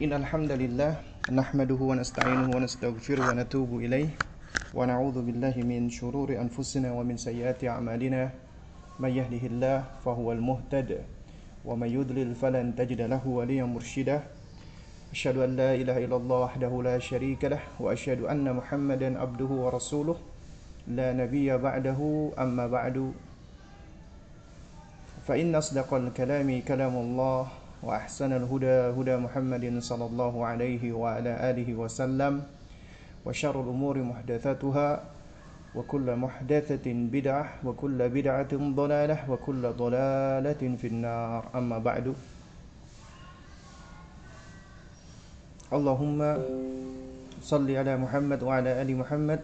[0.00, 0.92] إن الحمد لله
[1.36, 4.08] نحمده ونستعينه ونستغفره ونتوب إليه
[4.72, 8.32] ونعوذ بالله من شرور أنفسنا ومن سيئات أعمالنا.
[8.96, 11.04] من يهده الله فهو المهتد
[11.68, 14.24] ومن يضلل فلن تجد له وليا مرشدا.
[15.12, 20.16] أشهد أن لا إله إلا الله وحده لا شريك له وأشهد أن محمدا عبده ورسوله.
[20.88, 22.00] لا نبي بعده
[22.40, 23.12] أما بعد.
[25.28, 27.40] فإن أصدق الكلام كلام الله
[27.82, 32.42] وأحسن الهدى هدى محمد صلى الله عليه وعلى آله وسلم
[33.26, 34.88] وشر الأمور محدثاتها
[35.74, 41.42] وكل محدثة بدعة وكل بدعة ضلالة وكل ضلالة في النار.
[41.54, 42.14] أما بعد
[45.72, 46.20] اللهم
[47.42, 49.40] صل على محمد وعلى آل محمد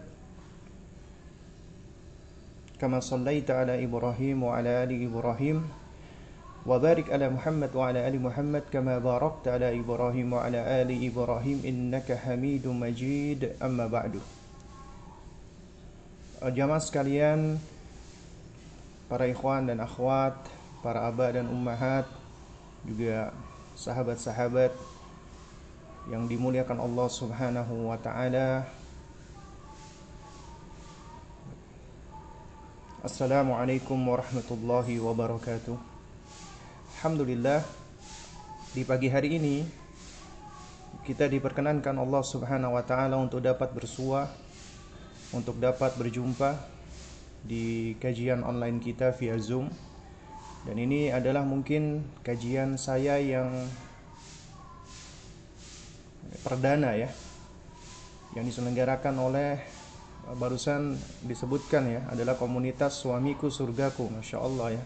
[2.79, 5.59] كما صليت على إبراهيم وعلى آل إبراهيم.
[6.64, 12.64] وبارك على محمد وعلى آل محمد كما باركت على إبراهيم وعلى آل إبراهيم إنك حميد
[12.68, 14.24] مجيد أما بعد
[16.44, 17.56] Jamaah sekalian
[19.08, 20.36] Para ikhwan dan akhwat
[20.84, 22.04] Para abah dan ummahat
[22.84, 23.32] Juga
[23.80, 24.76] sahabat-sahabat
[26.12, 28.68] Yang dimuliakan Allah subhanahu wa ta'ala
[33.08, 35.87] Assalamualaikum warahmatullahi wabarakatuh
[36.99, 37.63] Alhamdulillah
[38.75, 39.63] Di pagi hari ini
[41.07, 44.27] Kita diperkenankan Allah subhanahu wa ta'ala Untuk dapat bersua
[45.31, 46.59] Untuk dapat berjumpa
[47.47, 49.71] Di kajian online kita via Zoom.
[50.67, 53.55] Dan ini adalah mungkin kajian saya yang
[56.43, 57.15] Perdana ya
[58.35, 59.63] Yang diselenggarakan oleh
[60.35, 64.85] barusan disebutkan ya adalah komunitas suamiku surgaku masya Allah ya.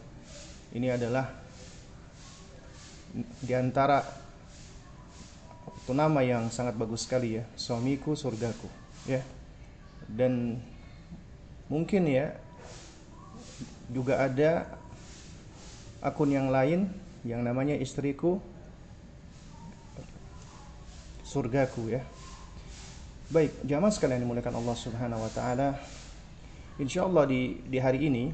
[0.71, 1.42] Ini adalah
[3.45, 4.01] di antara
[5.83, 8.71] itu nama yang sangat bagus sekali ya suamiku surgaku
[9.05, 9.21] ya
[10.09, 10.59] dan
[11.69, 12.37] mungkin ya
[13.93, 14.67] juga ada
[16.01, 16.89] akun yang lain
[17.23, 18.41] yang namanya istriku
[21.23, 22.03] surgaku ya
[23.33, 25.81] Baik, jamaah sekalian dimuliakan Allah Subhanahu wa taala.
[26.77, 28.29] Insyaallah di di hari ini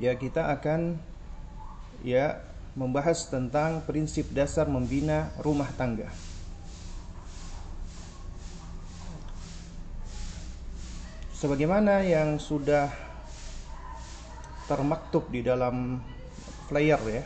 [0.00, 0.96] ya kita akan
[2.00, 2.40] ya
[2.78, 6.10] membahas tentang prinsip dasar membina rumah tangga.
[11.40, 12.92] Sebagaimana yang sudah
[14.68, 15.98] termaktub di dalam
[16.68, 17.24] flyer ya,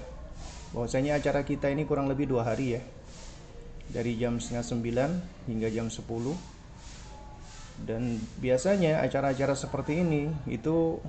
[0.70, 2.82] bahwasanya acara kita ini kurang lebih dua hari ya,
[3.90, 5.10] dari jam setengah sembilan
[5.50, 6.54] hingga jam sepuluh
[7.74, 11.02] dan biasanya acara-acara seperti ini itu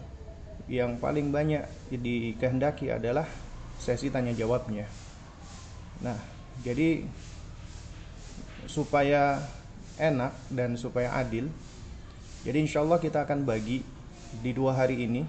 [0.65, 1.61] yang paling banyak
[1.93, 3.29] dikehendaki adalah
[3.85, 4.89] sesi tanya jawabnya.
[6.01, 6.17] Nah,
[6.65, 7.05] jadi
[8.65, 9.37] supaya
[10.01, 11.53] enak dan supaya adil,
[12.41, 13.85] jadi insya Allah kita akan bagi
[14.41, 15.21] di dua hari ini.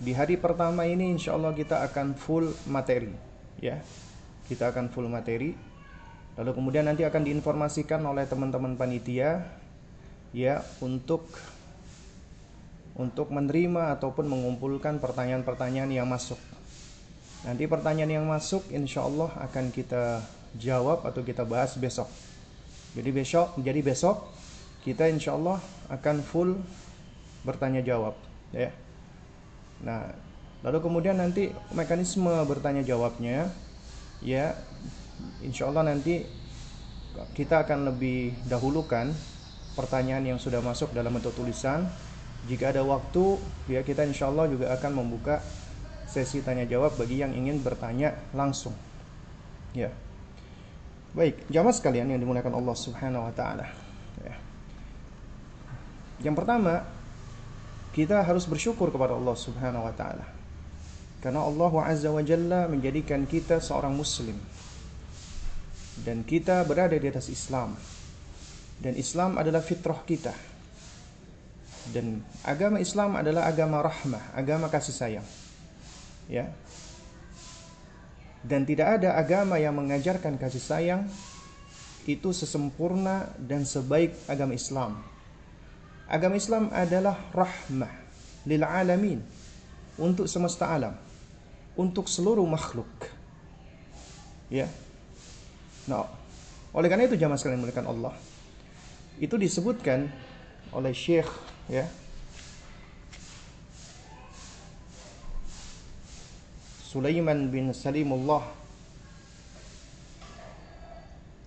[0.00, 3.10] Di hari pertama ini insya Allah kita akan full materi,
[3.58, 3.82] ya.
[4.46, 5.52] Kita akan full materi.
[6.38, 9.44] Lalu kemudian nanti akan diinformasikan oleh teman-teman panitia
[10.30, 11.26] ya untuk
[12.96, 16.38] untuk menerima ataupun mengumpulkan pertanyaan-pertanyaan yang masuk.
[17.40, 20.20] Nanti pertanyaan yang masuk insya Allah akan kita
[20.60, 22.10] jawab atau kita bahas besok.
[22.92, 24.28] Jadi besok, jadi besok
[24.82, 26.58] kita insya Allah akan full
[27.46, 28.12] bertanya jawab,
[28.52, 28.74] ya.
[29.80, 30.10] Nah,
[30.60, 33.48] lalu kemudian nanti mekanisme bertanya jawabnya,
[34.20, 34.52] ya,
[35.40, 36.26] insya Allah nanti
[37.32, 39.12] kita akan lebih dahulukan
[39.78, 41.88] pertanyaan yang sudah masuk dalam bentuk tulisan.
[42.48, 43.36] Jika ada waktu,
[43.68, 45.44] ya kita insya Allah juga akan membuka
[46.10, 48.74] sesi tanya jawab bagi yang ingin bertanya langsung.
[49.70, 49.94] Ya.
[51.14, 53.66] Baik, jamaah sekalian yang dimuliakan Allah Subhanahu wa taala.
[54.22, 54.34] Ya.
[56.26, 56.82] Yang pertama,
[57.94, 60.26] kita harus bersyukur kepada Allah Subhanahu wa taala.
[61.22, 64.34] Karena Allah Azza wa Jalla menjadikan kita seorang muslim.
[66.00, 67.76] Dan kita berada di atas Islam
[68.80, 70.32] dan Islam adalah fitrah kita
[71.92, 75.26] dan agama Islam adalah agama rahmah, agama kasih sayang.
[76.30, 76.54] Ya.
[78.40, 81.02] Dan tidak ada agama yang mengajarkan kasih sayang
[82.06, 85.02] itu sesempurna dan sebaik agama Islam.
[86.08, 87.92] Agama Islam adalah rahmah
[88.48, 89.20] lil alamin
[90.00, 90.96] untuk semesta alam,
[91.76, 92.88] untuk seluruh makhluk.
[94.48, 94.66] Ya.
[95.84, 96.08] Nah,
[96.72, 98.14] oleh karena itu jamaah sekalian muliakan Allah,
[99.20, 100.08] itu disebutkan
[100.72, 101.28] oleh Syekh
[101.68, 101.84] ya
[106.90, 108.42] Sulaiman bin Salimullah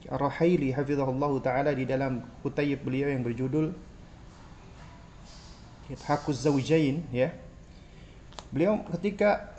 [0.07, 3.75] Ar-Rahaili hafizahullah taala di dalam kutayib beliau yang berjudul
[6.07, 7.35] Hakuz Zawjain ya.
[8.55, 9.51] Beliau ketika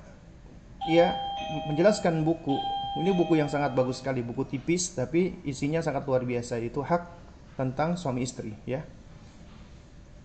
[0.88, 1.20] ya
[1.68, 2.56] menjelaskan buku
[3.04, 6.64] ini buku yang sangat bagus sekali, buku tipis tapi isinya sangat luar biasa.
[6.64, 7.12] Itu hak
[7.60, 8.86] tentang suami istri, ya.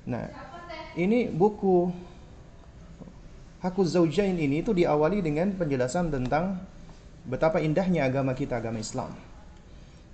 [0.06, 0.30] Nah,
[0.96, 1.90] ini buku
[3.60, 6.64] Hakuz Zaujain ini itu diawali dengan penjelasan tentang
[7.28, 9.12] betapa indahnya agama kita, agama Islam.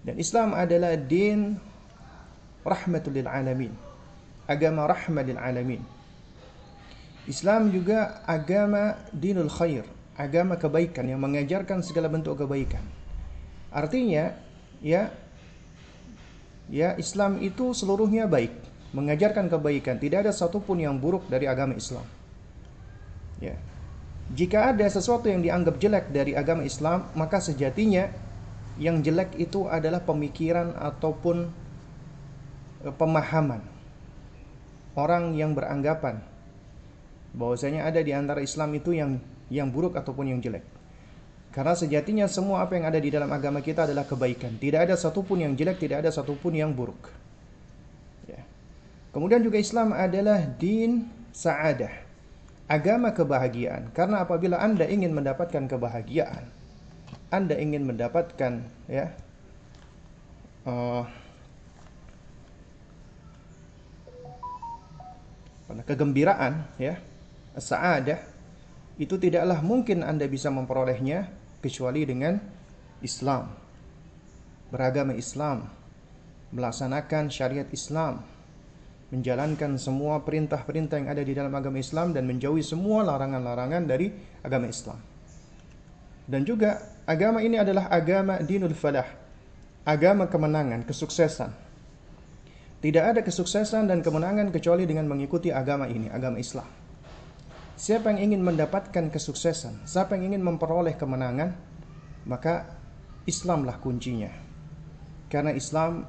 [0.02, 1.54] Dan Islam adalah din
[2.66, 3.74] rahmatul lil alamin.
[4.50, 5.82] Agama rahmat lil alamin.
[7.30, 9.86] Islam juga agama dinul khair,
[10.18, 12.82] agama kebaikan yang mengajarkan segala bentuk kebaikan.
[13.74, 14.34] Artinya,
[14.82, 15.10] ya
[16.70, 18.54] ya Islam itu seluruhnya baik,
[18.94, 22.06] mengajarkan kebaikan, tidak ada satupun yang buruk dari agama Islam.
[23.44, 23.56] Ya.
[24.34, 28.10] Jika ada sesuatu yang dianggap jelek dari agama Islam, maka sejatinya
[28.82, 31.48] yang jelek itu adalah pemikiran ataupun
[32.84, 33.62] eh, pemahaman
[34.96, 36.24] orang yang beranggapan
[37.36, 39.20] bahwasanya ada di antara Islam itu yang
[39.52, 40.64] yang buruk ataupun yang jelek.
[41.56, 44.60] Karena sejatinya semua apa yang ada di dalam agama kita adalah kebaikan.
[44.60, 47.08] Tidak ada satupun yang jelek, tidak ada satupun yang buruk.
[48.28, 48.44] Ya.
[49.16, 52.05] Kemudian juga Islam adalah din sa'adah.
[52.66, 53.94] Agama kebahagiaan.
[53.94, 56.50] Karena apabila Anda ingin mendapatkan kebahagiaan,
[57.30, 59.14] Anda ingin mendapatkan ya
[60.66, 61.06] uh,
[65.86, 66.98] kegembiraan ya,
[67.54, 68.18] sa'adah
[68.98, 71.30] itu tidaklah mungkin Anda bisa memperolehnya
[71.62, 72.42] kecuali dengan
[73.06, 73.52] Islam.
[74.74, 75.70] Beragama Islam,
[76.50, 78.26] melaksanakan syariat Islam,
[79.16, 84.12] menjalankan semua perintah-perintah yang ada di dalam agama Islam dan menjauhi semua larangan-larangan dari
[84.44, 85.00] agama Islam.
[86.28, 89.08] Dan juga agama ini adalah agama dinul falah,
[89.88, 91.64] agama kemenangan, kesuksesan.
[92.84, 96.68] Tidak ada kesuksesan dan kemenangan kecuali dengan mengikuti agama ini, agama Islam.
[97.80, 101.56] Siapa yang ingin mendapatkan kesuksesan, siapa yang ingin memperoleh kemenangan,
[102.28, 102.68] maka
[103.26, 104.30] Islamlah kuncinya.
[105.32, 106.06] Karena Islam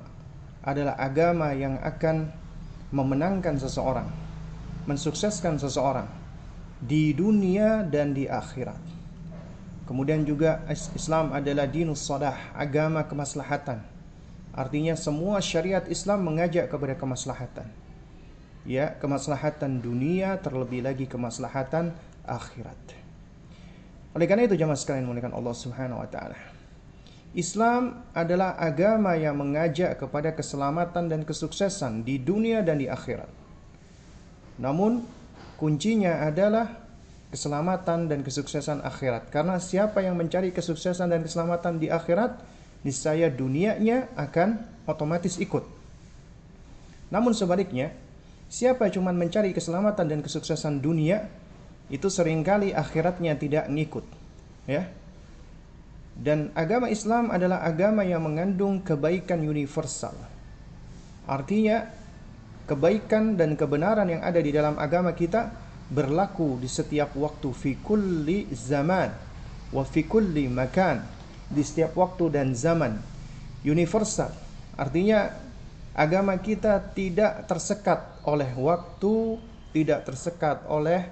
[0.67, 2.46] adalah agama yang akan
[2.91, 4.07] memenangkan seseorang,
[4.87, 6.07] mensukseskan seseorang
[6.83, 8.79] di dunia dan di akhirat.
[9.87, 13.79] Kemudian juga Islam adalah dinus sadah, agama kemaslahatan.
[14.51, 17.87] Artinya semua syariat Islam mengajak kepada kemaslahatan
[18.67, 21.95] ya kemaslahatan dunia terlebih lagi kemaslahatan
[22.27, 22.77] akhirat.
[24.19, 26.56] Oleh karena itu jemaah sekalian muliakan Allah Subhanahu wa taala.
[27.37, 33.29] Islam adalah agama yang mengajak kepada keselamatan dan kesuksesan di dunia dan di akhirat.
[34.57, 35.05] Namun
[35.61, 36.81] kuncinya adalah
[37.29, 39.29] keselamatan dan kesuksesan akhirat.
[39.29, 42.41] Karena siapa yang mencari kesuksesan dan keselamatan di akhirat,
[42.81, 45.69] niscaya dunianya akan otomatis ikut.
[47.13, 47.93] Namun sebaliknya,
[48.47, 51.27] Siapa cuma mencari keselamatan dan kesuksesan dunia,
[51.91, 54.07] itu sering kali akhiratnya tidak ngikut.
[54.71, 54.91] Ya.
[56.17, 60.17] Dan agama Islam adalah agama yang mengandung kebaikan universal.
[61.29, 61.85] Artinya,
[62.65, 65.53] kebaikan dan kebenaran yang ada di dalam agama kita
[65.87, 69.07] berlaku di setiap waktu fi kulli zaman
[69.71, 70.99] wa fi kulli makan
[71.47, 72.99] di setiap waktu dan zaman
[73.63, 74.35] universal
[74.75, 75.31] artinya
[75.97, 79.41] agama kita tidak tersekat oleh waktu,
[79.73, 81.09] tidak tersekat oleh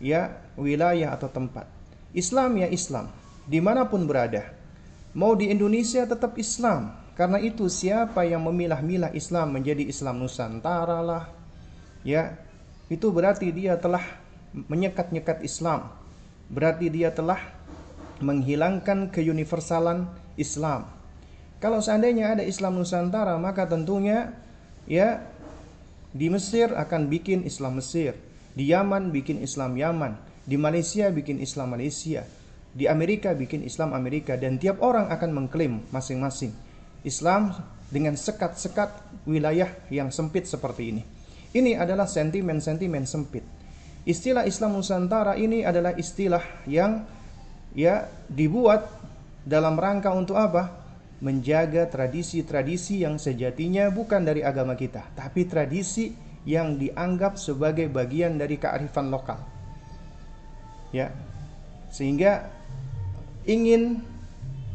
[0.00, 1.68] ya wilayah atau tempat.
[2.16, 3.12] Islam ya Islam,
[3.46, 4.52] di mana pun berada.
[5.16, 11.24] Mau di Indonesia tetap Islam, karena itu siapa yang memilah-milah Islam menjadi Islam Nusantara lah,
[12.04, 12.36] ya
[12.92, 14.04] itu berarti dia telah
[14.52, 15.88] menyekat-nyekat Islam.
[16.46, 17.40] Berarti dia telah
[18.20, 20.86] menghilangkan keuniversalan Islam.
[21.58, 24.36] Kalau seandainya ada Islam Nusantara, maka tentunya
[24.84, 25.24] ya
[26.12, 28.12] di Mesir akan bikin Islam Mesir,
[28.52, 32.28] di Yaman bikin Islam Yaman, di Malaysia bikin Islam Malaysia,
[32.76, 36.52] di Amerika bikin Islam Amerika dan tiap orang akan mengklaim masing-masing
[37.08, 37.56] Islam
[37.88, 38.92] dengan sekat-sekat
[39.24, 41.02] wilayah yang sempit seperti ini.
[41.56, 43.40] Ini adalah sentimen-sentimen sempit.
[44.04, 47.08] Istilah Islam Nusantara ini adalah istilah yang
[47.72, 48.84] ya dibuat
[49.48, 50.84] dalam rangka untuk apa?
[51.16, 56.12] menjaga tradisi-tradisi yang sejatinya bukan dari agama kita, tapi tradisi
[56.44, 59.40] yang dianggap sebagai bagian dari kearifan lokal.
[60.92, 61.08] Ya.
[61.88, 62.55] Sehingga
[63.46, 64.02] ingin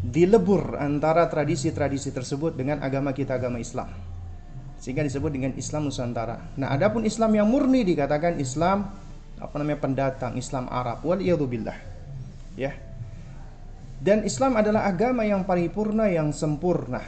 [0.01, 3.91] dilebur antara tradisi-tradisi tersebut dengan agama kita agama Islam.
[4.81, 6.57] Sehingga disebut dengan Islam Nusantara.
[6.57, 8.89] Nah, adapun Islam yang murni dikatakan Islam
[9.37, 11.05] apa namanya pendatang, Islam Arab.
[11.05, 11.77] Wal billah.
[12.57, 12.73] Ya.
[14.01, 17.05] Dan Islam adalah agama yang paripurna yang sempurna.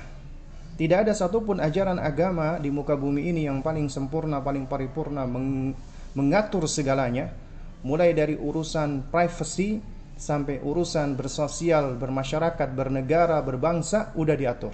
[0.77, 5.73] Tidak ada satupun ajaran agama di muka bumi ini yang paling sempurna, paling paripurna meng
[6.13, 7.33] mengatur segalanya,
[7.81, 9.81] mulai dari urusan privacy
[10.23, 14.71] sampai urusan bersosial, bermasyarakat, bernegara, berbangsa udah diatur.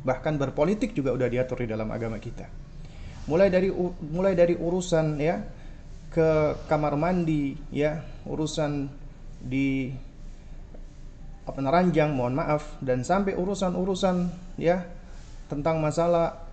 [0.00, 2.48] Bahkan berpolitik juga udah diatur di dalam agama kita.
[3.28, 3.68] Mulai dari
[4.08, 5.44] mulai dari urusan ya
[6.08, 8.88] ke kamar mandi ya, urusan
[9.36, 9.92] di
[11.44, 14.84] apa neranjang mohon maaf dan sampai urusan-urusan ya
[15.48, 16.44] tentang masalah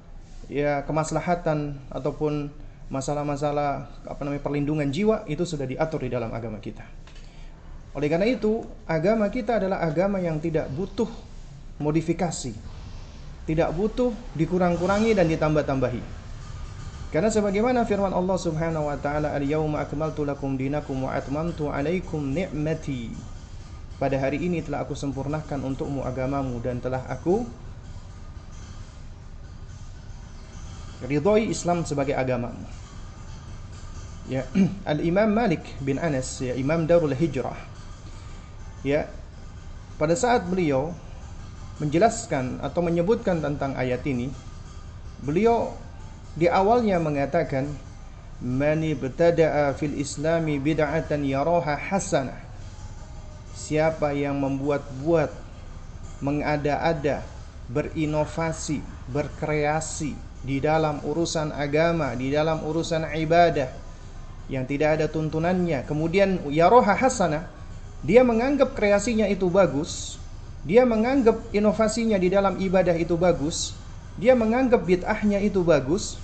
[0.52, 2.48] ya kemaslahatan ataupun
[2.88, 7.05] masalah-masalah apa namanya perlindungan jiwa itu sudah diatur di dalam agama kita.
[7.96, 11.08] Oleh karena itu, agama kita adalah agama yang tidak butuh
[11.80, 12.52] modifikasi.
[13.48, 16.04] Tidak butuh dikurang-kurangi dan ditambah-tambahi.
[17.16, 23.36] Karena sebagaimana firman Allah Subhanahu wa taala, "Al-yauma akmaltu lakum dinakum wa atmamtu 'alaikum ni'mati."
[23.96, 27.48] pada hari ini telah aku sempurnakan untukmu agamamu dan telah aku
[31.06, 32.66] ridhoi Islam sebagai agamamu.
[34.26, 34.44] Ya,
[34.92, 37.75] Al Imam Malik bin Anas, ya Imam Darul Hijrah.
[38.86, 39.10] Ya,
[39.98, 40.94] pada saat beliau
[41.82, 44.30] menjelaskan atau menyebutkan tentang ayat ini,
[45.26, 45.74] beliau
[46.38, 47.66] di awalnya mengatakan,
[48.46, 52.38] "Man ibtada'a fil Islami bid'atan yaraha hasanah."
[53.58, 55.34] Siapa yang membuat-buat,
[56.22, 57.26] mengada-ada,
[57.66, 60.14] berinovasi, berkreasi
[60.46, 63.74] di dalam urusan agama, di dalam urusan ibadah
[64.46, 67.50] yang tidak ada tuntunannya, kemudian yaroha hasanah,
[68.06, 70.22] dia menganggap kreasinya itu bagus,
[70.62, 73.74] dia menganggap inovasinya di dalam ibadah itu bagus,
[74.22, 76.22] dia menganggap bid'ahnya itu bagus,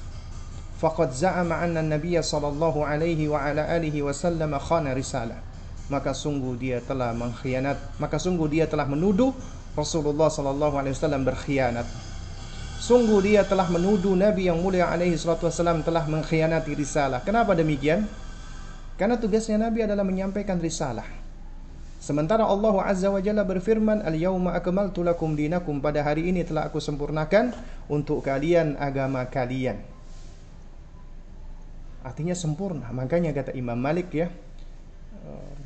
[0.77, 5.41] faqad za'ama anna nabiyya sallallahu alaihi wa ala alihi wasallam khana risalah.
[5.89, 9.35] Maka sungguh dia telah mengkhianat maka sungguh dia telah menuduh
[9.75, 11.89] Rasulullah sallallahu alaihi wasallam berkhianat.
[12.77, 17.25] Sungguh dia telah menuduh Nabi yang mulia alaihi salatu wasallam telah mengkhianati risalah.
[17.25, 18.05] Kenapa demikian?
[19.01, 21.20] Karena tugasnya Nabi adalah menyampaikan risalah
[22.01, 26.81] Sementara Allah Azza wa Jalla berfirman, "Al-yauma akmaltu lakum dinakum." Pada hari ini telah aku
[26.81, 27.53] sempurnakan
[27.85, 29.77] untuk kalian agama kalian.
[32.01, 32.89] Artinya sempurna.
[32.89, 34.33] Makanya kata Imam Malik ya,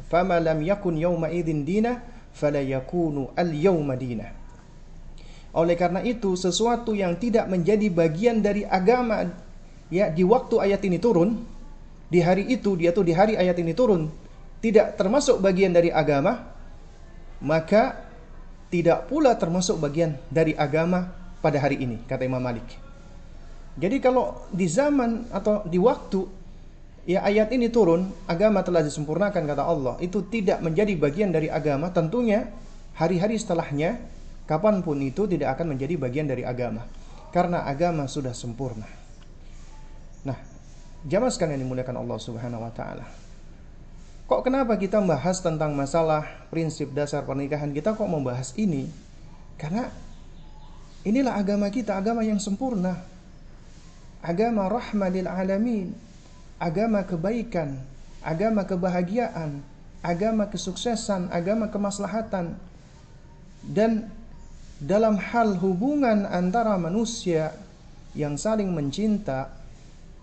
[0.09, 2.01] fama lam yakun yawma idzin dina
[2.35, 4.27] fala yakunu al yawma dina
[5.55, 9.23] oleh karena itu sesuatu yang tidak menjadi bagian dari agama
[9.87, 11.41] ya di waktu ayat ini turun
[12.11, 14.11] di hari itu dia tuh di hari ayat ini turun
[14.65, 16.49] tidak termasuk bagian dari agama
[17.37, 18.01] maka
[18.73, 21.13] tidak pula termasuk bagian dari agama
[21.45, 22.65] pada hari ini kata Imam Malik
[23.75, 26.23] jadi kalau di zaman atau di waktu
[27.05, 31.91] ya ayat ini turun, agama telah disempurnakan kata Allah, itu tidak menjadi bagian dari agama,
[31.91, 32.49] tentunya
[32.95, 33.99] hari-hari setelahnya,
[34.47, 36.87] kapan pun itu tidak akan menjadi bagian dari agama.
[37.35, 38.87] Karena agama sudah sempurna.
[40.23, 40.39] Nah,
[41.03, 43.24] jamaah sekalian dimuliakan Allah Subhanahu wa taala.
[44.25, 48.89] Kok kenapa kita membahas tentang masalah prinsip dasar pernikahan kita kok membahas ini?
[49.61, 49.89] Karena
[51.05, 53.05] inilah agama kita, agama yang sempurna.
[54.25, 55.93] Agama rahmah lil alamin
[56.59, 57.79] agama kebaikan,
[58.23, 59.59] agama kebahagiaan,
[59.99, 62.55] agama kesuksesan, agama kemaslahatan.
[63.65, 64.07] Dan
[64.79, 67.55] dalam hal hubungan antara manusia
[68.13, 69.51] yang saling mencinta,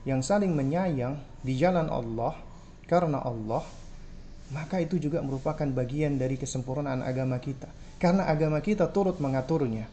[0.07, 2.39] yang saling menyayang di jalan Allah
[2.87, 3.67] karena Allah,
[4.53, 7.73] maka itu juga merupakan bagian dari kesempurnaan agama kita.
[7.97, 9.89] Karena agama kita turut mengaturnya.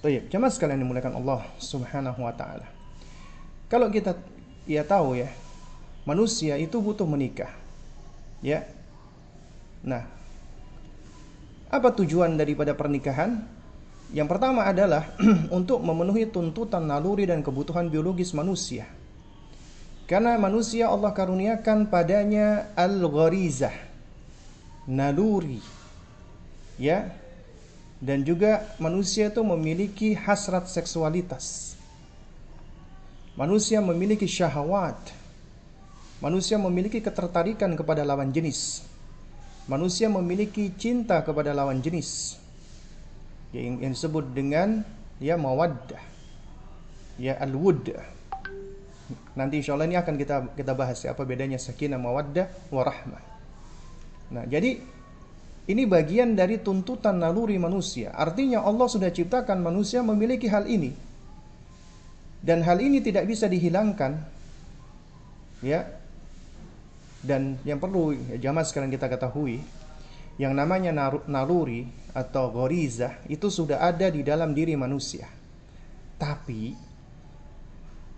[0.00, 2.68] Baik, jemaah sekalian dimuliakan Allah Subhanahu wa taala.
[3.66, 4.14] Kalau kita
[4.70, 5.28] ia tahu ya,
[6.06, 7.50] manusia itu butuh menikah.
[8.44, 8.68] Ya.
[9.82, 10.06] Nah,
[11.72, 13.42] apa tujuan daripada pernikahan?
[14.14, 15.10] Yang pertama adalah
[15.58, 18.86] untuk memenuhi tuntutan naluri dan kebutuhan biologis manusia.
[20.04, 23.72] Karena manusia Allah karuniakan padanya al-gharizah,
[24.84, 25.64] naluri.
[26.76, 27.14] Ya.
[28.04, 31.74] Dan juga manusia itu memiliki hasrat seksualitas
[33.34, 35.10] Manusia memiliki syahwat.
[36.22, 38.86] Manusia memiliki ketertarikan kepada lawan jenis.
[39.66, 42.38] Manusia memiliki cinta kepada lawan jenis.
[43.50, 44.86] Yang, disebut dengan
[45.18, 45.98] ya mawaddah.
[47.18, 47.90] Ya al-wud.
[49.34, 53.22] Nanti insya Allah ini akan kita kita bahas ya, apa bedanya sakinah mawaddah warahmah.
[54.30, 54.78] Nah, jadi
[55.64, 58.14] ini bagian dari tuntutan naluri manusia.
[58.14, 60.94] Artinya Allah sudah ciptakan manusia memiliki hal ini
[62.44, 64.20] dan hal ini tidak bisa dihilangkan
[65.64, 65.80] ya
[67.24, 69.64] dan yang perlu ya, jamaah sekarang kita ketahui
[70.36, 70.92] yang namanya
[71.24, 75.24] naluri atau goriza itu sudah ada di dalam diri manusia.
[76.20, 76.76] Tapi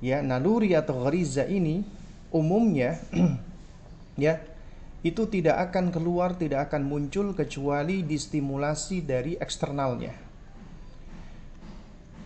[0.05, 1.81] ya naluri atau goriza ini
[2.35, 3.01] umumnya
[4.25, 4.41] ya
[5.07, 10.11] itu tidak akan keluar, tidak akan muncul kecuali distimulasi dari eksternalnya.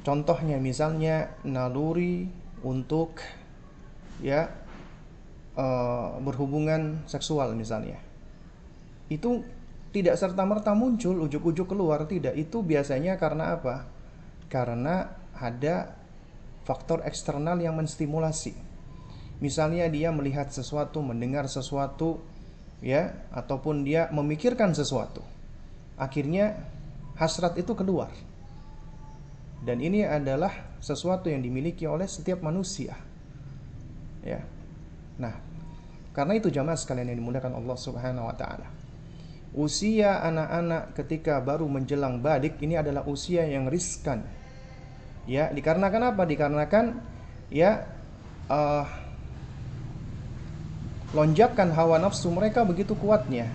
[0.00, 2.24] Contohnya misalnya naluri
[2.64, 3.20] untuk
[4.24, 4.48] ya
[5.60, 8.00] uh, berhubungan seksual misalnya.
[9.12, 9.44] Itu
[9.92, 12.32] tidak serta-merta muncul ujuk-ujuk keluar, tidak.
[12.32, 13.84] Itu biasanya karena apa?
[14.48, 15.99] Karena ada
[16.70, 18.54] faktor eksternal yang menstimulasi.
[19.42, 22.22] Misalnya dia melihat sesuatu, mendengar sesuatu,
[22.78, 25.26] ya ataupun dia memikirkan sesuatu.
[25.98, 26.62] Akhirnya
[27.18, 28.14] hasrat itu keluar.
[29.66, 32.94] Dan ini adalah sesuatu yang dimiliki oleh setiap manusia.
[34.22, 34.46] Ya.
[35.18, 35.34] Nah
[36.14, 38.70] karena itu jamaah sekalian yang dimuliakan Allah Subhanahu wa taala.
[39.50, 44.22] Usia anak-anak ketika baru menjelang badik ini adalah usia yang riskan
[45.28, 46.84] ya dikarenakan apa dikarenakan
[47.52, 47.84] ya
[48.48, 48.86] uh,
[51.10, 53.50] lonjakan hawa nafsu mereka begitu kuatnya.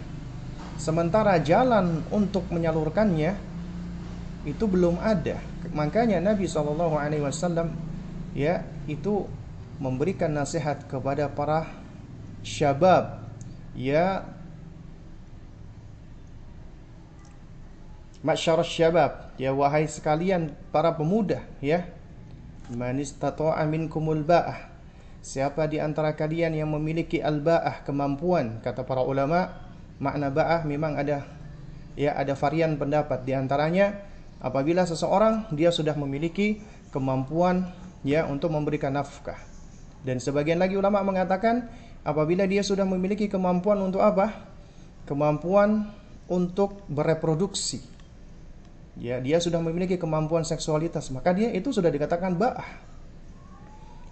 [0.75, 3.39] Sementara jalan untuk menyalurkannya
[4.43, 5.39] itu belum ada.
[5.71, 7.71] Makanya Nabi Shallallahu Alaihi Wasallam
[8.35, 9.23] ya itu
[9.79, 11.67] memberikan nasihat kepada para
[12.43, 13.23] syabab
[13.75, 14.35] ya
[18.25, 21.87] Masyarakat syabab ya wahai sekalian para pemuda ya.
[22.73, 24.73] Man istata'a minkumul ba'ah.
[25.21, 29.53] Siapa di antara kalian yang memiliki al-ba'ah kemampuan kata para ulama
[30.01, 31.25] makna ba'ah memang ada
[31.93, 33.21] ya ada varian pendapat.
[33.21, 34.01] Di antaranya
[34.41, 37.69] apabila seseorang dia sudah memiliki kemampuan
[38.01, 39.37] ya untuk memberikan nafkah.
[40.05, 41.69] Dan sebagian lagi ulama mengatakan
[42.05, 44.45] apabila dia sudah memiliki kemampuan untuk apa?
[45.05, 45.93] Kemampuan
[46.25, 47.94] untuk bereproduksi
[48.99, 51.11] ya dia sudah memiliki kemampuan seksualitas.
[51.11, 52.69] Maka dia itu sudah dikatakan ba'ah.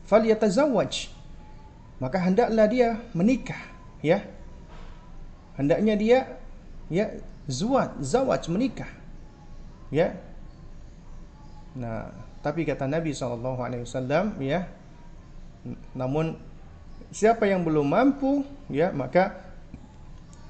[0.08, 1.10] Falyatazawwaj
[2.04, 3.60] maka hendaklah dia menikah
[4.04, 4.28] ya.
[5.56, 6.20] Hendaknya dia
[6.92, 7.16] ya
[7.48, 8.90] zuat zawaj menikah
[9.94, 10.20] ya.
[11.80, 12.12] Nah
[12.44, 13.40] tapi kata Nabi saw
[14.44, 14.68] ya
[15.96, 16.36] namun
[17.08, 19.32] siapa yang belum mampu ya maka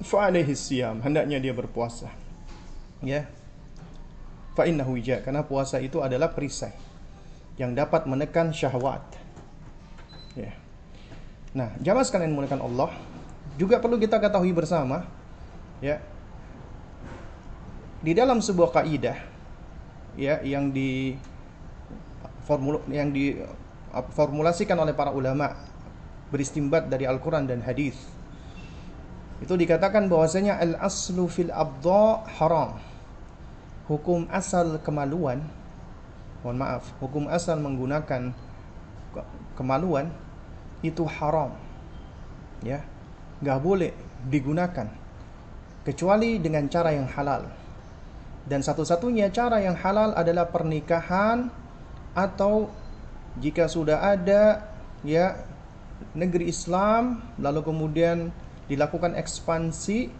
[0.01, 2.09] fa'alaihi siyam hendaknya dia berpuasa
[3.05, 3.29] ya
[4.53, 6.73] fa innahu karena puasa itu adalah perisai
[7.57, 9.01] yang dapat menekan syahwat.
[10.33, 10.53] Ya.
[11.53, 12.89] Nah, jamaah sekalian mulakan Allah,
[13.61, 15.05] juga perlu kita ketahui bersama,
[15.77, 16.01] ya,
[18.01, 19.17] di dalam sebuah kaidah,
[20.17, 21.13] ya, yang di
[22.49, 25.53] formul yang diformulasikan oleh para ulama
[26.33, 27.95] beristimbat dari Al-Quran dan hadis
[29.39, 32.79] itu dikatakan bahwasanya al aslu fil abda haram
[33.89, 35.43] hukum asal kemaluan
[36.43, 38.35] mohon maaf hukum asal menggunakan
[39.55, 40.09] kemaluan
[40.83, 41.55] itu haram
[42.65, 42.83] ya.
[43.43, 43.91] Nggak boleh
[44.27, 44.87] digunakan
[45.83, 47.47] kecuali dengan cara yang halal.
[48.43, 51.47] Dan satu-satunya cara yang halal adalah pernikahan
[52.11, 52.67] atau
[53.39, 54.67] jika sudah ada
[55.07, 55.47] ya
[56.11, 58.35] negeri Islam lalu kemudian
[58.67, 60.11] dilakukan ekspansi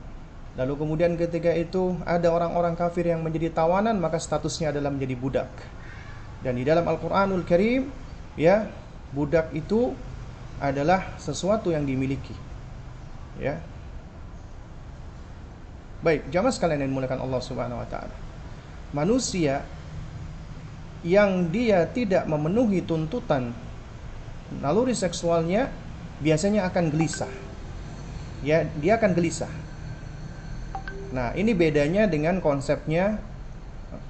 [0.53, 5.49] lalu kemudian ketika itu ada orang-orang kafir yang menjadi tawanan maka statusnya adalah menjadi budak
[6.43, 7.87] dan di dalam Al-Qur'anul Karim
[8.35, 8.67] ya
[9.15, 9.95] budak itu
[10.59, 12.35] adalah sesuatu yang dimiliki.
[13.39, 13.59] Ya.
[16.03, 18.15] Baik, jamaah sekalian yang dimuliakan Allah Subhanahu wa taala.
[18.91, 19.63] Manusia
[21.03, 23.55] yang dia tidak memenuhi tuntutan
[24.59, 25.71] naluri seksualnya
[26.19, 27.31] biasanya akan gelisah.
[28.43, 29.49] Ya, dia akan gelisah.
[31.13, 33.21] Nah, ini bedanya dengan konsepnya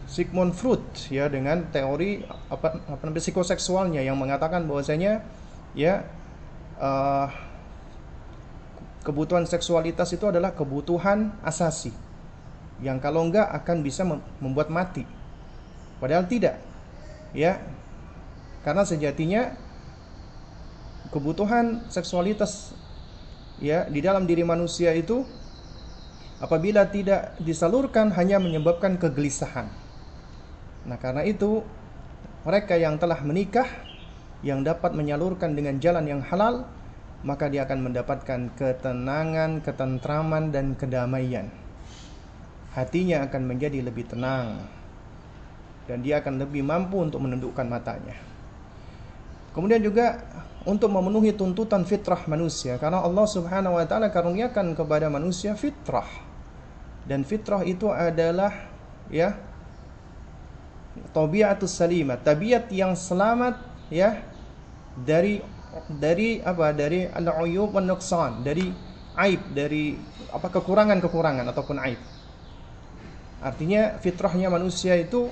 [0.07, 0.79] Sigmund Freud
[1.11, 5.19] ya dengan teori apa apa namanya psikoseksualnya yang mengatakan bahwasanya
[5.75, 6.07] ya
[6.79, 7.27] uh,
[9.03, 11.91] kebutuhan seksualitas itu adalah kebutuhan asasi
[12.79, 14.07] yang kalau enggak akan bisa
[14.39, 15.03] membuat mati.
[15.99, 16.59] Padahal tidak.
[17.35, 17.59] Ya.
[18.63, 19.59] Karena sejatinya
[21.11, 22.71] kebutuhan seksualitas
[23.59, 25.27] ya di dalam diri manusia itu
[26.43, 29.71] apabila tidak disalurkan hanya menyebabkan kegelisahan.
[30.83, 31.63] Nah, karena itu
[32.43, 33.67] mereka yang telah menikah
[34.43, 36.67] yang dapat menyalurkan dengan jalan yang halal,
[37.23, 41.47] maka dia akan mendapatkan ketenangan, ketentraman dan kedamaian.
[42.75, 44.59] Hatinya akan menjadi lebih tenang
[45.87, 48.19] dan dia akan lebih mampu untuk menundukkan matanya.
[49.55, 50.19] Kemudian juga
[50.63, 56.07] untuk memenuhi tuntutan fitrah manusia karena Allah Subhanahu wa taala karuniakan kepada manusia fitrah.
[57.03, 58.71] Dan fitrah itu adalah
[59.11, 59.35] ya
[61.11, 63.59] tabiatus salimah, tabiat yang selamat
[63.91, 64.23] ya
[64.95, 65.43] dari
[65.89, 66.71] dari apa?
[66.71, 68.69] Dari al-uyub wan nuqsan, dari
[69.19, 69.97] aib, dari
[70.31, 72.01] apa kekurangan-kekurangan ataupun aib.
[73.43, 75.27] Artinya fitrahnya manusia itu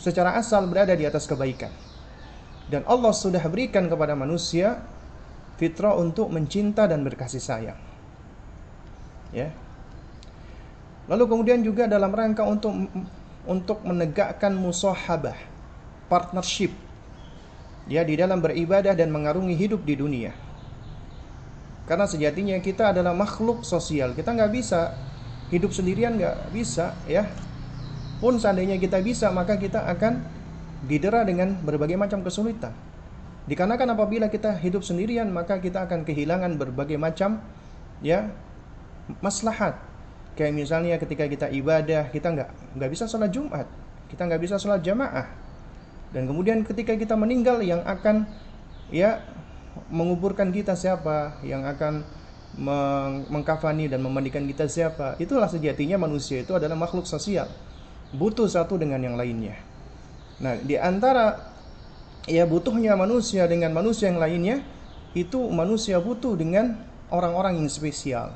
[0.00, 1.70] secara asal berada di atas kebaikan.
[2.66, 4.82] Dan Allah sudah berikan kepada manusia
[5.60, 7.78] fitrah untuk mencinta dan berkasih sayang.
[9.30, 9.52] Ya.
[11.04, 12.72] Lalu kemudian juga dalam rangka untuk
[13.44, 15.36] untuk menegakkan musahabah,
[16.08, 16.72] partnership
[17.84, 20.32] ya di dalam beribadah dan mengarungi hidup di dunia.
[21.84, 24.96] Karena sejatinya kita adalah makhluk sosial, kita nggak bisa
[25.52, 27.28] hidup sendirian nggak bisa ya.
[28.24, 30.24] Pun seandainya kita bisa maka kita akan
[30.88, 32.72] didera dengan berbagai macam kesulitan.
[33.44, 37.44] Dikarenakan apabila kita hidup sendirian maka kita akan kehilangan berbagai macam
[38.00, 38.32] ya
[39.20, 39.76] maslahat
[40.34, 43.70] Kayak misalnya ketika kita ibadah, kita nggak nggak bisa sholat Jumat,
[44.10, 45.30] kita nggak bisa sholat jamaah.
[46.10, 48.26] Dan kemudian ketika kita meninggal, yang akan
[48.90, 49.22] ya
[49.90, 52.02] menguburkan kita siapa, yang akan
[53.30, 55.18] mengkafani dan memandikan kita siapa.
[55.18, 57.50] Itulah sejatinya manusia itu adalah makhluk sosial,
[58.14, 59.58] butuh satu dengan yang lainnya.
[60.38, 61.54] Nah, di antara
[62.26, 64.62] ya butuhnya manusia dengan manusia yang lainnya,
[65.14, 66.78] itu manusia butuh dengan
[67.10, 68.34] orang-orang yang spesial,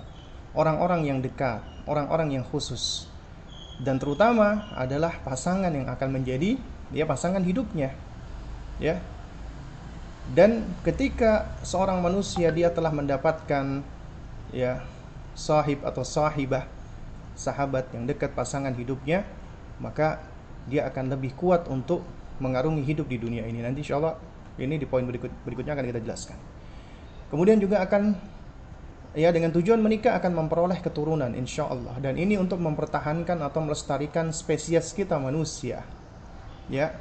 [0.54, 3.08] orang-orang yang dekat, orang-orang yang khusus.
[3.80, 6.58] Dan terutama adalah pasangan yang akan menjadi
[6.92, 7.94] ya pasangan hidupnya
[8.82, 9.00] ya.
[10.28, 13.80] Dan ketika seorang manusia dia telah mendapatkan
[14.52, 14.84] ya
[15.32, 16.68] sahib atau sahibah
[17.38, 19.22] sahabat yang dekat pasangan hidupnya
[19.78, 20.20] maka
[20.66, 22.02] dia akan lebih kuat untuk
[22.42, 23.62] mengarungi hidup di dunia ini.
[23.62, 24.18] Nanti insya Allah
[24.58, 26.38] ini di poin berikut berikutnya akan kita jelaskan.
[27.30, 28.18] Kemudian juga akan
[29.16, 34.34] ya dengan tujuan menikah akan memperoleh keturunan insya Allah dan ini untuk mempertahankan atau melestarikan
[34.34, 35.84] spesies kita manusia.
[36.68, 36.92] Ya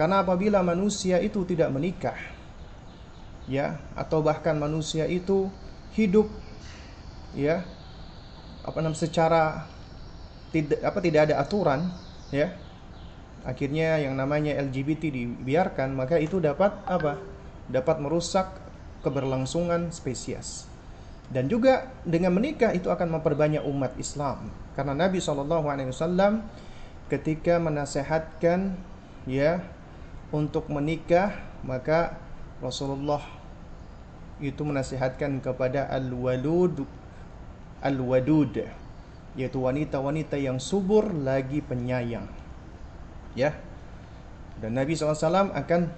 [0.00, 2.16] karena apabila manusia itu tidak menikah
[3.44, 5.52] ya atau bahkan manusia itu
[5.92, 6.30] hidup
[7.36, 7.66] ya
[8.64, 9.68] apa namanya secara
[10.54, 11.92] tidak apa tidak ada aturan
[12.32, 12.56] ya
[13.44, 17.20] akhirnya yang namanya LGBT dibiarkan maka itu dapat apa?
[17.70, 18.50] Dapat merusak
[19.04, 20.69] keberlangsungan spesies
[21.30, 24.50] dan juga dengan menikah itu akan memperbanyak umat Islam.
[24.74, 25.38] Karena Nabi saw
[27.06, 28.74] ketika menasehatkan
[29.30, 29.62] ya
[30.34, 32.18] untuk menikah maka
[32.58, 33.22] Rasulullah
[34.42, 36.86] itu menasehatkan kepada al-walud
[37.82, 38.66] al-wadud
[39.38, 42.26] yaitu wanita-wanita yang subur lagi penyayang.
[43.38, 43.54] Ya.
[44.58, 45.88] Dan Nabi SAW akan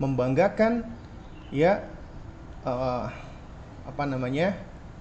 [0.00, 0.86] membanggakan
[1.52, 1.84] ya
[2.64, 3.10] uh,
[3.90, 4.54] apa namanya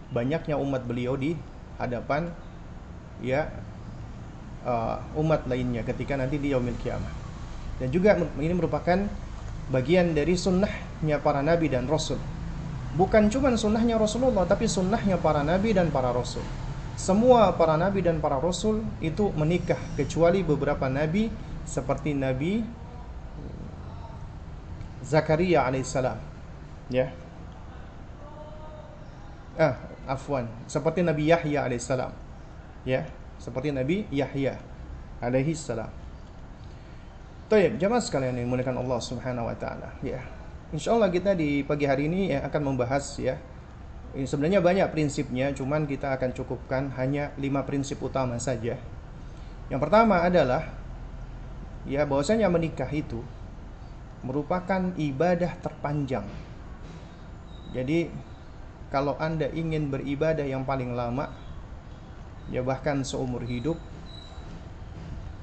[0.09, 1.37] banyaknya umat beliau di
[1.77, 2.33] hadapan
[3.21, 3.53] ya
[4.65, 7.13] uh, umat lainnya ketika nanti di yaumil kiamah.
[7.77, 9.07] Dan juga ini merupakan
[9.71, 12.19] bagian dari sunnahnya para nabi dan rasul.
[12.89, 16.41] Bukan cuma sunnahnya Rasulullah, tapi sunnahnya para nabi dan para rasul.
[16.97, 21.31] Semua para nabi dan para rasul itu menikah kecuali beberapa nabi
[21.63, 22.65] seperti Nabi
[25.05, 26.17] Zakaria alaihissalam.
[26.89, 27.13] Ya,
[29.59, 29.75] ah
[30.07, 30.47] afwan.
[30.65, 32.29] Seperti Nabi Yahya alaihissalam
[32.87, 33.03] ya
[33.39, 34.59] seperti Nabi Yahya
[35.23, 35.91] alaihi salam.
[37.49, 40.21] Taib, jamaah sekalian yang dimuliakan Allah Subhanahu wa taala ya.
[40.69, 43.41] Insyaallah kita di pagi hari ini ya, akan membahas ya
[44.13, 48.77] sebenarnya banyak prinsipnya cuman kita akan cukupkan hanya lima prinsip utama saja.
[49.69, 50.69] Yang pertama adalah
[51.89, 53.25] ya bahwasanya menikah itu
[54.21, 56.27] merupakan ibadah terpanjang.
[57.73, 58.09] Jadi
[58.89, 61.29] kalau Anda ingin beribadah yang paling lama
[62.49, 63.77] ya bahkan seumur hidup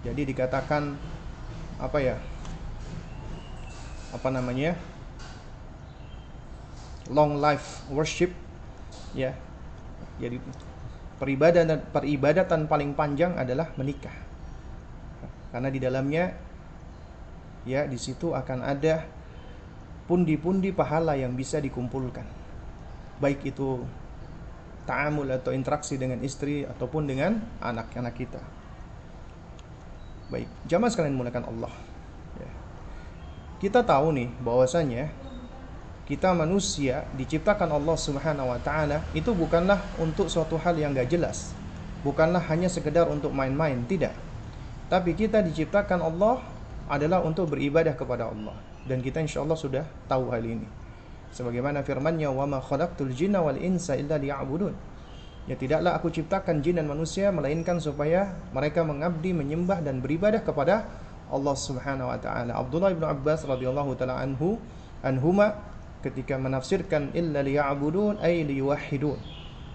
[0.07, 0.99] jadi dikatakan
[1.83, 2.17] apa ya
[4.15, 4.79] apa namanya
[7.11, 8.31] long life worship
[9.15, 9.35] ya.
[10.17, 10.41] Jadi
[11.21, 14.15] peribadatan peribadatan paling panjang adalah menikah.
[15.53, 16.25] Karena di dalamnya
[17.67, 19.03] ya di situ akan ada
[20.07, 22.46] pundi-pundi pahala yang bisa dikumpulkan
[23.19, 23.83] baik itu
[24.87, 28.43] ta'amul atau interaksi dengan istri ataupun dengan anak-anak kita.
[30.31, 31.73] Baik, jamaah sekalian menggunakan Allah.
[32.39, 32.51] Ya.
[33.63, 35.11] Kita tahu nih bahwasanya
[36.07, 41.51] kita manusia diciptakan Allah Subhanahu wa taala itu bukanlah untuk suatu hal yang gak jelas.
[42.07, 44.15] Bukanlah hanya sekedar untuk main-main, tidak.
[44.87, 46.39] Tapi kita diciptakan Allah
[46.87, 48.55] adalah untuk beribadah kepada Allah
[48.87, 50.86] dan kita insya Allah sudah tahu hal ini
[51.35, 54.97] sebagaimana firman-Nya wa ma khalaqtul jinna wal insa illa liya'budun
[55.47, 60.83] Ya tidaklah aku ciptakan jin dan manusia melainkan supaya mereka mengabdi, menyembah dan beribadah kepada
[61.31, 62.59] Allah Subhanahu wa taala.
[62.59, 64.59] Abdullah bin Abbas radhiyallahu taala anhu
[65.07, 65.55] anhuma
[66.03, 69.19] ketika menafsirkan illa liya'budun ay liyuwahhidun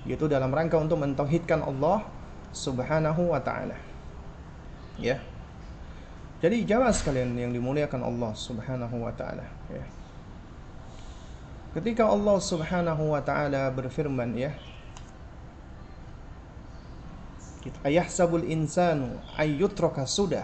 [0.04, 2.04] yaitu dalam rangka untuk mentauhidkan Allah
[2.52, 3.80] Subhanahu wa taala.
[5.00, 5.24] Ya.
[6.44, 9.86] Jadi jamaah sekalian yang dimuliakan Allah Subhanahu wa taala, ya.
[11.72, 14.52] Ketika Allah Subhanahu wa taala berfirman ya,
[17.86, 20.44] Ayahsabul insanu ayyutraka sudah.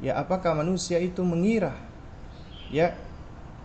[0.00, 1.76] Ya apakah manusia itu mengira
[2.72, 2.96] ya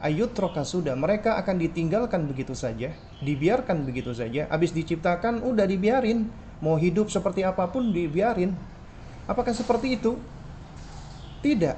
[0.03, 2.91] ayyutraka sudah mereka akan ditinggalkan begitu saja,
[3.23, 6.27] dibiarkan begitu saja, habis diciptakan udah dibiarin,
[6.59, 8.51] mau hidup seperti apa pun dibiarin.
[9.29, 10.19] Apakah seperti itu?
[11.39, 11.77] Tidak.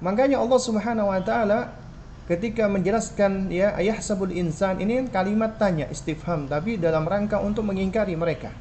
[0.00, 1.83] Makanya Allah Subhanahu wa taala
[2.24, 8.16] ketika menjelaskan ya ayah sabul insan ini kalimat tanya istifham tapi dalam rangka untuk mengingkari
[8.16, 8.52] mereka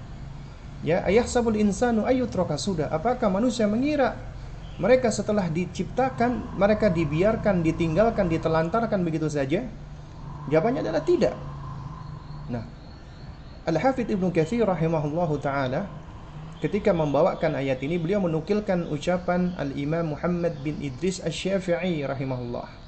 [0.83, 2.91] Ya, ayah sabul insanu ayutroka sudah.
[2.91, 4.19] Apakah manusia mengira
[4.75, 9.63] mereka setelah diciptakan, mereka dibiarkan, ditinggalkan, ditelantarkan begitu saja?
[10.51, 11.31] Jawabannya adalah tidak.
[12.51, 12.67] Nah,
[13.63, 15.87] Al-Hafidh Ibnu Katsir rahimahullahu taala
[16.59, 22.82] ketika membawakan ayat ini beliau menukilkan ucapan Al-Imam Muhammad bin Idris Asy-Syafi'i rahimahullah.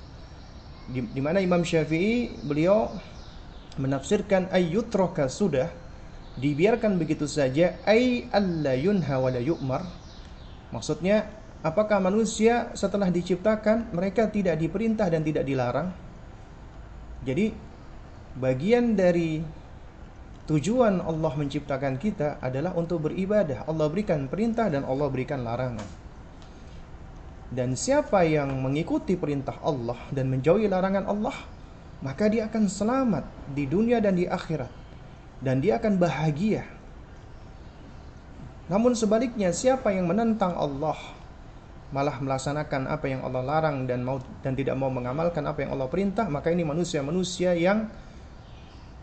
[0.85, 2.93] Di, di mana Imam Syafi'i beliau
[3.81, 5.67] menafsirkan ayyutroka sudah
[6.35, 9.31] dibiarkan begitu saja ai alla yunha wa
[10.69, 11.31] maksudnya
[11.63, 15.89] apakah manusia setelah diciptakan mereka tidak diperintah dan tidak dilarang?
[17.25, 17.49] Jadi
[18.37, 19.41] bagian dari
[20.45, 23.65] tujuan Allah menciptakan kita adalah untuk beribadah.
[23.65, 26.04] Allah berikan perintah dan Allah berikan larangan
[27.55, 31.35] dan siapa yang mengikuti perintah Allah dan menjauhi larangan Allah
[32.03, 33.23] maka dia akan selamat
[33.55, 34.69] di dunia dan di akhirat
[35.39, 36.67] dan dia akan bahagia.
[38.65, 40.97] Namun sebaliknya siapa yang menentang Allah
[41.93, 45.87] malah melaksanakan apa yang Allah larang dan mau dan tidak mau mengamalkan apa yang Allah
[45.87, 47.87] perintah, maka ini manusia-manusia yang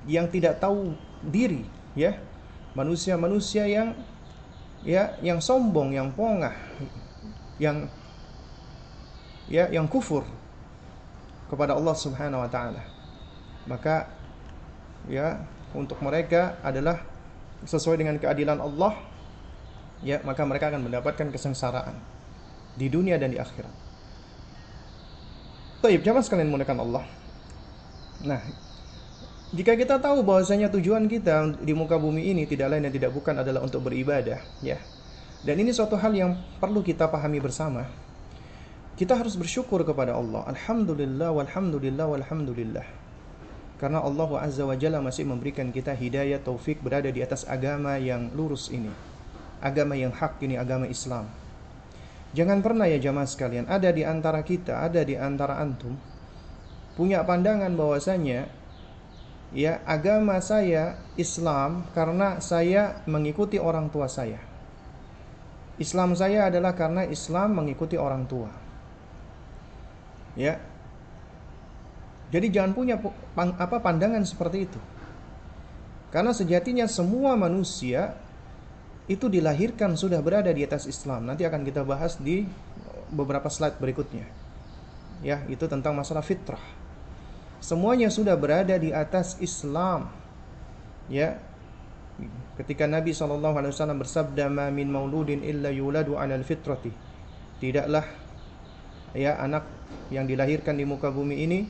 [0.04, 1.62] yang tidak tahu diri,
[1.94, 2.18] ya.
[2.74, 3.94] Manusia-manusia yang
[4.82, 6.58] ya yang sombong, yang pongah,
[7.62, 7.86] yang
[9.52, 10.24] ya yang kufur
[11.52, 12.80] kepada Allah Subhanahu wa taala.
[13.68, 14.08] Maka
[15.12, 15.44] ya
[15.76, 17.04] untuk mereka adalah
[17.68, 18.96] sesuai dengan keadilan Allah
[20.02, 21.94] ya maka mereka akan mendapatkan kesengsaraan
[22.74, 23.70] di dunia dan di akhirat.
[25.82, 27.04] Taib, jamaah sekalian menggunakan Allah.
[28.22, 28.38] Nah,
[29.50, 33.42] jika kita tahu bahwasanya tujuan kita di muka bumi ini tidak lain dan tidak bukan
[33.42, 34.78] adalah untuk beribadah, ya.
[35.42, 37.90] Dan ini suatu hal yang perlu kita pahami bersama.
[38.92, 40.44] Kita harus bersyukur kepada Allah.
[40.52, 42.86] Alhamdulillah walhamdulillah walhamdulillah.
[43.80, 48.30] Karena Allah Azza wa Jalla masih memberikan kita hidayah taufik berada di atas agama yang
[48.36, 48.92] lurus ini.
[49.64, 51.26] Agama yang hak ini, agama Islam.
[52.32, 55.98] Jangan pernah ya jamaah sekalian, ada di antara kita, ada di antara antum,
[56.96, 58.48] punya pandangan bahwasanya
[59.52, 64.40] ya agama saya Islam karena saya mengikuti orang tua saya.
[65.76, 68.48] Islam saya adalah karena Islam mengikuti orang tua.
[70.32, 70.56] Ya,
[72.32, 72.96] jadi jangan punya
[73.36, 74.80] apa pandangan seperti itu.
[76.08, 78.16] Karena sejatinya semua manusia
[79.04, 81.28] itu dilahirkan sudah berada di atas Islam.
[81.28, 82.48] Nanti akan kita bahas di
[83.12, 84.24] beberapa slide berikutnya.
[85.20, 86.60] Ya, itu tentang masalah fitrah.
[87.60, 90.08] Semuanya sudah berada di atas Islam.
[91.12, 91.36] Ya.
[92.56, 96.92] Ketika Nabi SAW bersabda, "Ma min mauludin illa yuladu 'alal fitrati."
[97.60, 98.21] Tidaklah
[99.12, 99.64] ya anak
[100.12, 101.60] yang dilahirkan di muka bumi ini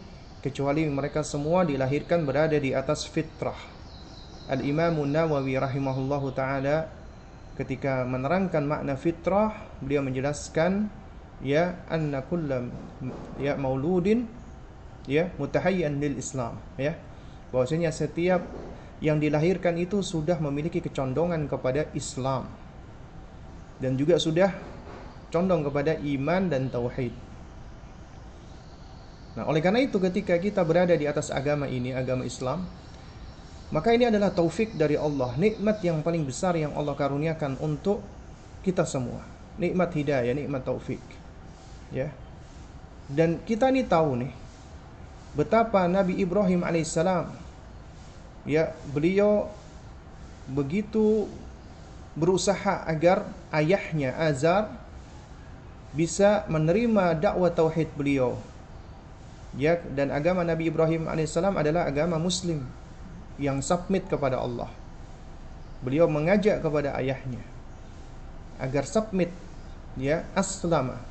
[0.43, 3.57] kecuali mereka semua dilahirkan berada di atas fitrah.
[4.51, 6.91] Al-Imam Nawawi rahimahullahu taala
[7.55, 10.91] ketika menerangkan makna fitrah, beliau menjelaskan
[11.43, 12.75] ya anna kullam
[13.39, 14.27] ya mauludin
[15.07, 16.99] ya mutahayyan lil Islam ya.
[17.55, 18.43] Bahwasanya setiap
[18.99, 22.51] yang dilahirkan itu sudah memiliki kecondongan kepada Islam
[23.79, 24.51] dan juga sudah
[25.31, 27.15] condong kepada iman dan tauhid.
[29.33, 32.69] Nah, oleh karena itu ketika kita berada di atas agama ini, agama Islam,
[33.73, 38.05] maka ini adalah taufik dari Allah, nikmat yang paling besar yang Allah karuniakan untuk
[38.61, 39.25] kita semua.
[39.57, 41.01] Nikmat hidayah, nikmat taufik.
[41.89, 42.13] Ya.
[43.09, 44.33] Dan kita ini tahu nih
[45.33, 47.33] betapa Nabi Ibrahim alaihissalam
[48.45, 49.49] ya, beliau
[50.45, 51.29] begitu
[52.13, 54.69] berusaha agar ayahnya Azar
[55.97, 58.37] bisa menerima dakwah tauhid beliau
[59.57, 62.65] ya dan agama Nabi Ibrahim alaihissalam adalah agama Muslim
[63.37, 64.69] yang submit kepada Allah.
[65.83, 67.43] Beliau mengajak kepada ayahnya
[68.63, 69.35] agar submit
[69.99, 71.03] ya aslama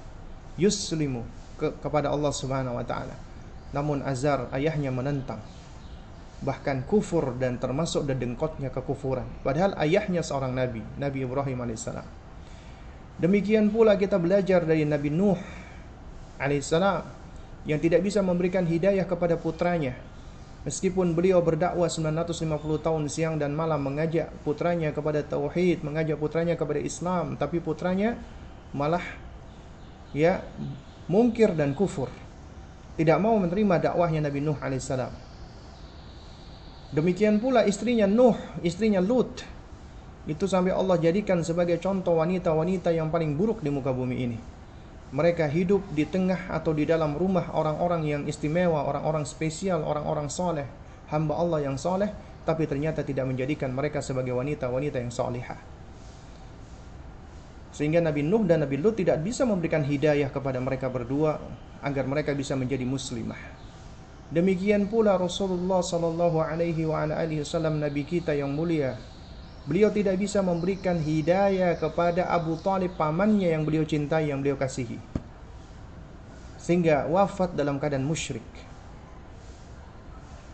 [0.55, 1.27] yuslimu
[1.59, 3.15] ke, kepada Allah Subhanahu wa taala.
[3.71, 5.39] Namun Azar ayahnya menentang
[6.41, 9.29] bahkan kufur dan termasuk dedengkotnya kekufuran.
[9.45, 12.07] Padahal ayahnya seorang nabi, Nabi Ibrahim alaihissalam.
[13.21, 15.37] Demikian pula kita belajar dari Nabi Nuh
[16.41, 17.20] alaihissalam
[17.65, 19.97] yang tidak bisa memberikan hidayah kepada putranya.
[20.61, 26.77] Meskipun beliau berdakwah 950 tahun siang dan malam mengajak putranya kepada tauhid, mengajak putranya kepada
[26.77, 28.21] Islam, tapi putranya
[28.69, 29.01] malah
[30.13, 30.45] ya
[31.09, 32.13] mungkir dan kufur.
[32.93, 35.09] Tidak mau menerima dakwahnya Nabi Nuh alaihissalam.
[36.93, 39.41] Demikian pula istrinya Nuh, istrinya Lut.
[40.29, 44.37] Itu sampai Allah jadikan sebagai contoh wanita-wanita yang paling buruk di muka bumi ini.
[45.11, 50.67] Mereka hidup di tengah atau di dalam rumah orang-orang yang istimewa, orang-orang spesial, orang-orang soleh,
[51.11, 52.07] hamba Allah yang soleh,
[52.47, 55.59] tapi ternyata tidak menjadikan mereka sebagai wanita-wanita yang solehah.
[57.75, 61.39] Sehingga Nabi Nuh dan Nabi Lut tidak bisa memberikan hidayah kepada mereka berdua
[61.83, 63.39] agar mereka bisa menjadi muslimah.
[64.31, 68.95] Demikian pula Rasulullah sallallahu alaihi wasallam nabi kita yang mulia.
[69.61, 74.97] Beliau tidak bisa memberikan hidayah kepada Abu Talib pamannya yang beliau cintai, yang beliau kasihi.
[76.57, 78.45] Sehingga wafat dalam keadaan musyrik.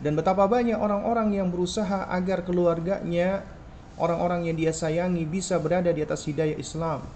[0.04, 3.48] Dan betapa banyak orang-orang yang berusaha agar keluarganya,
[3.96, 7.08] orang-orang yang dia sayangi bisa berada di atas hidayah Islam.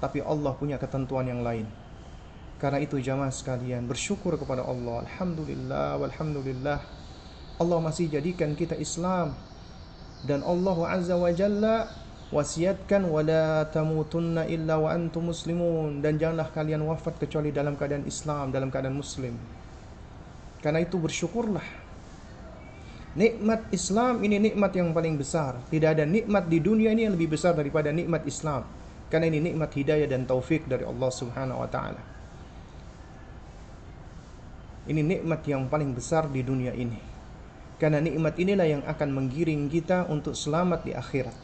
[0.00, 1.68] Tapi Allah punya ketentuan yang lain.
[2.58, 5.04] Karena itu jamaah sekalian bersyukur kepada Allah.
[5.06, 6.78] Alhamdulillah walhamdulillah.
[7.58, 9.36] Allah masih jadikan kita Islam
[10.26, 11.86] dan Allah Azza wa Jalla
[12.28, 18.52] wasiatkan wala tamutunna illa wa antum muslimun dan janganlah kalian wafat kecuali dalam keadaan Islam,
[18.52, 19.36] dalam keadaan muslim.
[20.58, 21.86] Karena itu bersyukurlah.
[23.18, 25.58] Nikmat Islam ini nikmat yang paling besar.
[25.72, 28.62] Tidak ada nikmat di dunia ini yang lebih besar daripada nikmat Islam.
[29.08, 32.02] Karena ini nikmat hidayah dan taufik dari Allah Subhanahu wa taala.
[34.88, 37.17] Ini nikmat yang paling besar di dunia ini.
[37.78, 41.34] Karena nikmat inilah yang akan menggiring kita untuk selamat di akhirat.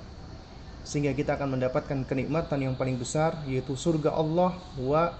[0.82, 5.14] Sehingga kita akan mendapatkan kenikmatan yang paling besar yaitu surga Allah wa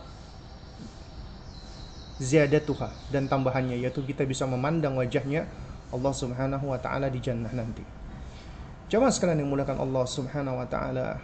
[2.19, 5.51] ziyadatuha dan tambahannya yaitu kita bisa memandang wajahnya
[5.91, 7.83] Allah Subhanahu wa taala di jannah nanti.
[8.91, 11.23] Jemaah sekalian yang mulakan Allah Subhanahu wa taala.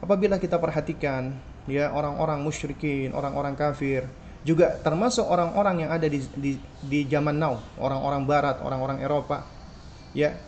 [0.00, 1.36] Apabila kita perhatikan
[1.68, 4.08] ya orang-orang musyrikin, orang-orang kafir
[4.40, 9.44] juga termasuk orang-orang yang ada di, di, di zaman now, orang-orang barat, orang-orang Eropa.
[10.16, 10.40] Ya.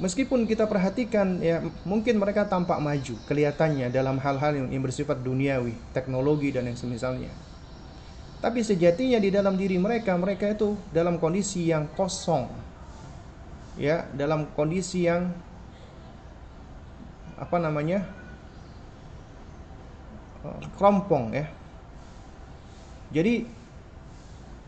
[0.00, 6.52] Meskipun kita perhatikan ya mungkin mereka tampak maju kelihatannya dalam hal-hal yang, bersifat duniawi, teknologi
[6.52, 7.28] dan yang semisalnya.
[8.40, 12.48] Tapi sejatinya di dalam diri mereka mereka itu dalam kondisi yang kosong.
[13.76, 15.36] Ya, dalam kondisi yang
[17.36, 18.08] apa namanya?
[20.40, 21.59] Eh, kerompong ya
[23.10, 23.46] jadi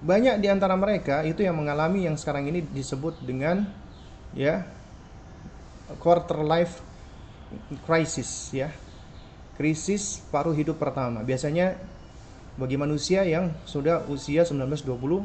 [0.02, 3.70] banyak di antara mereka itu yang mengalami yang sekarang ini disebut dengan
[4.34, 4.66] ya
[6.02, 6.82] quarter life
[7.86, 8.74] crisis ya.
[9.54, 11.22] Krisis paruh hidup pertama.
[11.22, 11.78] Biasanya
[12.58, 15.22] bagi manusia yang sudah usia 19 20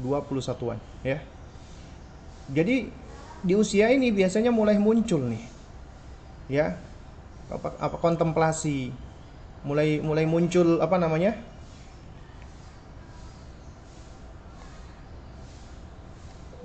[0.00, 1.18] 21-an ya.
[2.50, 2.88] Jadi
[3.40, 5.44] di usia ini biasanya mulai muncul nih.
[6.46, 6.78] Ya.
[7.50, 8.94] Apa, apa kontemplasi
[9.66, 11.49] mulai mulai muncul apa namanya?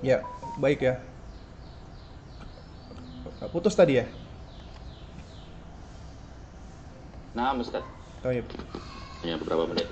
[0.06, 0.22] Ya,
[0.62, 1.02] baik ya.
[3.50, 4.06] Putus tadi ya?
[7.34, 7.82] Nah, Ustaz.
[8.22, 8.46] Toyib.
[9.26, 9.90] Hanya beberapa menit.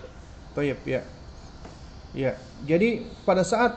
[0.54, 1.02] Toyib, ya.
[2.14, 3.74] Ya, jadi pada saat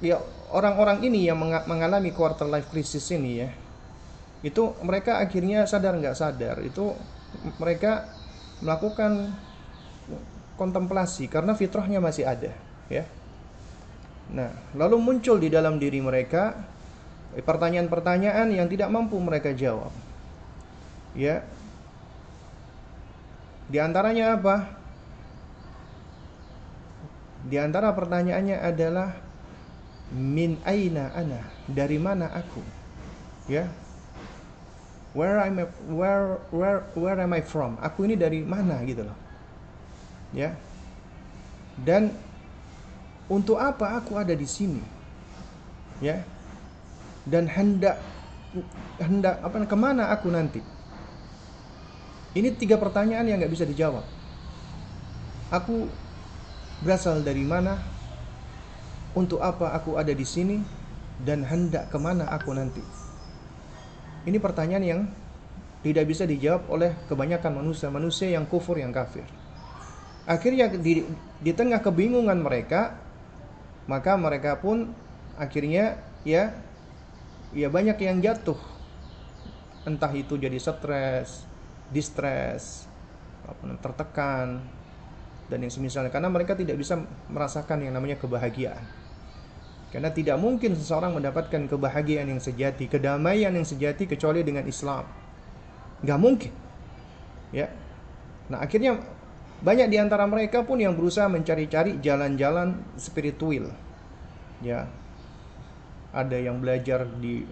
[0.00, 1.36] ya orang-orang ini yang
[1.68, 3.52] mengalami quarter life crisis ini ya,
[4.40, 6.96] itu mereka akhirnya sadar nggak sadar itu
[7.60, 8.08] mereka
[8.64, 9.36] melakukan
[10.56, 12.56] kontemplasi karena fitrahnya masih ada,
[12.88, 13.04] ya
[14.32, 16.56] Nah, lalu muncul di dalam diri mereka
[17.36, 19.92] pertanyaan-pertanyaan yang tidak mampu mereka jawab.
[21.12, 21.44] Ya.
[23.68, 24.72] Di antaranya apa?
[27.44, 29.16] Di antara pertanyaannya adalah
[30.12, 31.40] min aina ana?
[31.68, 32.64] Dari mana aku?
[33.52, 33.68] Ya.
[35.12, 37.76] Where am I, where where where am I from?
[37.84, 39.16] Aku ini dari mana gitu loh.
[40.32, 40.56] Ya.
[41.76, 42.16] Dan
[43.32, 44.84] untuk apa aku ada di sini?
[46.04, 46.20] Ya.
[47.24, 47.96] Dan hendak
[49.00, 50.60] hendak apa ke mana aku nanti?
[52.36, 54.04] Ini tiga pertanyaan yang nggak bisa dijawab.
[55.48, 55.88] Aku
[56.84, 57.80] berasal dari mana?
[59.16, 60.60] Untuk apa aku ada di sini?
[61.20, 62.80] Dan hendak ke mana aku nanti?
[64.28, 65.00] Ini pertanyaan yang
[65.82, 69.26] tidak bisa dijawab oleh kebanyakan manusia-manusia yang kufur yang kafir.
[70.24, 71.02] Akhirnya di,
[71.42, 73.01] di tengah kebingungan mereka,
[73.90, 74.94] maka mereka pun
[75.34, 76.54] akhirnya ya
[77.52, 78.58] ya banyak yang jatuh.
[79.82, 81.42] Entah itu jadi stres,
[81.90, 82.86] distress,
[83.82, 84.62] tertekan
[85.50, 89.02] dan yang semisalnya karena mereka tidak bisa merasakan yang namanya kebahagiaan.
[89.92, 95.04] Karena tidak mungkin seseorang mendapatkan kebahagiaan yang sejati, kedamaian yang sejati kecuali dengan Islam.
[96.00, 96.52] Gak mungkin.
[97.52, 97.68] Ya.
[98.48, 98.96] Nah, akhirnya
[99.62, 103.70] banyak di antara mereka pun yang berusaha mencari-cari jalan-jalan spiritual.
[104.58, 104.90] Ya.
[106.10, 107.46] Ada yang belajar di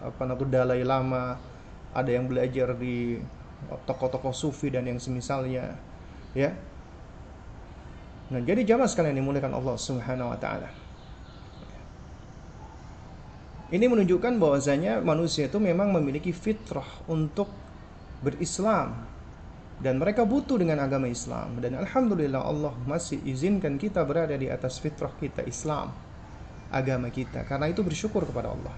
[0.00, 1.36] apa namanya Dalai Lama,
[1.92, 3.20] ada yang belajar di
[3.84, 5.76] tokoh-tokoh sufi dan yang semisalnya.
[6.32, 6.56] Ya.
[8.32, 10.72] Nah, jadi jamaah sekalian dimuliakan Allah Subhanahu wa taala.
[13.66, 17.50] Ini menunjukkan bahwasanya manusia itu memang memiliki fitrah untuk
[18.22, 19.05] berislam
[19.76, 21.60] dan mereka butuh dengan agama Islam.
[21.60, 25.92] Dan alhamdulillah Allah masih izinkan kita berada di atas fitrah kita Islam.
[26.72, 27.44] Agama kita.
[27.44, 28.74] Karena itu bersyukur kepada Allah.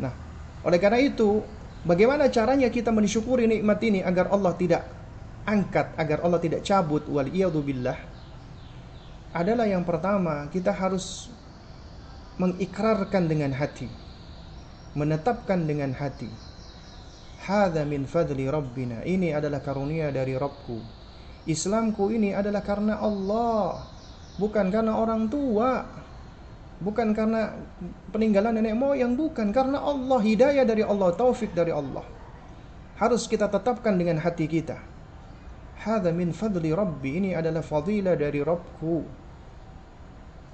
[0.00, 0.14] Nah,
[0.62, 1.42] oleh karena itu
[1.82, 4.86] bagaimana caranya kita mensyukuri nikmat ini agar Allah tidak
[5.44, 7.04] angkat agar Allah tidak cabut?
[7.10, 7.28] Wal
[9.30, 11.30] adalah yang pertama kita harus
[12.38, 13.90] mengikrarkan dengan hati.
[14.90, 16.49] Menetapkan dengan hati
[17.40, 19.00] hadza min fadli rabbina.
[19.04, 20.78] Ini adalah karunia dari Rabbku.
[21.48, 23.80] Islamku ini adalah karena Allah
[24.36, 25.98] bukan karena orang tua.
[26.80, 27.60] Bukan karena
[28.08, 32.04] peninggalan nenek moyang bukan karena Allah hidayah dari Allah taufik dari Allah.
[32.96, 34.80] Harus kita tetapkan dengan hati kita.
[35.80, 37.20] Hadza min fadli rabbi.
[37.20, 38.96] Ini adalah fadilah dari Rabbku.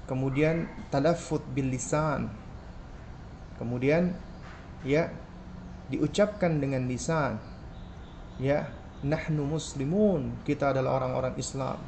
[0.07, 2.27] Kemudian talaffut bil lisan.
[3.55, 4.11] Kemudian
[4.83, 5.11] ya
[5.91, 7.39] diucapkan dengan lisan.
[8.37, 8.69] Ya
[9.01, 10.35] nahnu muslimun.
[10.43, 11.79] Kita adalah orang-orang Islam.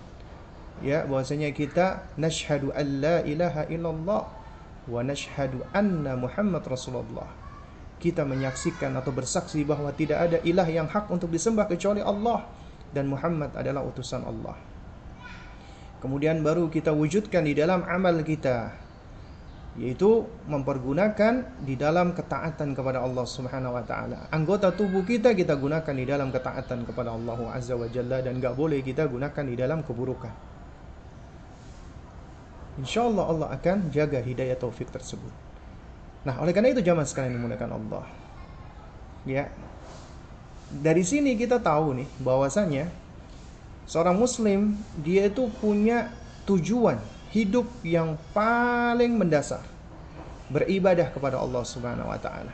[0.80, 4.24] Ya bahwasanya kita nashhadu an la ilaha illallah
[4.88, 7.28] wa nashhadu anna Muhammad Rasulullah.
[8.00, 12.48] Kita menyaksikan atau bersaksi bahwa tidak ada ilah yang hak untuk disembah kecuali Allah
[12.96, 14.56] dan Muhammad adalah utusan Allah.
[16.00, 18.72] Kemudian baru kita wujudkan di dalam amal kita
[19.80, 24.28] yaitu mempergunakan di dalam ketaatan kepada Allah Subhanahu wa taala.
[24.28, 28.60] Anggota tubuh kita kita gunakan di dalam ketaatan kepada Allah Azza wa Jalla dan enggak
[28.60, 30.36] boleh kita gunakan di dalam keburukan.
[32.84, 35.32] Insyaallah Allah akan jaga hidayah taufik tersebut.
[36.28, 38.04] Nah, oleh karena itu jamaah sekalian dimuliakan Allah.
[39.24, 39.48] Ya.
[40.70, 42.92] Dari sini kita tahu nih bahwasanya
[43.88, 46.12] seorang muslim dia itu punya
[46.44, 47.00] tujuan
[47.30, 49.62] hidup yang paling mendasar
[50.50, 52.54] beribadah kepada Allah Subhanahu wa taala.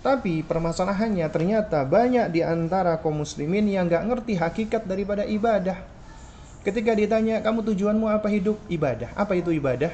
[0.00, 5.76] Tapi permasalahannya ternyata banyak di antara kaum muslimin yang nggak ngerti hakikat daripada ibadah.
[6.60, 8.60] Ketika ditanya, kamu tujuanmu apa hidup?
[8.68, 9.16] Ibadah.
[9.16, 9.92] Apa itu ibadah?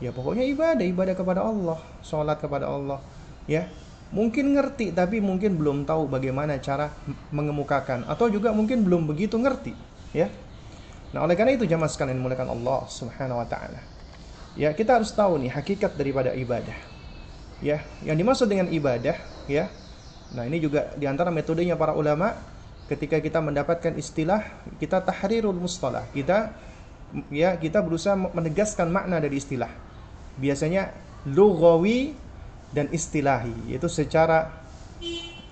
[0.00, 3.00] Ya pokoknya ibadah, ibadah kepada Allah, sholat kepada Allah.
[3.48, 3.72] Ya,
[4.08, 6.92] mungkin ngerti tapi mungkin belum tahu bagaimana cara
[7.28, 9.76] mengemukakan atau juga mungkin belum begitu ngerti
[10.16, 10.32] ya
[11.08, 13.80] nah oleh karena itu jamaah sekalian mulakan Allah subhanahu wa taala.
[14.58, 16.74] Ya kita harus tahu nih hakikat daripada ibadah.
[17.64, 19.16] Ya yang dimaksud dengan ibadah
[19.48, 19.72] ya
[20.28, 22.36] nah ini juga di antara metodenya para ulama
[22.92, 24.44] ketika kita mendapatkan istilah
[24.76, 26.04] kita tahrirul mustalah.
[26.12, 26.52] Kita
[27.32, 29.72] ya kita berusaha menegaskan makna dari istilah.
[30.36, 30.92] Biasanya
[31.24, 32.16] lughawi
[32.72, 33.72] dan istilahi.
[33.72, 34.52] Yaitu secara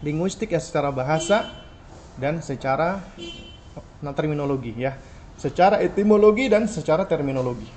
[0.05, 1.49] linguistik ya secara bahasa
[2.21, 3.01] dan secara
[4.01, 4.97] nah, terminologi ya
[5.37, 7.69] secara etimologi dan secara terminologi.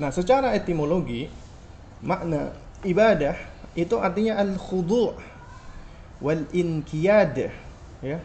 [0.00, 1.28] Nah secara etimologi
[2.00, 2.54] makna
[2.86, 3.36] ibadah
[3.76, 5.12] itu artinya al khudu'
[6.22, 7.52] wal inkiyad
[8.00, 8.18] ya.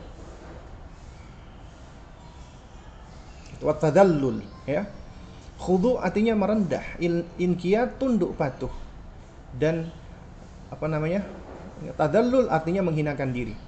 [3.59, 4.85] Wa tadallul ya.
[5.59, 6.85] Khudu' artinya merendah
[7.41, 8.71] inkiyad tunduk patuh
[9.57, 9.89] dan
[10.69, 11.25] apa namanya?
[11.99, 13.64] Tadallul artinya menghinakan diri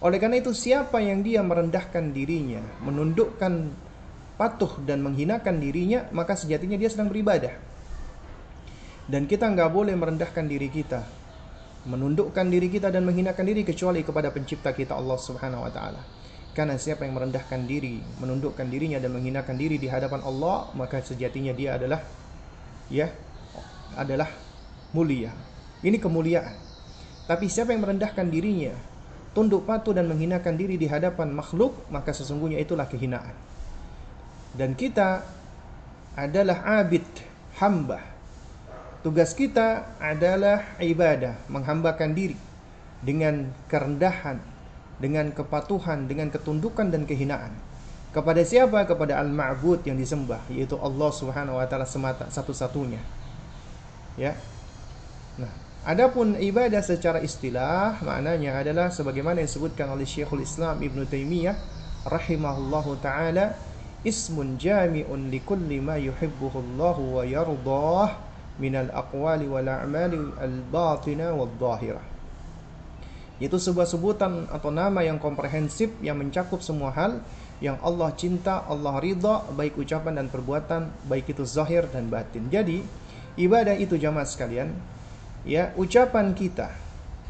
[0.00, 3.68] oleh karena itu siapa yang dia merendahkan dirinya menundukkan
[4.40, 7.52] patuh dan menghinakan dirinya maka sejatinya dia sedang beribadah
[9.10, 11.04] dan kita nggak boleh merendahkan diri kita
[11.84, 16.00] menundukkan diri kita dan menghinakan diri kecuali kepada pencipta kita Allah Subhanahu wa taala
[16.56, 21.52] karena siapa yang merendahkan diri menundukkan dirinya dan menghinakan diri di hadapan Allah maka sejatinya
[21.52, 22.00] dia adalah
[22.90, 23.08] ya
[23.96, 24.28] adalah
[24.92, 25.32] mulia.
[25.80, 26.54] Ini kemuliaan.
[27.24, 28.74] Tapi siapa yang merendahkan dirinya,
[29.30, 33.34] tunduk patuh dan menghinakan diri di hadapan makhluk, maka sesungguhnya itulah kehinaan.
[34.50, 35.22] Dan kita
[36.18, 37.06] adalah abid,
[37.62, 38.02] hamba.
[39.00, 42.36] tugas kita adalah ibadah, menghambakan diri
[43.00, 44.36] dengan kerendahan,
[45.00, 47.56] dengan kepatuhan, dengan ketundukan dan kehinaan.
[48.12, 48.84] Kepada siapa?
[48.84, 53.00] Kepada Al-Ma'bud yang disembah, yaitu Allah Subhanahu wa taala semata satu-satunya.
[54.20, 54.36] Ya.
[55.80, 61.56] Adapun ibadah secara istilah maknanya adalah sebagaimana yang disebutkan oleh Syekhul Islam Ibnu Taimiyah
[62.04, 63.56] rahimahullahu taala
[64.04, 68.08] ismun jami'un likulli ma yuhibbuhu Allah wa yardah
[68.60, 72.04] minal aqwali wal a'mali al-batina wal zahirah.
[73.40, 77.24] Itu sebuah sebutan atau nama yang komprehensif yang mencakup semua hal
[77.64, 82.52] yang Allah cinta, Allah ridha, baik ucapan dan perbuatan, baik itu zahir dan batin.
[82.52, 82.84] Jadi,
[83.40, 84.72] ibadah itu jamaah sekalian,
[85.46, 86.74] ya, ucapan kita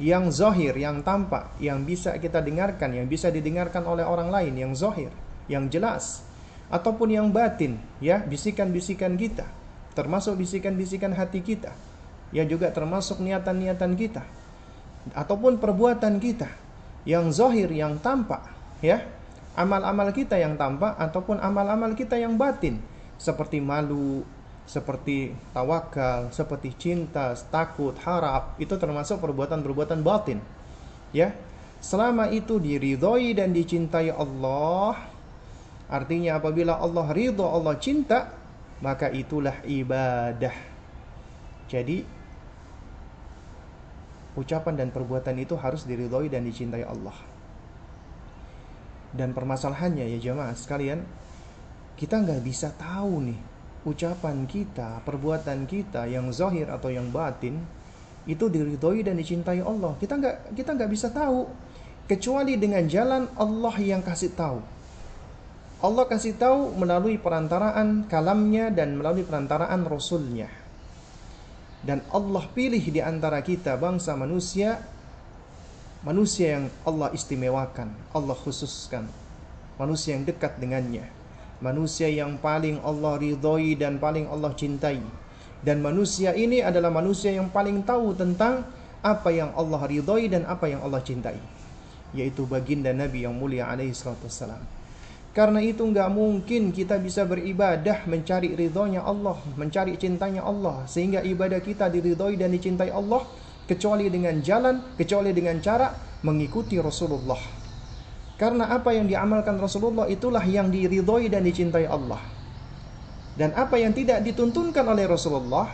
[0.01, 4.73] yang zahir, yang tampak, yang bisa kita dengarkan, yang bisa didengarkan oleh orang lain, yang
[4.73, 5.13] zahir,
[5.47, 6.25] yang jelas,
[6.73, 9.61] ataupun yang batin, ya, bisikan-bisikan kita
[9.95, 11.75] termasuk bisikan-bisikan hati kita,
[12.31, 14.23] ya juga termasuk niatan-niatan kita,
[15.13, 16.49] ataupun perbuatan kita
[17.05, 18.45] yang zohir, yang tampak,
[18.81, 19.03] ya
[19.59, 22.79] amal-amal kita yang tampak ataupun amal-amal kita yang batin,
[23.19, 24.23] seperti malu,
[24.71, 30.39] seperti tawakal, seperti cinta, takut, harap, itu termasuk perbuatan-perbuatan batin.
[31.11, 31.35] Ya.
[31.83, 35.11] Selama itu diridhoi dan dicintai Allah,
[35.91, 38.31] artinya apabila Allah ridho, Allah cinta,
[38.79, 40.55] maka itulah ibadah.
[41.67, 42.05] Jadi
[44.39, 47.17] ucapan dan perbuatan itu harus diridhoi dan dicintai Allah.
[49.11, 51.03] Dan permasalahannya ya jemaah sekalian,
[51.99, 53.50] kita nggak bisa tahu nih
[53.85, 57.65] ucapan kita, perbuatan kita yang zahir atau yang batin
[58.29, 59.97] itu diridhoi dan dicintai Allah.
[59.97, 61.49] Kita nggak kita nggak bisa tahu
[62.05, 64.61] kecuali dengan jalan Allah yang kasih tahu.
[65.81, 70.53] Allah kasih tahu melalui perantaraan kalamnya dan melalui perantaraan rasulnya.
[71.81, 74.85] Dan Allah pilih di antara kita bangsa manusia
[76.05, 79.09] manusia yang Allah istimewakan, Allah khususkan.
[79.81, 81.20] Manusia yang dekat dengannya.
[81.61, 84.97] Manusia yang paling Allah ridhoi dan paling Allah cintai.
[85.61, 88.65] Dan manusia ini adalah manusia yang paling tahu tentang
[89.05, 91.37] apa yang Allah ridhoi dan apa yang Allah cintai.
[92.17, 94.81] Yaitu baginda Nabi yang mulia alaihi salatu wassalam.
[95.37, 101.63] Karena itu nggak mungkin kita bisa beribadah mencari ridhonya Allah, mencari cintanya Allah, sehingga ibadah
[101.63, 103.23] kita diridhoi dan dicintai Allah
[103.69, 105.95] kecuali dengan jalan, kecuali dengan cara
[106.27, 107.60] mengikuti Rasulullah.
[108.41, 112.25] Karena apa yang diamalkan Rasulullah itulah yang diridhoi dan dicintai Allah.
[113.37, 115.69] Dan apa yang tidak dituntunkan oleh Rasulullah,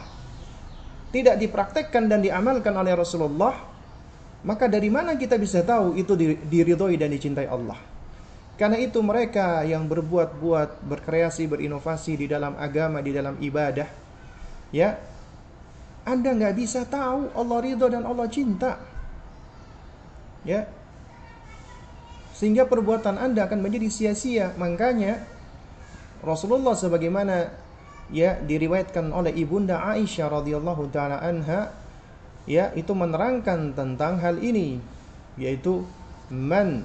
[1.14, 3.55] tidak dipraktekkan dan diamalkan oleh Rasulullah,
[4.43, 7.79] maka dari mana kita bisa tahu itu diridhoi dan dicintai Allah?
[8.59, 13.87] Karena itu mereka yang berbuat-buat, berkreasi, berinovasi di dalam agama, di dalam ibadah,
[14.75, 14.99] ya,
[16.03, 18.81] Anda nggak bisa tahu Allah ridho dan Allah cinta,
[20.43, 20.67] ya,
[22.37, 24.53] sehingga perbuatan Anda akan menjadi sia-sia.
[24.61, 25.24] Makanya
[26.20, 27.49] Rasulullah sebagaimana
[28.12, 31.72] ya diriwayatkan oleh ibunda Aisyah radhiyallahu taala anha,
[32.45, 34.76] ya itu menerangkan tentang hal ini,
[35.41, 35.89] yaitu
[36.28, 36.84] man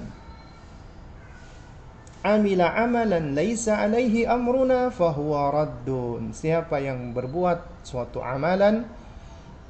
[2.22, 6.32] amila amalan laisa alaihi amruna fahuwa raddun.
[6.32, 8.88] Siapa yang berbuat suatu amalan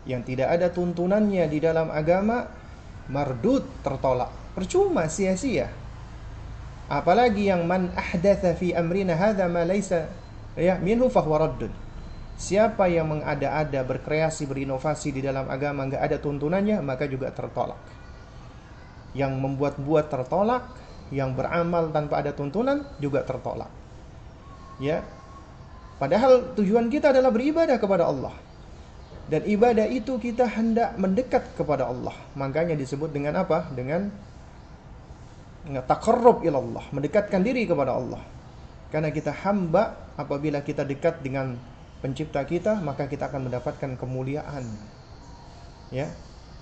[0.07, 2.47] yang tidak ada tuntunannya di dalam agama,
[3.11, 4.41] mardud tertolak.
[4.53, 5.73] Percuma sia-sia.
[6.93, 10.13] Apalagi yang man ahdatha fi amrina hadza ma laisa
[10.59, 11.73] ya minhu fahuwa raddun.
[12.37, 17.79] Siapa yang mengada-ada, berkreasi, berinovasi di dalam agama nggak ada tuntunannya, maka juga tertolak.
[19.17, 20.65] Yang membuat-buat tertolak,
[21.13, 23.69] yang beramal tanpa ada tuntunan juga tertolak.
[24.81, 25.05] Ya.
[26.01, 28.35] Padahal tujuan kita adalah beribadah kepada Allah.
[29.31, 32.17] Dan ibadah itu kita hendak mendekat kepada Allah.
[32.35, 33.71] Makanya disebut dengan apa?
[33.71, 34.11] Dengan
[35.67, 38.23] taqarrub ilallah, mendekatkan diri kepada Allah.
[38.91, 41.57] Karena kita hamba apabila kita dekat dengan
[42.03, 44.67] pencipta kita, maka kita akan mendapatkan kemuliaan.
[45.95, 46.11] Ya.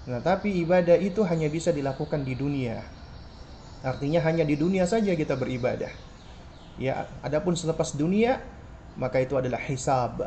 [0.05, 2.81] Nah, tapi ibadah itu hanya bisa dilakukan di dunia.
[3.81, 5.91] Artinya hanya di dunia saja kita beribadah.
[6.77, 8.41] Ya, adapun selepas dunia
[9.01, 10.21] maka itu adalah hisab.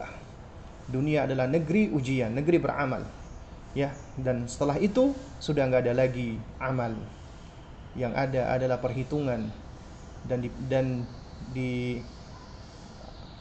[0.89, 3.05] Dunia adalah negeri ujian, negeri beramal.
[3.73, 6.93] Ya, dan setelah itu sudah nggak ada lagi amal.
[7.93, 9.53] Yang ada adalah perhitungan
[10.25, 11.05] dan di, dan
[11.53, 12.01] di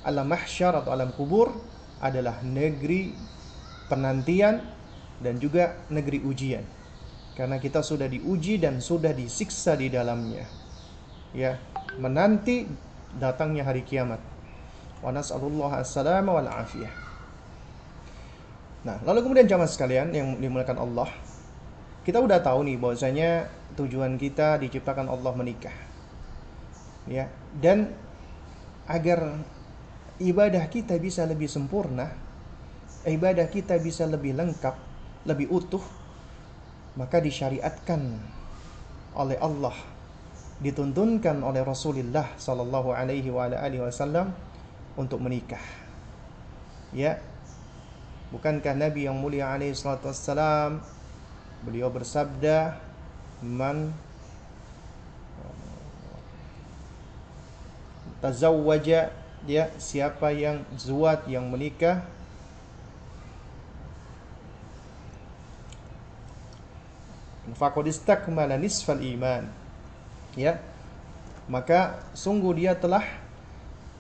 [0.05, 1.55] alam mahsyar atau alam kubur
[2.03, 3.14] adalah negeri
[3.86, 4.61] penantian
[5.22, 6.64] dan juga negeri ujian
[7.32, 10.44] karena kita sudah diuji dan sudah disiksa di dalamnya.
[11.32, 11.57] Ya,
[11.96, 12.68] menanti
[13.16, 14.20] datangnya hari kiamat.
[15.00, 16.92] Wa nas'alullah as-salama wal afiyah.
[18.84, 21.09] Nah, lalu kemudian jamaah sekalian yang dimuliakan Allah,
[22.05, 25.75] kita udah tahu nih bahwasanya tujuan kita diciptakan Allah menikah.
[27.09, 27.27] Ya,
[27.59, 27.91] dan
[28.87, 29.43] agar
[30.23, 32.14] ibadah kita bisa lebih sempurna,
[33.03, 34.79] ibadah kita bisa lebih lengkap,
[35.27, 35.83] lebih utuh,
[36.95, 38.23] maka disyariatkan
[39.18, 39.75] oleh Allah,
[40.62, 44.31] dituntunkan oleh Rasulullah sallallahu alaihi wasallam
[44.95, 45.62] untuk menikah.
[46.95, 47.18] Ya,
[48.33, 50.81] Bukankah Nabi yang mulia alaihi wassalam
[51.68, 52.81] beliau bersabda
[53.43, 53.90] man
[58.22, 59.11] tazawwaja
[59.43, 62.07] dia siapa yang zuat yang menikah?
[67.59, 69.51] Faqad istakmala nisfal iman.
[70.38, 70.62] Ya.
[71.51, 73.03] Maka sungguh dia telah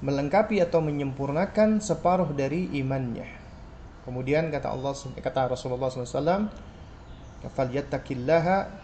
[0.02, 3.26] melengkapi atau menyempurnakan separuh dari imannya.
[4.06, 6.50] Kemudian kata Allah kata Rasulullah SAW,
[7.54, 8.81] "Falyattaqillaha fin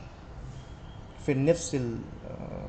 [1.36, 2.68] nafsil uh,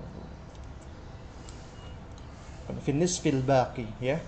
[2.83, 4.19] fin nisfil baqi ya.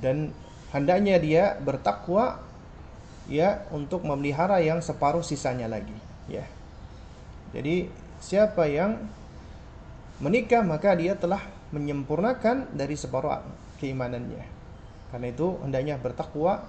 [0.00, 0.30] Dan
[0.70, 2.40] hendaknya dia bertakwa
[3.26, 5.94] ya untuk memelihara yang separuh sisanya lagi
[6.30, 6.46] ya.
[7.50, 7.90] Jadi
[8.22, 9.02] siapa yang
[10.22, 11.42] menikah maka dia telah
[11.74, 13.42] menyempurnakan dari separuh
[13.82, 14.44] keimanannya.
[15.10, 16.62] Karena itu hendaknya bertakwa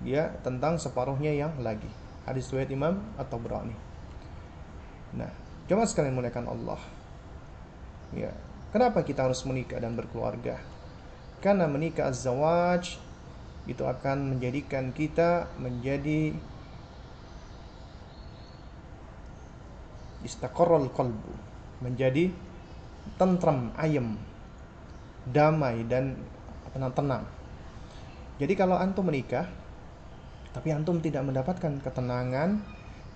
[0.00, 1.88] dia tentang separuhnya yang lagi.
[2.24, 3.76] Hadis riwayat Imam atau Brani.
[5.12, 5.28] Nah,
[5.70, 6.82] coba sekalian muliakan Allah.
[8.10, 8.34] Ya,
[8.74, 10.58] kenapa kita harus menikah dan berkeluarga?
[11.38, 12.10] Karena menikah
[13.70, 16.34] itu akan menjadikan kita menjadi
[20.26, 21.32] istaqarral qalbu,
[21.86, 22.34] menjadi
[23.14, 24.18] tentram, ayem,
[25.30, 26.18] damai dan
[26.92, 27.24] tenang.
[28.42, 29.46] Jadi kalau antum menikah,
[30.50, 32.58] tapi antum tidak mendapatkan ketenangan,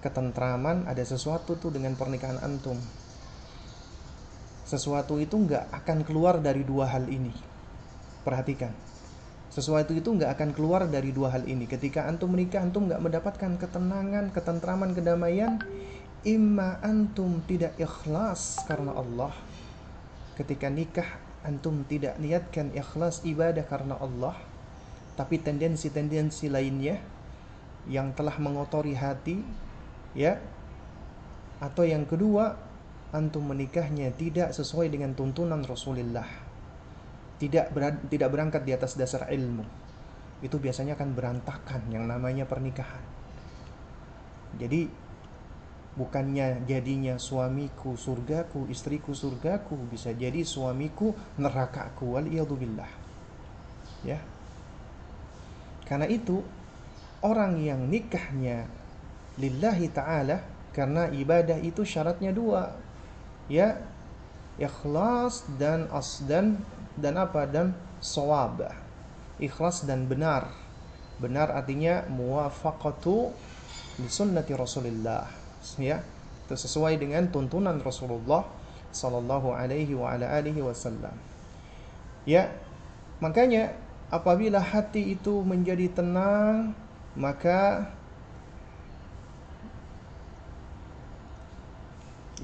[0.05, 2.76] ketentraman, ada sesuatu tuh dengan pernikahan antum.
[4.68, 7.32] Sesuatu itu nggak akan keluar dari dua hal ini.
[8.20, 8.72] Perhatikan.
[9.48, 11.64] Sesuatu itu nggak akan keluar dari dua hal ini.
[11.64, 15.64] Ketika antum menikah, antum nggak mendapatkan ketenangan, ketentraman, kedamaian.
[16.24, 19.32] Imma antum tidak ikhlas karena Allah.
[20.36, 21.07] Ketika nikah,
[21.44, 24.36] antum tidak niatkan ikhlas ibadah karena Allah.
[25.14, 26.98] Tapi tendensi-tendensi lainnya
[27.86, 29.64] yang telah mengotori hati
[30.15, 30.41] ya.
[31.62, 32.59] Atau yang kedua
[33.15, 36.27] antum menikahnya tidak sesuai dengan tuntunan Rasulullah.
[37.39, 39.62] Tidak ber, tidak berangkat di atas dasar ilmu.
[40.43, 43.03] Itu biasanya akan berantakan yang namanya pernikahan.
[44.55, 44.87] Jadi
[45.95, 52.27] bukannya jadinya suamiku surgaku istriku surgaku bisa jadi suamiku nerakaku wal
[54.03, 54.19] ya.
[55.87, 56.43] Karena itu
[57.23, 58.67] orang yang nikahnya
[59.39, 60.43] lillahi ta'ala
[60.74, 62.74] karena ibadah itu syaratnya dua.
[63.51, 63.78] Ya
[64.59, 66.59] ikhlas dan asdan
[66.99, 67.47] dan apa?
[67.47, 68.62] Dan sawab
[69.39, 70.51] ikhlas dan benar.
[71.18, 73.30] Benar artinya muwafaqatu
[74.03, 75.30] li sunnati Rasulullah
[75.78, 76.03] ya
[76.45, 78.45] itu sesuai dengan tuntunan Rasulullah
[78.91, 81.14] sallallahu alaihi wa ala alihi wasallam.
[82.28, 82.53] Ya
[83.22, 83.72] makanya
[84.12, 86.76] apabila hati itu menjadi tenang
[87.14, 87.89] maka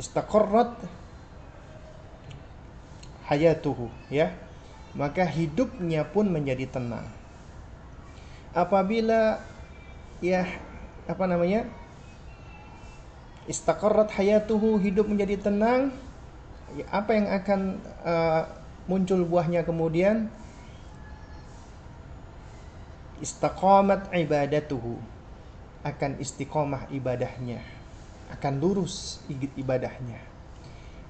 [0.01, 0.80] istaqarrat
[3.28, 4.32] hayatuhu ya.
[4.96, 7.07] Maka hidupnya pun menjadi tenang.
[8.51, 9.38] Apabila
[10.18, 10.48] ya
[11.07, 11.68] apa namanya?
[13.46, 15.94] Istaqarrat hayatuhu hidup menjadi tenang
[16.74, 17.61] ya, apa yang akan
[18.03, 18.42] uh,
[18.90, 20.26] muncul buahnya kemudian?
[23.22, 24.98] Istaqamat ibadatuhu
[25.86, 27.80] akan istiqomah ibadahnya
[28.37, 29.18] akan lurus
[29.59, 30.18] ibadahnya.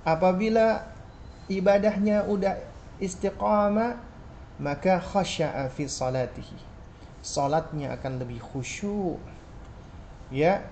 [0.05, 0.89] Apabila
[1.51, 2.57] ibadahnya udah
[3.03, 4.01] istiqamah
[4.61, 6.57] maka khasya'a fi salatihi.
[7.21, 9.21] Salatnya akan lebih khusyuk.
[10.33, 10.65] Ya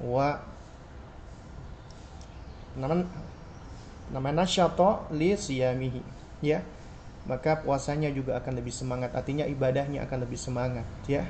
[0.00, 0.40] wa
[2.78, 3.04] namanya
[4.08, 6.00] namanya nasyata li siyamihi.
[6.40, 6.64] Ya
[7.28, 9.12] maka puasanya juga akan lebih semangat.
[9.12, 11.28] Artinya ibadahnya akan lebih semangat ya.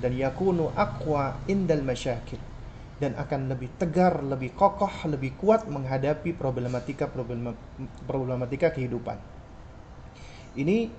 [0.00, 2.53] Dan yakunu aqwa indal masyakil
[3.02, 7.10] dan akan lebih tegar, lebih kokoh, lebih kuat menghadapi problematika
[8.06, 9.18] problematika kehidupan.
[10.54, 10.90] Ini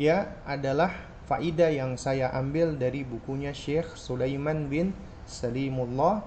[0.00, 0.92] ya adalah
[1.28, 4.96] faidah yang saya ambil dari bukunya Syekh Sulaiman bin
[5.28, 6.24] Salimullah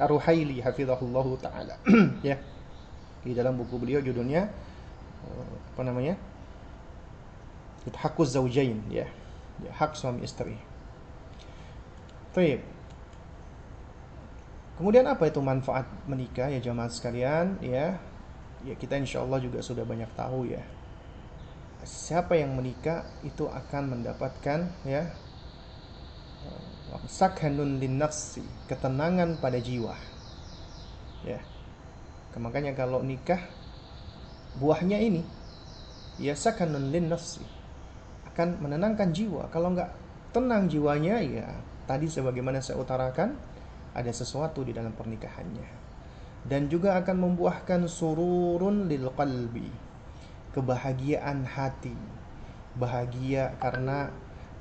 [0.00, 1.78] Ar-Ruhaili hafizahullahu taala
[2.26, 2.38] ya
[3.26, 4.46] di dalam buku beliau judulnya
[5.26, 6.14] eh, apa namanya
[7.86, 9.06] Itu hakuz zaujain ya.
[9.64, 10.56] Hak suami istri.
[12.36, 12.60] Baik.
[14.76, 17.96] Kemudian apa itu manfaat menikah ya jamaah sekalian ya?
[18.60, 20.60] Ya kita insya Allah juga sudah banyak tahu ya.
[21.86, 25.08] Siapa yang menikah itu akan mendapatkan ya
[27.06, 29.94] sakhanun linnafsi, ketenangan pada jiwa.
[31.24, 31.40] Ya.
[32.36, 33.40] Makanya kalau nikah
[34.60, 35.24] buahnya ini
[36.20, 37.55] ya sakhanun linnafsi
[38.36, 39.48] akan menenangkan jiwa.
[39.48, 39.88] Kalau nggak
[40.36, 41.48] tenang jiwanya ya
[41.88, 43.32] tadi sebagaimana saya utarakan
[43.96, 45.88] ada sesuatu di dalam pernikahannya.
[46.44, 49.72] Dan juga akan membuahkan sururun lil qalbi.
[50.52, 51.96] Kebahagiaan hati.
[52.76, 54.12] Bahagia karena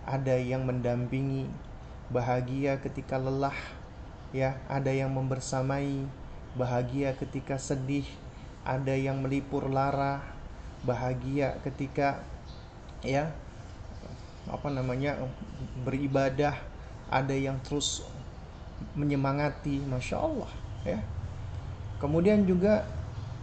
[0.08, 1.52] ada yang mendampingi,
[2.08, 3.60] bahagia ketika lelah,
[4.32, 6.08] ya, ada yang membersamai,
[6.56, 8.08] bahagia ketika sedih,
[8.64, 10.24] ada yang melipur lara,
[10.88, 12.24] bahagia ketika
[13.04, 13.36] ya
[14.50, 15.18] apa namanya
[15.82, 16.58] beribadah,
[17.10, 18.06] ada yang terus
[18.94, 20.52] menyemangati, masya Allah,
[20.84, 21.00] ya.
[21.98, 22.84] Kemudian juga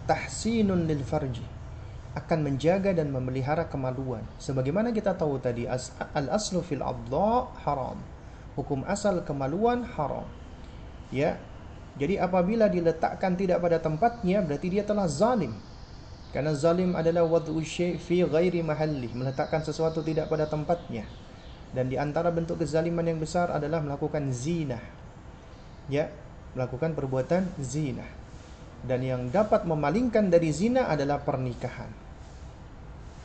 [0.04, 1.44] tahsinun lil farji
[2.12, 4.20] akan menjaga dan memelihara kemaluan.
[4.36, 7.96] Sebagaimana kita tahu tadi al aslu fil adha haram
[8.56, 10.28] hukum asal kemaluan haram.
[11.12, 11.40] Ya.
[12.00, 15.52] Jadi apabila diletakkan tidak pada tempatnya berarti dia telah zalim.
[16.32, 21.04] Karena zalim adalah wad'u syai' fi ghairi mahalli, meletakkan sesuatu tidak pada tempatnya.
[21.76, 24.80] Dan di antara bentuk kezaliman yang besar adalah melakukan zina.
[25.92, 26.08] Ya,
[26.56, 28.04] melakukan perbuatan zina.
[28.80, 31.92] Dan yang dapat memalingkan dari zina adalah pernikahan.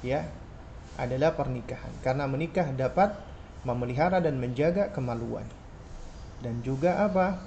[0.03, 0.27] Ya,
[0.99, 1.91] adalah pernikahan.
[2.03, 3.15] Karena menikah dapat
[3.63, 5.47] memelihara dan menjaga kemaluan.
[6.43, 7.39] Dan juga apa?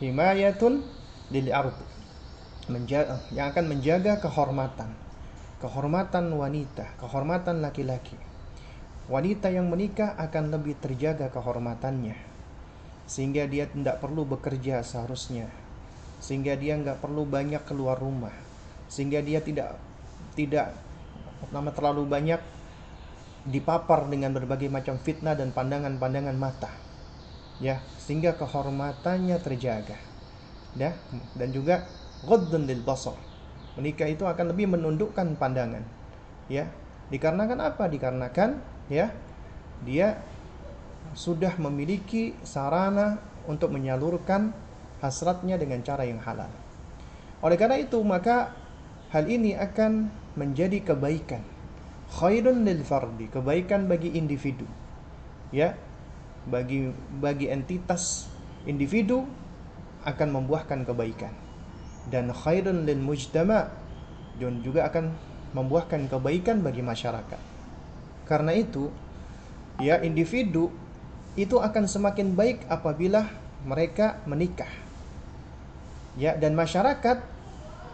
[0.00, 0.80] Himayatun
[1.28, 1.99] lil ard.
[2.68, 4.92] Menjaga, yang akan menjaga kehormatan.
[5.62, 8.16] Kehormatan wanita, kehormatan laki-laki.
[9.08, 12.16] Wanita yang menikah akan lebih terjaga kehormatannya.
[13.08, 15.48] Sehingga dia tidak perlu bekerja seharusnya.
[16.20, 18.34] Sehingga dia nggak perlu banyak keluar rumah.
[18.92, 19.80] Sehingga dia tidak
[20.36, 20.76] tidak
[21.48, 22.40] nama terlalu banyak
[23.48, 26.68] dipapar dengan berbagai macam fitnah dan pandangan-pandangan mata
[27.60, 29.96] ya sehingga kehormatannya terjaga
[30.76, 30.92] ya
[31.36, 31.88] dan juga
[32.26, 33.16] ghaddun lil basar
[33.78, 35.84] menikah itu akan lebih menundukkan pandangan
[36.50, 36.68] ya
[37.08, 38.60] dikarenakan apa dikarenakan
[38.90, 39.14] ya
[39.86, 40.20] dia
[41.16, 43.18] sudah memiliki sarana
[43.48, 44.52] untuk menyalurkan
[45.00, 46.50] hasratnya dengan cara yang halal
[47.40, 48.52] oleh karena itu maka
[49.10, 51.42] hal ini akan menjadi kebaikan
[52.10, 54.66] khairun lil fardi, kebaikan bagi individu.
[55.54, 55.78] Ya.
[56.40, 56.88] Bagi
[57.20, 58.32] bagi entitas
[58.64, 59.28] individu
[60.08, 61.36] akan membuahkan kebaikan.
[62.08, 63.68] Dan khairun lil mujtama
[64.40, 65.12] dan juga akan
[65.52, 67.40] membuahkan kebaikan bagi masyarakat.
[68.24, 68.88] Karena itu,
[69.82, 70.70] ya individu
[71.34, 73.26] itu akan semakin baik apabila
[73.66, 74.70] mereka menikah.
[76.18, 77.22] Ya, dan masyarakat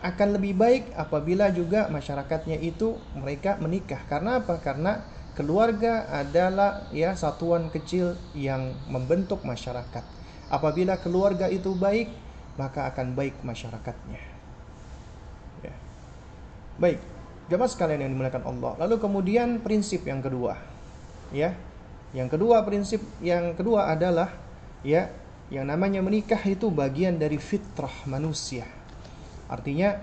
[0.04, 4.00] akan lebih baik apabila juga masyarakatnya itu mereka menikah.
[4.06, 4.60] Karena apa?
[4.60, 5.02] Karena
[5.36, 10.04] keluarga adalah ya satuan kecil yang membentuk masyarakat.
[10.48, 12.12] Apabila keluarga itu baik,
[12.56, 14.20] maka akan baik masyarakatnya.
[15.64, 15.74] Ya.
[16.76, 17.00] Baik,
[17.48, 18.72] jemaah sekalian yang dimuliakan Allah.
[18.84, 20.56] Lalu kemudian prinsip yang kedua,
[21.32, 21.56] ya.
[22.16, 24.32] Yang kedua prinsip yang kedua adalah
[24.80, 25.12] ya
[25.52, 28.64] yang namanya menikah itu bagian dari fitrah manusia
[29.46, 30.02] Artinya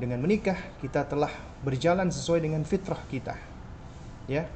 [0.00, 1.28] dengan menikah kita telah
[1.60, 3.36] berjalan sesuai dengan fitrah kita.
[4.24, 4.48] Ya.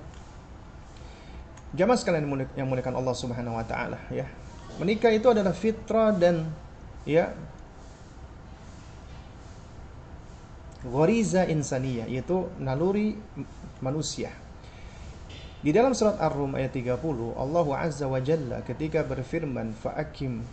[1.77, 2.25] Jamaah sekalian
[2.57, 4.25] yang muliakan Allah Subhanahu wa taala, ya.
[4.81, 6.49] Menikah itu adalah fitrah dan
[7.05, 7.33] ya
[10.85, 13.17] ghariza insaniyah yaitu naluri
[13.81, 14.33] manusia.
[15.65, 17.01] Di dalam surat Ar-Rum ayat 30,
[17.41, 20.45] Allah Azza wa Jalla ketika berfirman, "Fa'akim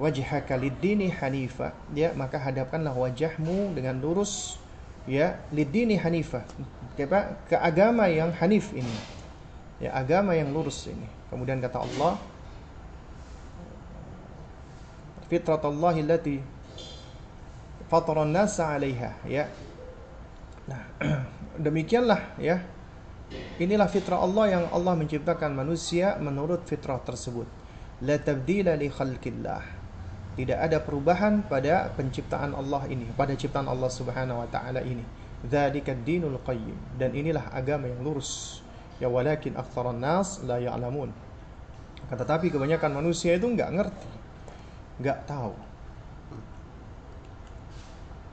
[0.00, 4.56] wajhaka lid-dini hanifa ya maka hadapkanlah wajahmu dengan lurus
[5.04, 6.40] ya lid-dini hanifa.
[6.96, 8.96] Ke agama yang hanif ini.
[9.80, 11.08] Ya agama yang lurus ini.
[11.32, 12.20] Kemudian kata Allah
[15.30, 16.36] fitratallahi allati
[17.86, 19.46] fatara nasa 'alaiha ya
[20.66, 20.82] nah
[21.64, 22.60] demikianlah ya
[23.62, 27.46] inilah fitrah Allah yang Allah menciptakan manusia menurut fitrah tersebut
[28.02, 29.80] la tabdila li khalqillah
[30.40, 35.02] tidak ada perubahan pada penciptaan Allah ini, pada ciptaan Allah Subhanahu wa taala ini.
[35.42, 38.62] Dzalika dinul qayyim dan inilah agama yang lurus.
[39.02, 41.12] Ya walakin aktsaran nas la ya'lamun.
[42.08, 44.08] Kata tapi kebanyakan manusia itu nggak ngerti,
[45.00, 45.52] nggak tahu.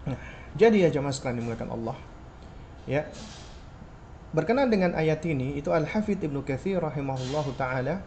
[0.07, 0.19] Nah,
[0.55, 1.97] jadi ya jamaah sekalian dimuliakan Allah,
[2.87, 3.03] Ya.
[4.31, 8.03] Berkenaan dengan ayat ini itu Al-Hafidz Ibnu Katsir rahimahullahu taala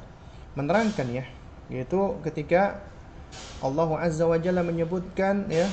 [0.56, 1.24] menerangkan ya,
[1.72, 2.80] yaitu ketika
[3.64, 5.68] Allah Azza wa Jalla menyebutkan ya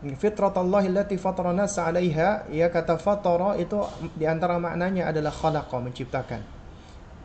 [0.00, 1.52] Allah allati fatara
[2.48, 3.84] ya kata fatara itu
[4.16, 6.40] di antara maknanya adalah khalaqa menciptakan.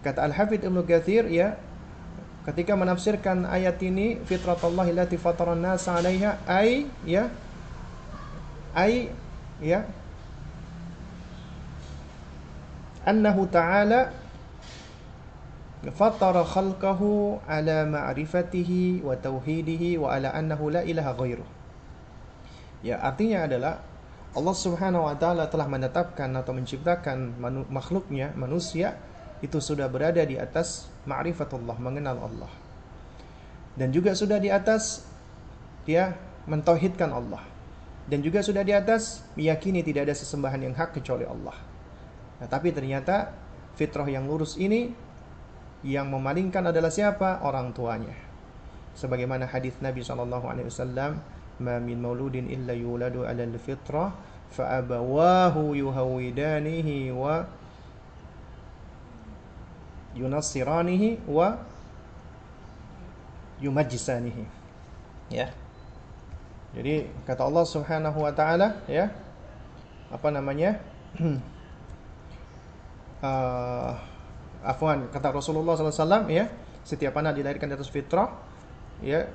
[0.04, 1.56] Kata Al-Hafidz Ibnu Katsir ya
[2.46, 7.28] ketika menafsirkan ayat ini Allah allati fatara nas 'alaiha ai ya
[8.78, 9.10] ai
[9.60, 9.86] ya
[13.06, 14.14] annahu ta'ala
[15.94, 21.50] fatara khalqahu ala ma'rifatihi wa tauhidihi wa ala annahu la ilaha ghairuh.
[22.82, 23.82] Ya, artinya adalah
[24.36, 27.38] Allah Subhanahu wa taala telah menetapkan atau menciptakan
[27.70, 28.98] makhluknya, manusia
[29.44, 32.52] itu sudah berada di atas ma'rifatullah mengenal Allah.
[33.76, 35.04] Dan juga sudah di atas
[35.84, 36.16] dia
[36.48, 37.44] mentauhidkan Allah.
[38.06, 41.58] Dan juga sudah di atas meyakini tidak ada sesembahan yang hak kecuali Allah.
[42.40, 43.34] Nah, tapi ternyata
[43.76, 44.94] fitrah yang lurus ini
[45.82, 47.42] yang memalingkan adalah siapa?
[47.42, 48.14] Orang tuanya.
[48.96, 51.20] Sebagaimana hadis Nabi Shallallahu alaihi wasallam
[51.60, 54.16] ma min mauludin illa yuladu ala al-fitrah
[54.54, 57.34] fa abawahu wa
[60.16, 61.60] yunasiranihi wa
[63.60, 64.44] yumajisanihi
[65.32, 65.52] ya.
[66.76, 69.12] Jadi kata Allah Subhanahu wa taala ya
[70.12, 70.80] apa namanya?
[73.24, 73.96] Uh,
[74.66, 76.50] afwan kata Rasulullah SAW ya
[76.82, 78.34] setiap anak dilahirkan di atas fitrah
[79.06, 79.30] ya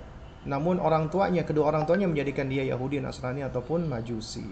[0.45, 4.49] namun orang tuanya kedua orang tuanya menjadikan dia Yahudi Nasrani ataupun Majusi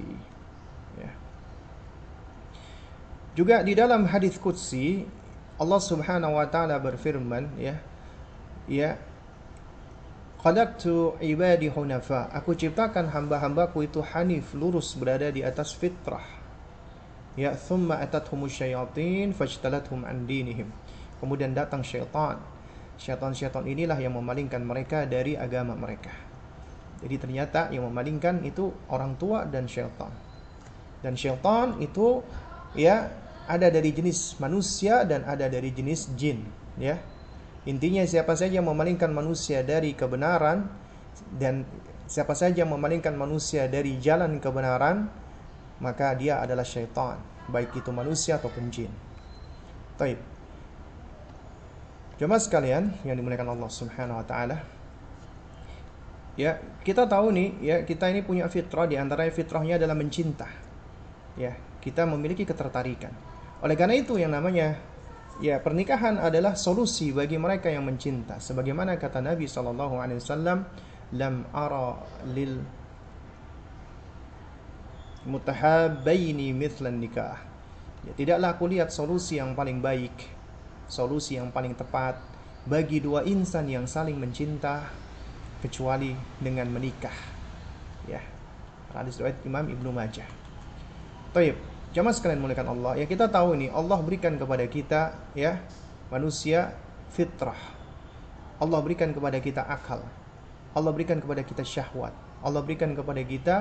[1.00, 1.10] ya.
[3.34, 5.02] juga di dalam hadis Qudsi
[5.58, 7.76] Allah Subhanahu wa taala berfirman ya
[8.70, 8.94] ya
[10.38, 12.30] Khalaqtu ibadi hunafa.
[12.30, 16.22] Aku ciptakan hamba-hambaku itu hanif, lurus berada di atas fitrah.
[17.34, 20.70] Ya, thumma atathum syayatin fajtalathum an dinihim.
[21.18, 22.38] Kemudian datang syaitan
[22.98, 26.12] syaitan-syaitan inilah yang memalingkan mereka dari agama mereka.
[26.98, 30.10] Jadi ternyata yang memalingkan itu orang tua dan syaitan.
[30.98, 32.18] Dan syaitan itu
[32.74, 33.06] ya
[33.48, 36.44] ada dari jenis manusia dan ada dari jenis jin,
[36.76, 37.00] ya.
[37.64, 40.68] Intinya siapa saja yang memalingkan manusia dari kebenaran
[41.40, 41.64] dan
[42.04, 45.08] siapa saja yang memalingkan manusia dari jalan kebenaran,
[45.80, 47.16] maka dia adalah syaitan,
[47.48, 48.92] baik itu manusia ataupun jin.
[49.96, 50.20] Baik.
[52.18, 54.58] Jemaah sekalian yang dimuliakan Allah Subhanahu wa taala.
[56.38, 60.46] Ya, kita tahu nih ya, kita ini punya fitrah di antaranya fitrahnya adalah mencinta.
[61.34, 63.14] Ya, kita memiliki ketertarikan.
[63.64, 64.78] Oleh karena itu yang namanya
[65.42, 68.38] ya pernikahan adalah solusi bagi mereka yang mencinta.
[68.38, 70.66] Sebagaimana kata Nabi sallallahu alaihi wasallam,
[71.14, 71.98] "Lam ara
[72.30, 72.62] lil
[75.26, 77.38] mutahabbaini mithlan nikah."
[78.06, 80.38] Ya, tidaklah aku lihat solusi yang paling baik
[80.88, 82.16] solusi yang paling tepat
[82.64, 84.88] bagi dua insan yang saling mencinta
[85.60, 87.14] kecuali dengan menikah.
[88.08, 88.24] Ya.
[88.96, 90.26] Hadis riwayat Imam Ibnu Majah.
[91.36, 91.54] Taib,
[91.92, 92.92] jamaah sekalian muliakan Allah.
[93.00, 95.60] Ya kita tahu ini Allah berikan kepada kita ya
[96.12, 96.74] manusia
[97.12, 97.58] fitrah.
[98.58, 100.02] Allah berikan kepada kita akal.
[100.74, 102.12] Allah berikan kepada kita syahwat.
[102.42, 103.56] Allah berikan kepada kita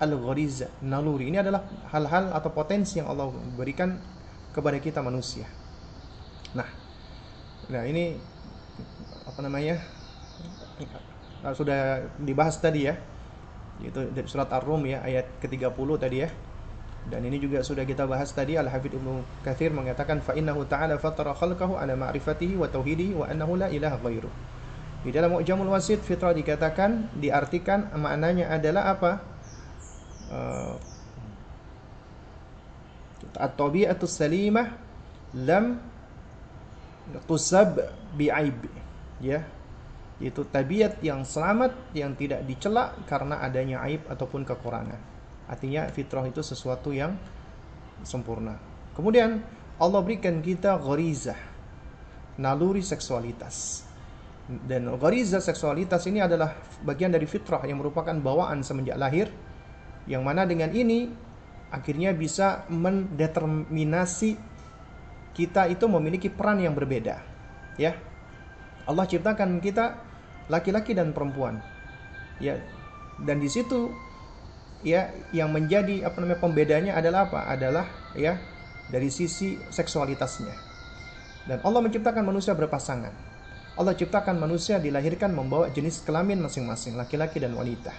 [0.00, 1.28] al-ghariza, naluri.
[1.30, 4.00] Ini adalah hal-hal atau potensi yang Allah berikan
[4.50, 5.46] kepada kita manusia.
[6.56, 6.66] Nah,
[7.70, 8.18] nah ini
[9.22, 9.78] apa namanya
[11.46, 12.98] nah, sudah dibahas tadi ya,
[13.84, 16.30] itu surat Ar-Rum ya ayat ke-30 tadi ya.
[17.08, 21.32] Dan ini juga sudah kita bahas tadi Al-Hafidz Ibnu Katsir mengatakan fa innahu ta'ala fatara
[21.32, 24.30] khalqahu ala ma'rifatihi wa tauhidihi wa annahu la ilaha ghairu.
[25.00, 29.12] Di dalam Mu'jamul Wasit fitrah dikatakan diartikan maknanya adalah apa?
[30.28, 30.76] Uh,
[33.40, 34.76] at-tabi'atus salimah
[35.32, 35.78] lam
[37.26, 37.78] tusab
[38.14, 38.66] bi'aib
[39.22, 39.42] ya
[40.20, 45.00] yaitu tabiat yang selamat yang tidak dicela karena adanya aib ataupun kekurangan
[45.50, 47.18] artinya fitrah itu sesuatu yang
[48.06, 48.54] sempurna
[48.94, 49.42] kemudian
[49.82, 51.36] Allah berikan kita gharizah
[52.38, 53.82] naluri seksualitas
[54.46, 56.54] dan gharizah seksualitas ini adalah
[56.86, 59.26] bagian dari fitrah yang merupakan bawaan semenjak lahir
[60.06, 61.10] yang mana dengan ini
[61.70, 64.34] akhirnya bisa mendeterminasi
[65.34, 67.22] kita itu memiliki peran yang berbeda.
[67.78, 67.96] Ya.
[68.84, 70.02] Allah ciptakan kita
[70.50, 71.62] laki-laki dan perempuan.
[72.42, 72.58] Ya.
[73.22, 73.94] Dan di situ
[74.86, 77.46] ya yang menjadi apa namanya pembedanya adalah apa?
[77.48, 78.38] Adalah ya
[78.88, 80.54] dari sisi seksualitasnya.
[81.48, 83.12] Dan Allah menciptakan manusia berpasangan.
[83.78, 87.94] Allah ciptakan manusia dilahirkan membawa jenis kelamin masing-masing, laki-laki dan wanita.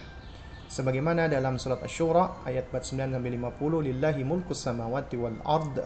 [0.72, 5.84] sebagaimana dalam surat Asy-Syura ayat 49 sampai 50 lillahi mulkus samawati wal ard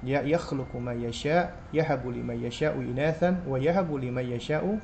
[0.00, 4.80] ya yakhluqu ma yasha yahabu liman yasha'u inathan wa yahabu liman yasha'u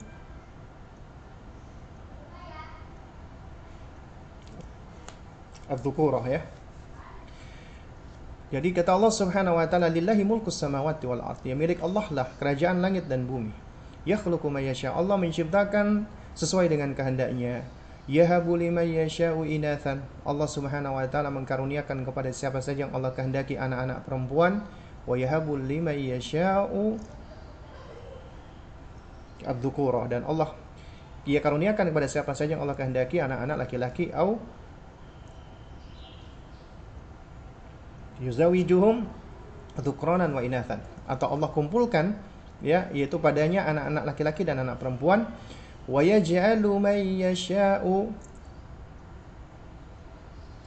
[5.72, 6.44] adzukurah ya.
[8.52, 11.40] Jadi kata Allah Subhanahu wa taala lillahi mulkus samawati wal ard.
[11.40, 13.56] Ya milik Allah lah kerajaan langit dan bumi.
[14.04, 16.04] Yakhluqu ma yasha Allah menciptakan
[16.36, 17.64] sesuai dengan kehendaknya.
[18.04, 20.04] Yahabu liman yasha'u inathan.
[20.28, 24.68] Allah Subhanahu wa taala mengkaruniakan kepada siapa saja yang Allah kehendaki anak-anak perempuan.
[25.08, 27.00] Wa yahabu liman yasha'u
[29.46, 30.54] adzukura dan Allah
[31.22, 34.42] dia karuniakan kepada siapa saja yang Allah kehendaki anak-anak laki-laki au
[38.20, 39.08] yuzawijuhum
[39.80, 40.82] dzukranan wa inathan.
[41.08, 42.18] Atau Allah kumpulkan
[42.60, 45.30] ya yaitu padanya anak-anak laki-laki dan anak perempuan.
[45.88, 48.12] Wa yaj'alu man yasha'u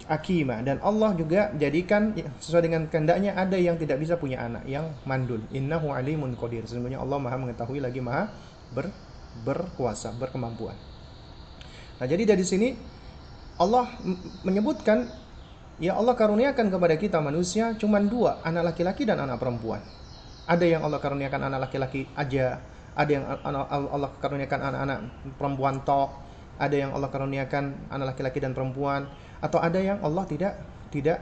[0.10, 0.62] akima.
[0.62, 5.42] Dan Allah juga jadikan sesuai dengan kehendaknya ada yang tidak bisa punya anak yang mandul.
[5.54, 6.66] Innahu alimun qadir.
[6.66, 8.30] Sesungguhnya Allah Maha mengetahui lagi Maha
[8.74, 8.90] ber,
[9.44, 10.78] berkuasa berkemampuan.
[11.96, 12.76] Nah jadi dari sini
[13.56, 13.88] Allah
[14.44, 15.08] menyebutkan
[15.82, 19.84] ya Allah karuniakan kepada kita manusia cuma dua anak laki-laki dan anak perempuan
[20.46, 22.62] ada yang Allah karuniakan anak laki-laki aja
[22.96, 25.00] ada yang Allah karuniakan anak-anak
[25.36, 26.12] perempuan tok
[26.56, 29.12] ada yang Allah karuniakan anak laki-laki dan perempuan
[29.44, 30.56] atau ada yang Allah tidak
[30.88, 31.20] tidak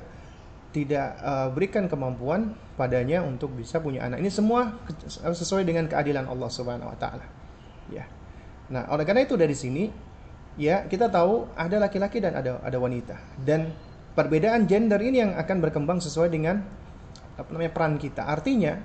[0.73, 4.17] tidak uh, berikan kemampuan padanya untuk bisa punya anak.
[4.25, 4.73] Ini semua
[5.21, 7.25] sesuai dengan keadilan Allah Subhanahu wa taala.
[7.93, 8.09] Ya.
[8.73, 9.93] Nah, oleh karena itu dari sini
[10.57, 13.69] ya kita tahu ada laki-laki dan ada ada wanita dan
[14.13, 16.61] perbedaan gender ini yang akan berkembang sesuai dengan
[17.33, 18.29] apa namanya peran kita.
[18.29, 18.77] Artinya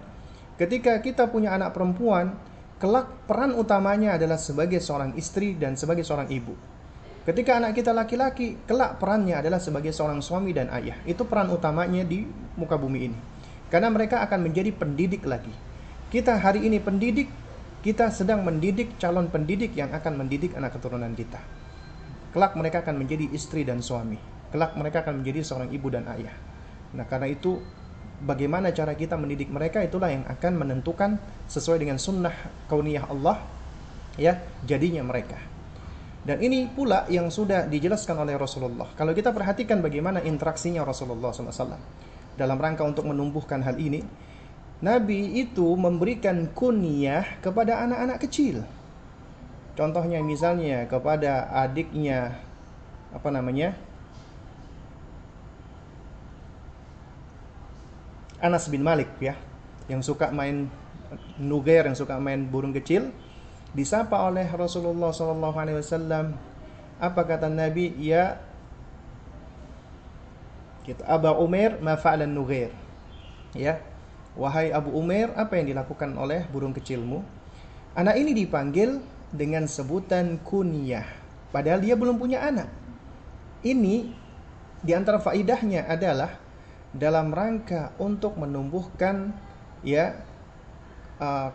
[0.57, 2.37] ketika kita punya anak perempuan,
[2.81, 6.57] kelak peran utamanya adalah sebagai seorang istri dan sebagai seorang ibu.
[7.29, 10.97] Ketika anak kita laki-laki, kelak perannya adalah sebagai seorang suami dan ayah.
[11.05, 12.24] Itu peran utamanya di
[12.57, 13.18] muka bumi ini.
[13.68, 15.53] Karena mereka akan menjadi pendidik lagi.
[16.09, 17.29] Kita hari ini pendidik,
[17.85, 21.37] kita sedang mendidik calon pendidik yang akan mendidik anak keturunan kita.
[22.33, 24.38] Kelak mereka akan menjadi istri dan suami.
[24.49, 26.32] Kelak mereka akan menjadi seorang ibu dan ayah.
[26.96, 27.61] Nah, karena itu
[28.24, 32.34] bagaimana cara kita mendidik mereka itulah yang akan menentukan sesuai dengan sunnah
[32.66, 33.44] kauniyah Allah
[34.18, 35.38] ya jadinya mereka.
[36.26, 38.90] Dan ini pula yang sudah dijelaskan oleh Rasulullah.
[38.99, 41.78] Kalau kita perhatikan bagaimana interaksinya Rasulullah SAW
[42.36, 44.05] dalam rangka untuk menumbuhkan hal ini,
[44.84, 48.66] Nabi itu memberikan kunyah kepada anak-anak kecil.
[49.78, 52.34] Contohnya misalnya kepada adiknya
[53.14, 53.78] apa namanya?
[58.39, 59.34] Anas bin Malik ya,
[59.91, 60.70] yang suka main
[61.41, 63.11] nuger, yang suka main burung kecil,
[63.72, 66.36] disapa oleh Rasulullah Sallallahu Alaihi Wasallam
[66.99, 67.95] apa kata Nabi?
[67.99, 68.41] Ya
[70.89, 72.72] kita Abu Umair ma fa'alan nughair
[73.53, 73.76] ya
[74.41, 77.20] wahai Abu Umair apa yang dilakukan oleh burung kecilmu?
[77.93, 81.05] Anak ini dipanggil dengan sebutan kunyah
[81.53, 82.72] padahal dia belum punya anak.
[83.61, 83.97] Ini
[84.80, 86.41] di antara faidahnya adalah
[86.99, 89.30] dalam rangka untuk menumbuhkan
[89.86, 90.18] ya
[91.22, 91.55] uh,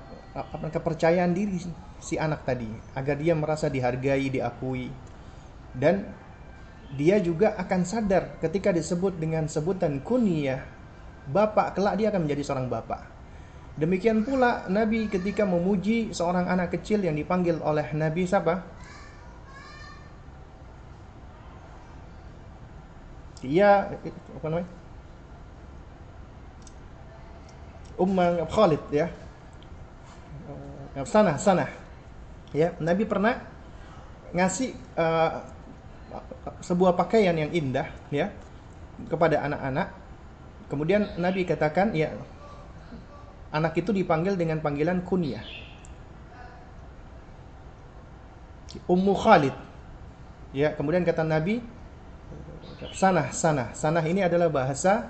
[0.71, 1.59] kepercayaan diri
[1.99, 4.87] si anak tadi agar dia merasa dihargai, diakui
[5.75, 6.07] dan
[6.95, 10.63] dia juga akan sadar ketika disebut dengan sebutan kunyah
[11.27, 13.01] bapak kelak dia akan menjadi seorang bapak.
[13.73, 18.61] Demikian pula Nabi ketika memuji seorang anak kecil yang dipanggil oleh Nabi siapa?
[23.41, 23.89] Dia
[24.37, 24.82] apa namanya?
[27.97, 29.07] Ummah Khalid ya.
[31.05, 31.65] Sana, sana
[32.53, 33.41] ya Nabi pernah
[34.29, 35.41] ngasih uh,
[36.61, 38.29] sebuah pakaian yang indah ya
[39.09, 39.87] kepada anak-anak.
[40.69, 42.13] Kemudian Nabi katakan ya
[43.53, 45.45] anak itu dipanggil dengan panggilan kunyah.
[48.89, 49.53] Ummu Khalid.
[50.53, 51.61] Ya kemudian kata Nabi
[52.93, 55.09] sana sana sana ini adalah bahasa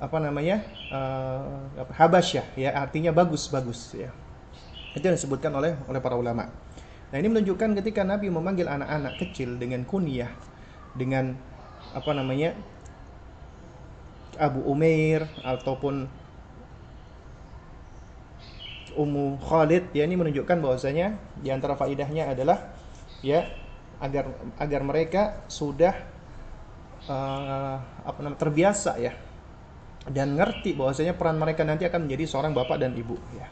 [0.00, 4.08] apa namanya uh, Habasyah ya artinya bagus bagus ya.
[4.96, 6.48] Itu yang disebutkan oleh oleh para ulama.
[7.12, 10.32] Nah ini menunjukkan ketika Nabi memanggil anak-anak kecil dengan kunyah,
[10.96, 11.36] dengan
[11.92, 12.56] apa namanya
[14.40, 16.08] Abu Umair ataupun
[18.96, 22.74] Ummu Khalid ya ini menunjukkan bahwasanya di antara faidahnya adalah
[23.22, 23.46] ya
[24.02, 25.94] agar agar mereka sudah
[27.06, 29.14] uh, apa namanya terbiasa ya
[30.08, 33.44] dan ngerti bahwasanya peran mereka nanti akan menjadi seorang bapak dan ibu ya.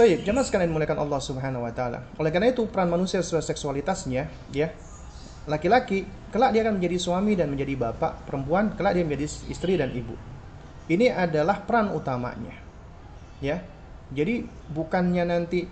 [0.00, 2.08] Baik, jemaah sekalian dimuliakan Allah Subhanahu wa taala.
[2.16, 4.72] Oleh karena itu peran manusia sesuai seksualitasnya ya.
[5.44, 8.24] Laki-laki kelak dia akan menjadi suami dan menjadi bapak.
[8.24, 10.16] Perempuan kelak dia menjadi istri dan ibu.
[10.88, 12.54] Ini adalah peran utamanya
[13.44, 13.60] ya.
[14.08, 15.68] Jadi bukannya nanti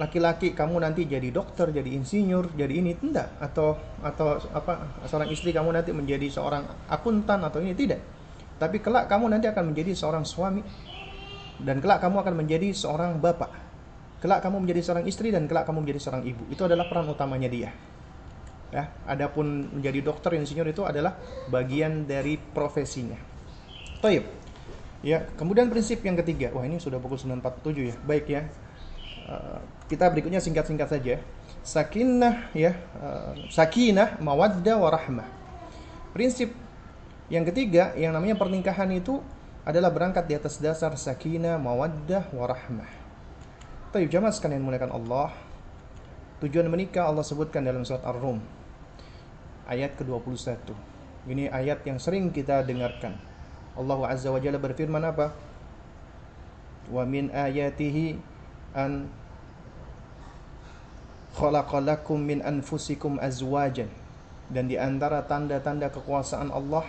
[0.00, 3.36] laki-laki kamu nanti jadi dokter jadi insinyur jadi ini tidak.
[3.44, 8.15] Atau atau apa seorang istri kamu nanti menjadi seorang akuntan atau ini tidak
[8.56, 10.64] tapi kelak kamu nanti akan menjadi seorang suami
[11.60, 13.52] dan kelak kamu akan menjadi seorang bapak.
[14.20, 16.48] Kelak kamu menjadi seorang istri dan kelak kamu menjadi seorang ibu.
[16.48, 17.70] Itu adalah peran utamanya dia.
[18.72, 21.16] Ya adapun menjadi dokter insinyur itu adalah
[21.52, 23.16] bagian dari profesinya.
[24.00, 24.24] Toyib
[25.04, 26.52] ya kemudian prinsip yang ketiga.
[26.56, 27.96] Wah ini sudah pukul 9.47 ya.
[28.04, 28.42] Baik ya.
[29.26, 31.14] Uh, kita berikutnya singkat-singkat saja.
[31.60, 35.36] Sakinah ya uh, sakinah mawaddah warahmah
[36.16, 36.56] prinsip
[37.32, 39.22] yang ketiga yang namanya pernikahan itu
[39.66, 42.88] adalah berangkat di atas dasar sakinah mawaddah warahmah
[43.90, 45.34] Taib jamaah sekalian mulakan Allah
[46.36, 48.44] Tujuan menikah Allah sebutkan dalam surat Ar-Rum
[49.64, 50.68] ayat ke-21.
[51.26, 53.16] Ini ayat yang sering kita dengarkan.
[53.72, 55.32] Allah Azza wa Jalla berfirman apa?
[56.92, 58.20] Wa min ayatihi
[58.76, 59.08] an
[61.40, 63.88] khalaqalakum min anfusikum azwajan.
[64.52, 66.84] Dan di antara tanda-tanda kekuasaan Allah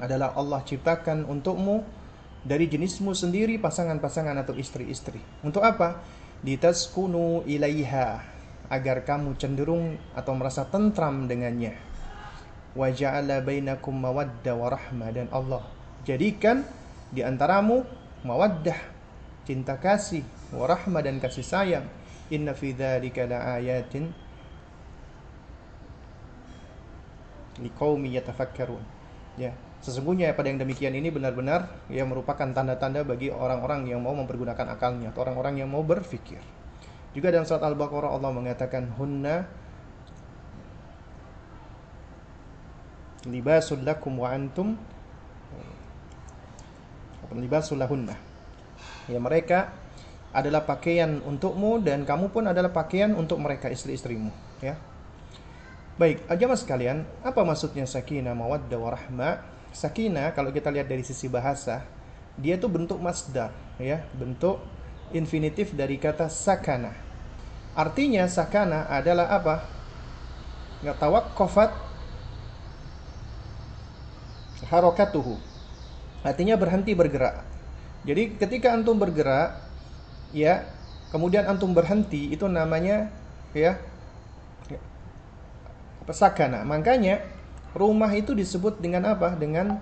[0.00, 1.84] adalah Allah ciptakan untukmu
[2.42, 5.20] dari jenismu sendiri pasangan-pasangan atau istri-istri.
[5.44, 6.00] Untuk apa?
[6.42, 8.22] Ditaskunu ilaiha
[8.72, 11.76] agar kamu cenderung atau merasa tentram dengannya.
[12.72, 16.66] Wa ja'ala bainakum mawaddah wa rahmah dan Allah jadikan
[17.14, 17.86] di antaramu
[18.26, 18.78] mawaddah,
[19.46, 20.22] cinta kasih,
[20.54, 21.86] wa rahmah dan kasih sayang.
[22.32, 24.10] Inna fi dzalika laayatin
[27.60, 28.80] liqaumi yatafakkarun.
[29.36, 34.78] Ya, sesungguhnya pada yang demikian ini benar-benar yang merupakan tanda-tanda bagi orang-orang yang mau mempergunakan
[34.78, 36.38] akalnya atau orang-orang yang mau berfikir.
[37.12, 39.44] Juga dalam surat Al-Baqarah Allah mengatakan hunna
[43.26, 44.78] libasul lakum wa antum
[47.36, 48.16] libasul lahunna.
[49.08, 49.72] Ya mereka
[50.32, 54.32] adalah pakaian untukmu dan kamu pun adalah pakaian untuk mereka istri-istrimu,
[54.64, 54.80] ya.
[56.00, 59.44] Baik, jamaah sekalian, apa maksudnya sakinah mawaddah warahmah?
[59.72, 61.84] Sakinah kalau kita lihat dari sisi bahasa,
[62.36, 64.60] dia itu bentuk masdar, ya, bentuk
[65.16, 66.92] infinitif dari kata sakana.
[67.72, 69.56] Artinya sakana adalah apa?
[71.38, 71.70] kofat
[74.66, 75.38] harokatuhu.
[76.26, 77.46] Artinya berhenti bergerak.
[78.02, 79.62] Jadi ketika antum bergerak,
[80.34, 80.66] ya,
[81.14, 83.08] kemudian antum berhenti, itu namanya
[83.54, 83.78] ya
[86.02, 86.66] apa sakana.
[86.66, 87.22] Makanya
[87.72, 89.36] rumah itu disebut dengan apa?
[89.36, 89.80] Dengan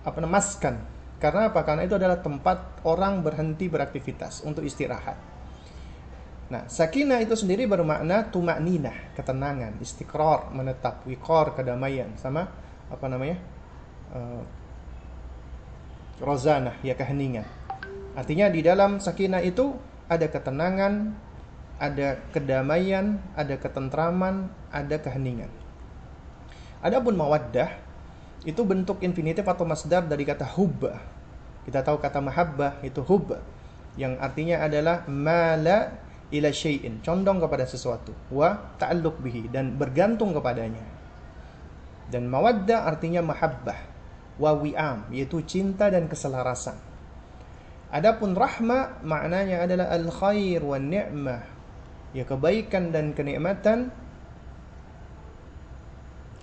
[0.00, 0.80] apa maskan
[1.20, 1.60] karena apa?
[1.68, 5.20] Karena itu adalah tempat orang berhenti beraktivitas untuk istirahat.
[6.48, 12.48] Nah, sakinah itu sendiri bermakna tumakninah, ketenangan, istiqrar, menetap, wikor, kedamaian, sama
[12.88, 13.38] apa namanya?
[14.10, 14.42] Uh,
[16.24, 17.46] rozanah, ya keheningan.
[18.16, 19.76] Artinya di dalam sakinah itu
[20.08, 21.14] ada ketenangan,
[21.78, 25.52] ada kedamaian, ada ketentraman, ada keheningan.
[26.80, 27.68] Adapun mawaddah
[28.48, 30.96] itu bentuk infinitif atau masdar dari kata hubba.
[31.68, 33.44] Kita tahu kata mahabbah itu hubba
[33.98, 35.98] yang artinya adalah mala
[36.30, 40.82] ila syai'in, condong kepada sesuatu, wa ta'alluq bihi dan bergantung kepadanya.
[42.10, 43.78] Dan mawaddah artinya mahabbah,
[44.38, 46.78] wa wi'am yaitu cinta dan keselarasan.
[47.90, 51.42] Adapun rahma maknanya adalah al khair wa ni'mah,
[52.14, 53.90] ya kebaikan dan kenikmatan,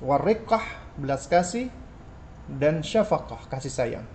[0.01, 0.63] warriqah
[0.97, 1.69] belas kasih
[2.47, 4.05] dan syafaqah kasih sayang.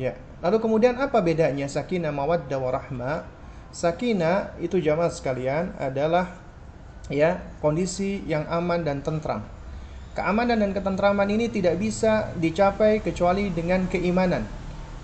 [0.00, 0.16] Ya.
[0.40, 3.28] Lalu kemudian apa bedanya sakinah mawaddah warahmah?
[3.70, 6.32] Sakinah itu jamaah sekalian adalah
[7.12, 9.44] ya kondisi yang aman dan tentram.
[10.16, 14.42] Keamanan dan ketentraman ini tidak bisa dicapai kecuali dengan keimanan.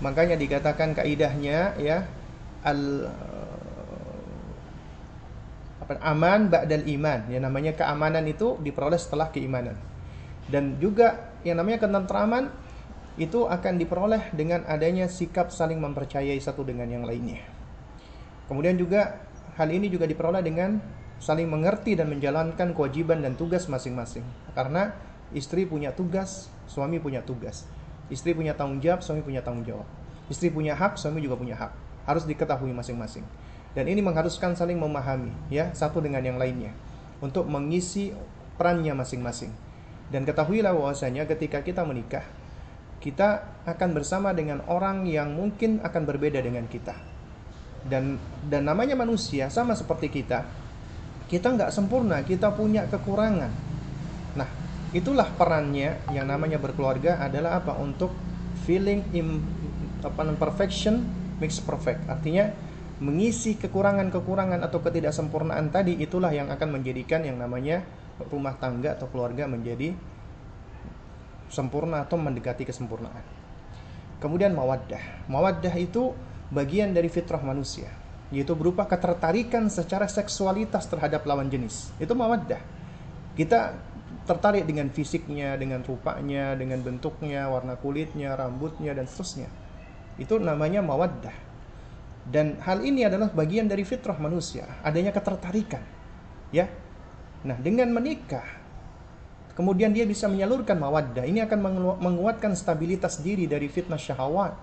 [0.03, 2.03] Makanya dikatakan kaidahnya ya
[2.65, 3.07] al
[5.87, 7.31] apa aman ba'dal iman.
[7.31, 9.79] Ya namanya keamanan itu diperoleh setelah keimanan.
[10.51, 12.51] Dan juga yang namanya ketentraman
[13.15, 17.39] itu akan diperoleh dengan adanya sikap saling mempercayai satu dengan yang lainnya.
[18.51, 19.23] Kemudian juga
[19.55, 20.79] hal ini juga diperoleh dengan
[21.17, 24.27] saling mengerti dan menjalankan kewajiban dan tugas masing-masing.
[24.53, 24.91] Karena
[25.31, 27.63] istri punya tugas, suami punya tugas.
[28.11, 29.87] Istri punya tanggung jawab, suami punya tanggung jawab.
[30.27, 31.71] Istri punya hak, suami juga punya hak.
[32.07, 33.23] Harus diketahui masing-masing.
[33.77, 36.73] Dan ini mengharuskan saling memahami ya satu dengan yang lainnya
[37.21, 38.09] untuk mengisi
[38.57, 39.53] perannya masing-masing.
[40.09, 42.25] Dan ketahuilah bahwasanya ketika kita menikah,
[42.97, 46.97] kita akan bersama dengan orang yang mungkin akan berbeda dengan kita.
[47.85, 48.17] Dan
[48.49, 50.41] dan namanya manusia sama seperti kita.
[51.29, 53.53] Kita nggak sempurna, kita punya kekurangan.
[54.33, 54.49] Nah,
[54.89, 57.77] itulah perannya yang namanya berkeluarga adalah apa?
[57.77, 58.09] Untuk
[58.65, 59.45] feeling im,
[60.01, 61.05] apa perfection
[61.37, 62.01] makes perfect.
[62.09, 62.49] Artinya
[62.97, 67.85] mengisi kekurangan-kekurangan atau ketidaksempurnaan tadi itulah yang akan menjadikan yang namanya
[68.33, 69.93] rumah tangga atau keluarga menjadi
[71.47, 73.23] sempurna atau mendekati kesempurnaan.
[74.17, 75.29] Kemudian mawaddah.
[75.29, 76.17] Mawaddah itu
[76.49, 77.93] bagian dari fitrah manusia,
[78.33, 81.93] yaitu berupa ketertarikan secara seksualitas terhadap lawan jenis.
[82.01, 82.59] Itu mawaddah.
[83.37, 83.77] Kita
[84.25, 89.47] tertarik dengan fisiknya, dengan rupanya, dengan bentuknya, warna kulitnya, rambutnya dan seterusnya.
[90.17, 91.46] Itu namanya mawaddah.
[92.27, 95.79] Dan hal ini adalah bagian dari fitrah manusia, adanya ketertarikan.
[96.51, 96.67] Ya.
[97.47, 98.43] Nah, dengan menikah
[99.57, 101.25] kemudian dia bisa menyalurkan mawaddah.
[101.25, 101.59] Ini akan
[101.97, 104.53] menguatkan stabilitas diri dari fitnah syahwat.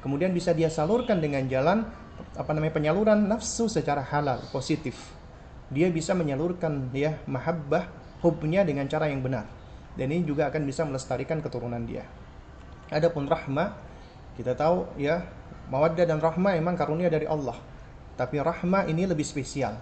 [0.00, 1.84] Kemudian bisa dia salurkan dengan jalan
[2.32, 4.96] apa namanya penyaluran nafsu secara halal, positif.
[5.68, 7.92] Dia bisa menyalurkan ya mahabbah,
[8.24, 9.44] hubnya dengan cara yang benar.
[9.92, 12.08] Dan ini juga akan bisa melestarikan keturunan dia.
[12.88, 13.76] Adapun rahmah,
[14.36, 15.24] kita tahu ya
[15.72, 17.56] Mawaddah dan rahmah memang karunia dari Allah.
[18.14, 19.78] Tapi rahmah ini lebih spesial.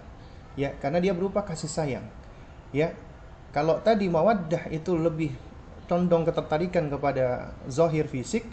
[0.53, 2.05] Ya, karena dia berupa kasih sayang.
[2.73, 2.93] Ya.
[3.53, 5.29] Kalau tadi mawaddah itu lebih
[5.85, 8.49] condong ketertarikan kepada zahir fisik,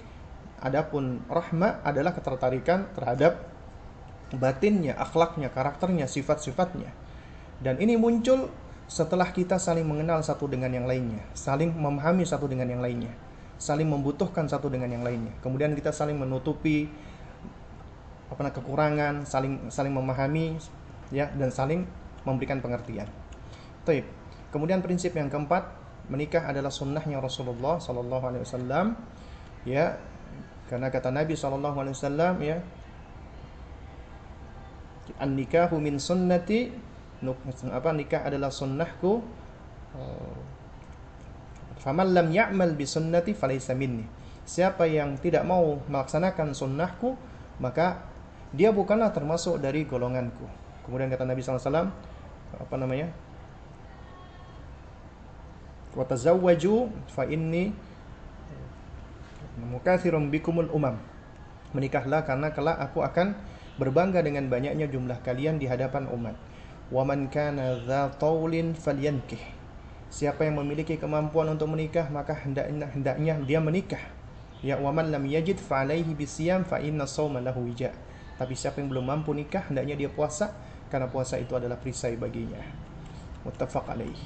[0.61, 3.41] adapun rahmah adalah ketertarikan terhadap
[4.37, 6.93] batinnya, akhlaknya, karakternya, sifat-sifatnya.
[7.65, 8.53] Dan ini muncul
[8.91, 13.15] setelah kita saling mengenal satu dengan yang lainnya, saling memahami satu dengan yang lainnya,
[13.57, 15.33] saling membutuhkan satu dengan yang lainnya.
[15.41, 16.91] Kemudian kita saling menutupi
[18.31, 20.57] apa kekurangan, saling saling memahami
[21.11, 21.85] ya dan saling
[22.23, 23.11] memberikan pengertian.
[23.83, 24.07] Taib.
[24.55, 25.67] Kemudian prinsip yang keempat,
[26.11, 28.87] menikah adalah sunnahnya Rasulullah Sallallahu Alaihi Wasallam.
[29.63, 29.99] Ya,
[30.71, 32.59] karena kata Nabi Sallallahu Alaihi Wasallam ya,
[35.19, 36.71] an nikahu min sunnati
[37.69, 39.21] apa nikah adalah sunnahku
[41.81, 44.07] faman lam ya'mal bi sunnati falaysa minni
[44.45, 47.17] siapa yang tidak mau melaksanakan sunnahku
[47.61, 48.10] maka
[48.51, 50.47] dia bukanlah termasuk dari golonganku.
[50.83, 51.91] Kemudian kata Nabi SAW,
[52.59, 53.15] apa namanya?
[55.95, 57.75] Watazawwaju fa inni
[59.59, 60.99] mukathirun bikumul umam.
[61.75, 63.39] Menikahlah karena kelak aku akan
[63.79, 66.35] berbangga dengan banyaknya jumlah kalian di hadapan umat.
[66.91, 69.39] Wa man kana dza taulin falyankih.
[70.11, 74.03] Siapa yang memiliki kemampuan untuk menikah maka hendaknya hendaknya dia menikah.
[74.61, 77.95] Ya wa man lam yajid fa alaihi bisiyam fa inna shauma lahu wija.
[78.41, 80.57] Tapi siapa yang belum mampu nikah, hendaknya dia puasa
[80.89, 82.65] karena puasa itu adalah perisai baginya.
[83.45, 84.17] Muttafaq alaih.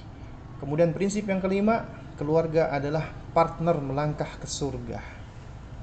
[0.62, 1.82] Kemudian prinsip yang kelima,
[2.14, 5.02] keluarga adalah partner melangkah ke surga.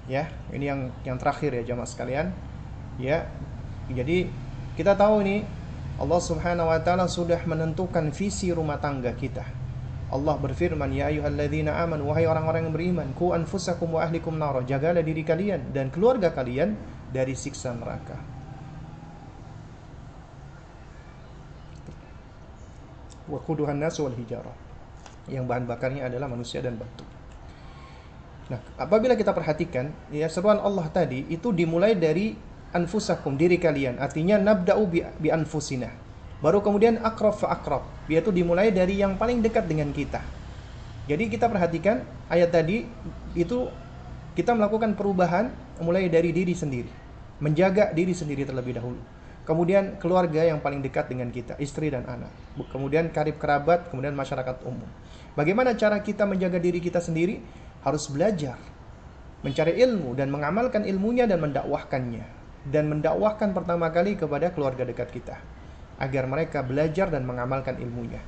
[0.08, 2.32] Ya, ini yang yang terakhir ya jamaah sekalian.
[2.96, 3.28] Ya.
[3.92, 4.32] Jadi
[4.80, 5.44] kita tahu ini
[6.00, 9.44] Allah Subhanahu wa taala sudah menentukan visi rumah tangga kita.
[10.12, 15.04] Allah berfirman, "Ya ayyuhalladzina amanu wahai orang-orang yang beriman, ku anfusakum wa ahlikum nar." Jagalah
[15.04, 16.76] diri kalian dan keluarga kalian
[17.12, 18.16] dari siksa neraka.
[23.28, 24.58] Wa hijarah.
[25.30, 27.06] Yang bahan bakarnya adalah manusia dan batu.
[28.50, 32.36] Nah, apabila kita perhatikan, ya seruan Allah tadi itu dimulai dari
[32.76, 34.02] anfusakum diri kalian.
[34.02, 35.88] Artinya nabda'u bi, bi anfusina.
[36.42, 40.20] Baru kemudian akrab fa akrab, yaitu dimulai dari yang paling dekat dengan kita.
[41.06, 42.90] Jadi kita perhatikan ayat tadi
[43.38, 43.70] itu
[44.34, 47.01] kita melakukan perubahan mulai dari diri sendiri
[47.42, 49.02] menjaga diri sendiri terlebih dahulu.
[49.42, 52.30] Kemudian keluarga yang paling dekat dengan kita, istri dan anak.
[52.70, 54.86] Kemudian karib kerabat, kemudian masyarakat umum.
[55.34, 57.42] Bagaimana cara kita menjaga diri kita sendiri?
[57.82, 58.62] Harus belajar,
[59.42, 62.40] mencari ilmu dan mengamalkan ilmunya dan mendakwahkannya.
[62.62, 65.42] Dan mendakwahkan pertama kali kepada keluarga dekat kita
[65.98, 68.22] agar mereka belajar dan mengamalkan ilmunya.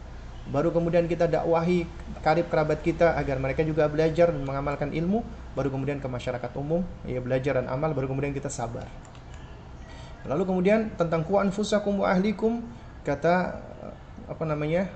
[0.44, 1.88] Baru kemudian kita dakwahi
[2.20, 5.24] karib kerabat kita agar mereka juga belajar dan mengamalkan ilmu
[5.56, 8.90] baru kemudian ke masyarakat umum, ya belajar dan amal, baru kemudian kita sabar.
[10.28, 12.64] Lalu kemudian tentang ku anfusakum wa ahlikum
[13.08, 13.60] kata
[14.28, 14.88] apa namanya?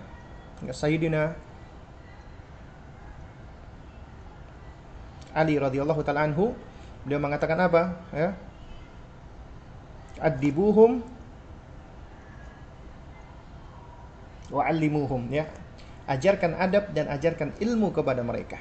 [0.63, 1.37] Sayyidina
[5.37, 6.57] Ali radhiyallahu taala anhu
[7.05, 8.33] beliau mengatakan apa ya
[10.17, 11.05] adibuhum
[14.51, 15.47] wa allimuhum ya
[16.07, 18.57] ajarkan adab dan ajarkan ilmu kepada mereka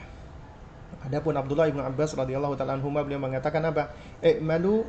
[1.07, 3.95] Adapun Abdullah bin Abbas radhiyallahu taala anhu beliau mengatakan apa?
[4.19, 4.83] I'malu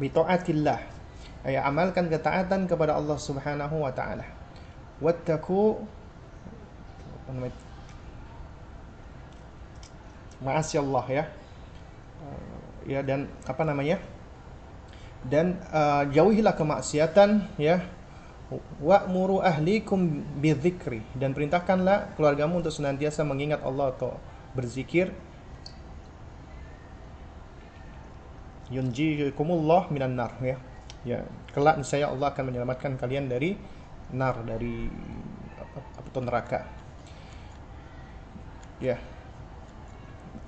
[0.00, 0.80] bi taatillah.
[1.44, 4.24] Ay amalkan ketaatan kepada Allah Subhanahu wa taala.
[5.04, 5.76] Wattaqu
[7.28, 7.56] apa namanya?
[10.80, 11.24] Allah ya.
[12.88, 14.00] Ya dan apa namanya?
[15.28, 17.84] Dan uh, jauhilah kemaksiatan ya.
[18.80, 21.04] Wa'muru ahlikum bidzikri.
[21.12, 24.16] Dan perintahkanlah keluargamu untuk senantiasa mengingat Allah atau
[24.56, 25.12] berzikir.
[28.72, 30.56] Yunjikumullah minan nar ya.
[31.04, 33.56] Ya kelak saya Allah akan menyelamatkan kalian dari
[34.12, 34.88] nar dari
[35.96, 36.60] apa neraka.
[38.80, 38.96] Ya.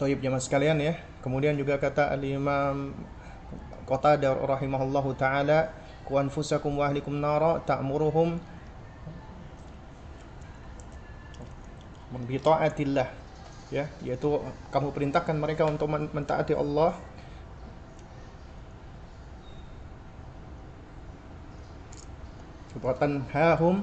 [0.00, 0.96] Toib jamaah sekalian ya.
[1.20, 2.96] Kemudian juga kata al-imam
[3.90, 5.74] Qatadah rahimahullahu taala
[6.06, 8.38] ku anfusakum wa ahlikum nara ta'muruhum
[12.30, 13.10] bi taatillah
[13.74, 14.38] ya yaitu
[14.70, 16.94] kamu perintahkan mereka untuk mentaati Allah.
[22.80, 23.82] Watan hahum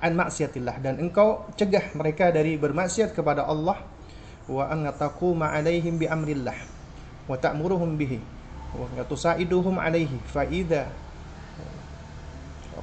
[0.00, 3.84] an maksiatillah dan engkau cegah mereka dari bermaksiat kepada Allah.
[4.48, 6.56] Wa an taquma alaihim bi amrillah
[7.28, 8.41] wa ta'muruhum bihi
[8.72, 10.88] wa tusaiduhum alaihi fa idza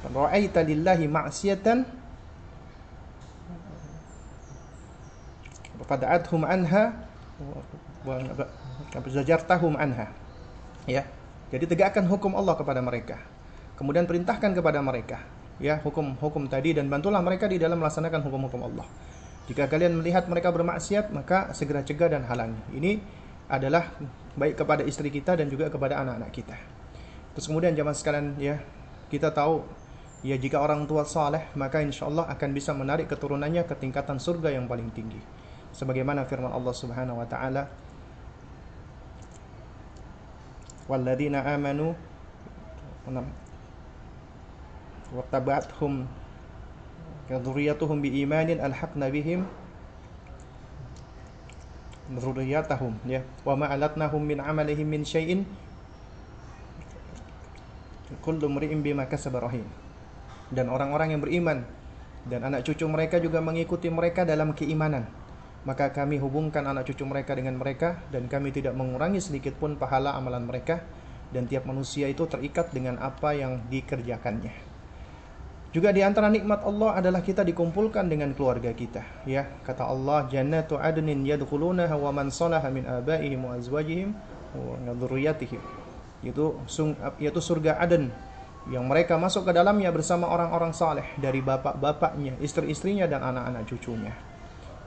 [0.08, 1.84] ra'aita lillahi ma'siyatan.
[5.84, 6.94] Fada'athum anha.
[8.06, 8.16] Wa
[9.10, 10.14] zajartahum anha.
[10.86, 11.04] Ya.
[11.50, 13.18] Jadi tegakkan hukum Allah kepada mereka.
[13.74, 15.18] Kemudian perintahkan kepada mereka.
[15.60, 18.86] Ya hukum-hukum tadi dan bantulah mereka di dalam melaksanakan hukum-hukum Allah.
[19.50, 22.60] Jika kalian melihat mereka bermaksiat, maka segera cegah dan halangi.
[22.70, 23.02] Ini
[23.50, 23.90] adalah
[24.38, 26.54] baik kepada istri kita dan juga kepada anak-anak kita.
[27.34, 28.62] Terus kemudian zaman sekalian ya,
[29.10, 29.66] kita tahu
[30.22, 34.54] ya jika orang tua saleh maka insya Allah akan bisa menarik keturunannya ke tingkatan surga
[34.54, 35.18] yang paling tinggi.
[35.74, 37.70] Sebagaimana firman Allah Subhanahu wa taala,
[40.90, 41.94] "Walladzina amanu
[45.10, 46.06] wa tabi'atuhum
[47.30, 49.46] ya, biimanin alhaqna bihim"
[52.10, 53.22] dzurriyyatahum ya.
[53.46, 55.46] Wa ma alatnahum min amalihim min syai'in
[58.18, 59.66] kullu mri'in bima kasaba rahim.
[60.50, 61.62] Dan orang-orang yang beriman
[62.26, 65.06] dan anak cucu mereka juga mengikuti mereka dalam keimanan.
[65.62, 70.16] Maka kami hubungkan anak cucu mereka dengan mereka dan kami tidak mengurangi sedikit pun pahala
[70.16, 70.82] amalan mereka.
[71.30, 74.69] Dan tiap manusia itu terikat dengan apa yang dikerjakannya
[75.70, 79.06] juga di antara nikmat Allah adalah kita dikumpulkan dengan keluarga kita.
[79.22, 84.10] Ya, kata Allah, "Jannatu adnin yadkhulunaha wa man salaha min abaihim wa azwajihim
[84.58, 85.62] wa dzurriyyatihim."
[86.26, 86.58] Itu
[87.22, 88.10] yaitu surga Aden
[88.68, 94.12] yang mereka masuk ke dalamnya bersama orang-orang saleh dari bapak-bapaknya, istri-istrinya dan anak-anak cucunya.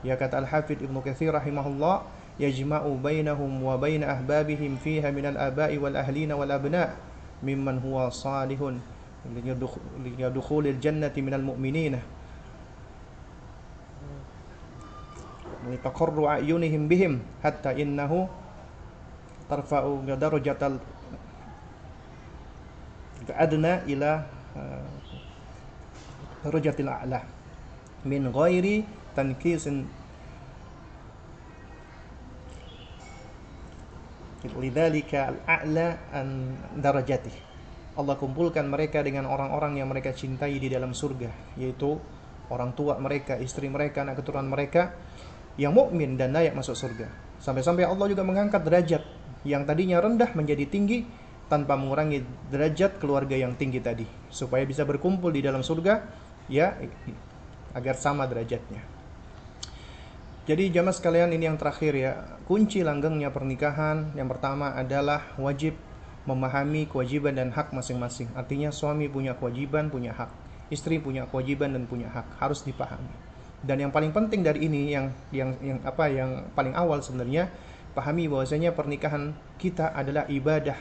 [0.03, 2.03] Ya kata Al-Hafidh Ibnu Katsir rahimahullah,
[2.37, 6.91] yajma'u bainahum wa bain ahbabihim fiha min al-aba'i wal ahlina wal abna'
[7.39, 8.83] mimman huwa salihun
[10.18, 11.94] لدخول الجنة من المؤمنين
[15.68, 17.12] لتقر أعينهم بهم
[17.44, 18.28] حتى إنه
[19.50, 20.60] ترفع درجة
[23.28, 24.10] الأدنى إلى
[26.44, 27.20] درجة الأعلى
[28.04, 28.84] من غير
[29.16, 29.68] تنكيس
[34.44, 37.34] لذلك الأعلى عن درجته
[37.93, 41.29] Allah kumpulkan mereka dengan orang-orang yang mereka cintai di dalam surga,
[41.61, 42.01] yaitu
[42.49, 44.97] orang tua mereka, istri mereka, anak keturunan mereka
[45.61, 47.05] yang mukmin dan layak masuk surga.
[47.37, 49.03] Sampai-sampai Allah juga mengangkat derajat
[49.45, 51.05] yang tadinya rendah menjadi tinggi
[51.45, 56.01] tanpa mengurangi derajat keluarga yang tinggi tadi, supaya bisa berkumpul di dalam surga
[56.49, 56.73] ya
[57.77, 58.81] agar sama derajatnya.
[60.43, 65.77] Jadi jamaah sekalian ini yang terakhir ya, kunci langgengnya pernikahan yang pertama adalah wajib
[66.23, 68.31] memahami kewajiban dan hak masing-masing.
[68.35, 70.31] Artinya suami punya kewajiban, punya hak.
[70.71, 73.11] Istri punya kewajiban dan punya hak, harus dipahami.
[73.63, 77.47] Dan yang paling penting dari ini yang yang yang apa yang paling awal sebenarnya
[77.95, 80.75] pahami bahwasanya pernikahan kita adalah ibadah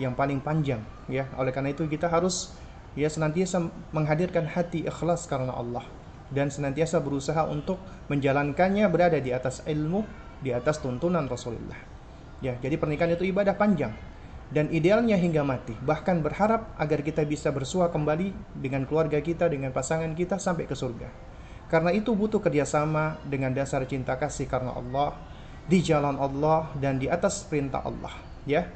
[0.00, 0.80] yang paling panjang
[1.12, 1.28] ya.
[1.36, 2.56] Oleh karena itu kita harus
[2.96, 5.84] ya senantiasa menghadirkan hati ikhlas karena Allah
[6.32, 7.76] dan senantiasa berusaha untuk
[8.08, 10.06] menjalankannya berada di atas ilmu,
[10.40, 11.76] di atas tuntunan Rasulullah.
[12.40, 13.92] Ya, jadi pernikahan itu ibadah panjang
[14.50, 15.78] dan idealnya hingga mati.
[15.78, 20.74] Bahkan berharap agar kita bisa bersua kembali dengan keluarga kita, dengan pasangan kita sampai ke
[20.74, 21.08] surga.
[21.70, 25.14] Karena itu butuh kerjasama dengan dasar cinta kasih karena Allah,
[25.70, 28.10] di jalan Allah dan di atas perintah Allah.
[28.42, 28.66] Ya,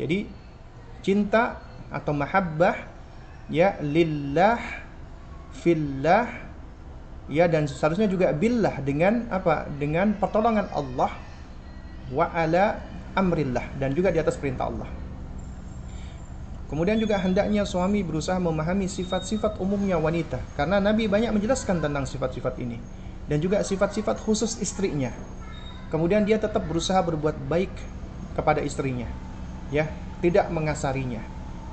[0.00, 0.24] jadi
[1.04, 1.60] cinta
[1.92, 2.88] atau mahabbah
[3.52, 4.56] ya lillah,
[5.60, 6.24] fillah,
[7.28, 9.68] ya dan seharusnya juga billah dengan apa?
[9.76, 11.12] Dengan pertolongan Allah
[12.08, 12.80] wa ala
[13.12, 14.97] amrillah dan juga di atas perintah Allah.
[16.68, 22.60] Kemudian juga hendaknya suami berusaha memahami sifat-sifat umumnya wanita karena Nabi banyak menjelaskan tentang sifat-sifat
[22.60, 22.76] ini
[23.24, 25.08] dan juga sifat-sifat khusus istrinya.
[25.88, 27.72] Kemudian dia tetap berusaha berbuat baik
[28.36, 29.08] kepada istrinya.
[29.72, 29.88] Ya,
[30.20, 31.24] tidak mengasarinya,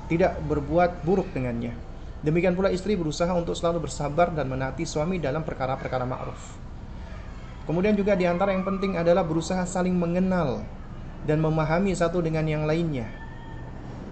[0.08, 1.76] tidak berbuat buruk dengannya.
[2.24, 6.56] Demikian pula istri berusaha untuk selalu bersabar dan menaati suami dalam perkara-perkara ma'ruf.
[7.68, 10.64] Kemudian juga di antara yang penting adalah berusaha saling mengenal
[11.28, 13.25] dan memahami satu dengan yang lainnya.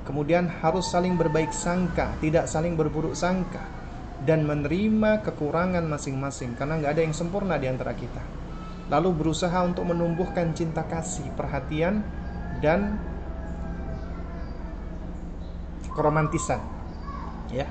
[0.05, 3.65] Kemudian harus saling berbaik sangka, tidak saling berburuk sangka
[4.25, 8.21] dan menerima kekurangan masing-masing karena nggak ada yang sempurna di antara kita.
[8.93, 12.05] Lalu berusaha untuk menumbuhkan cinta kasih, perhatian
[12.61, 13.01] dan
[15.97, 16.61] keromantisan.
[17.49, 17.65] Ya.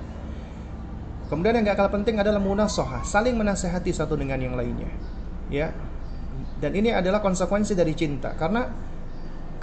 [1.30, 4.90] Kemudian yang gak kalah penting adalah munasohah, saling menasehati satu dengan yang lainnya.
[5.54, 5.70] Ya.
[6.58, 8.70] Dan ini adalah konsekuensi dari cinta karena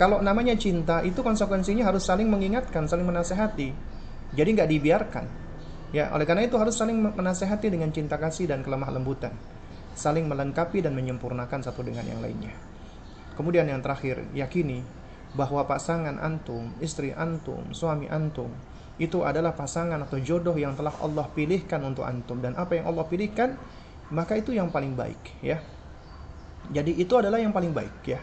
[0.01, 3.69] kalau namanya cinta itu konsekuensinya harus saling mengingatkan, saling menasehati.
[4.33, 5.25] Jadi nggak dibiarkan.
[5.93, 9.37] Ya, oleh karena itu harus saling menasehati dengan cinta kasih dan kelemah lembutan.
[9.93, 12.57] Saling melengkapi dan menyempurnakan satu dengan yang lainnya.
[13.37, 14.81] Kemudian yang terakhir, yakini
[15.37, 18.49] bahwa pasangan antum, istri antum, suami antum
[18.97, 23.05] itu adalah pasangan atau jodoh yang telah Allah pilihkan untuk antum dan apa yang Allah
[23.05, 23.53] pilihkan
[24.17, 25.61] maka itu yang paling baik ya.
[26.73, 28.21] Jadi itu adalah yang paling baik ya.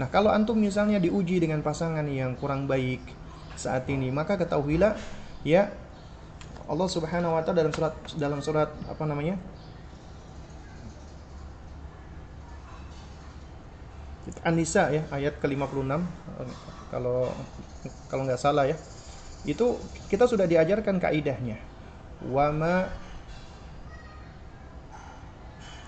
[0.00, 3.04] Nah, kalau antum misalnya diuji dengan pasangan yang kurang baik
[3.52, 4.96] saat ini, maka ketahuilah
[5.44, 5.68] ya
[6.64, 9.36] Allah Subhanahu wa taala dalam surat dalam surat apa namanya?
[14.40, 16.00] An-Nisa ya ayat ke-56.
[16.88, 17.28] Kalau
[18.08, 18.80] kalau nggak salah ya.
[19.44, 19.76] Itu
[20.08, 21.60] kita sudah diajarkan kaidahnya.
[22.24, 22.88] Wama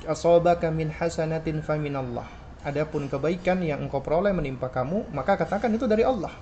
[0.05, 6.07] asabaka min hasanatin faminallah adapun kebaikan yang engkau peroleh menimpa kamu maka katakan itu dari
[6.07, 6.33] Allah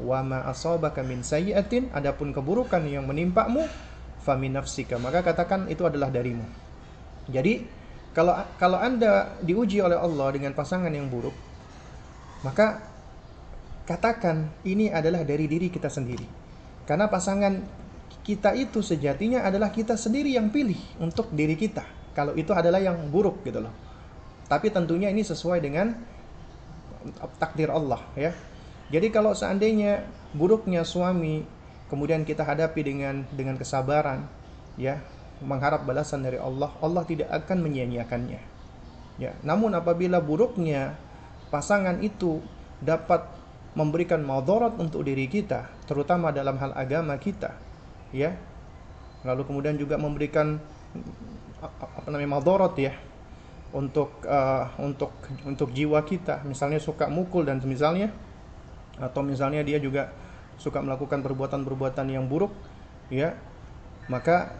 [0.00, 3.66] wama asabaka min sayyi'atin adapun keburukan yang menimpamu
[4.24, 6.44] famin nafsika maka katakan itu adalah darimu
[7.28, 7.62] jadi
[8.10, 11.34] kalau kalau Anda diuji oleh Allah dengan pasangan yang buruk
[12.40, 12.90] maka
[13.90, 16.22] katakan ini adalah dari diri kita sendiri.
[16.86, 17.58] Karena pasangan
[18.22, 22.14] kita itu sejatinya adalah kita sendiri yang pilih untuk diri kita.
[22.14, 23.74] Kalau itu adalah yang buruk gitu loh.
[24.50, 25.94] Tapi tentunya ini sesuai dengan
[27.38, 28.34] takdir Allah ya.
[28.90, 30.02] Jadi kalau seandainya
[30.34, 31.46] buruknya suami
[31.86, 34.26] kemudian kita hadapi dengan dengan kesabaran
[34.74, 34.98] ya,
[35.38, 38.42] mengharap balasan dari Allah, Allah tidak akan menyia-nyiakannya.
[39.22, 40.98] Ya, namun apabila buruknya
[41.52, 42.42] pasangan itu
[42.82, 43.22] dapat
[43.76, 47.54] memberikan madarat untuk diri kita, terutama dalam hal agama kita,
[48.10, 48.34] ya.
[49.20, 50.56] Lalu kemudian juga memberikan
[51.60, 52.96] apa namanya madarat ya
[53.70, 55.14] untuk uh, untuk
[55.46, 58.10] untuk jiwa kita, misalnya suka mukul dan misalnya
[58.98, 60.10] atau misalnya dia juga
[60.60, 62.52] suka melakukan perbuatan-perbuatan yang buruk,
[63.08, 63.32] ya.
[64.10, 64.52] Maka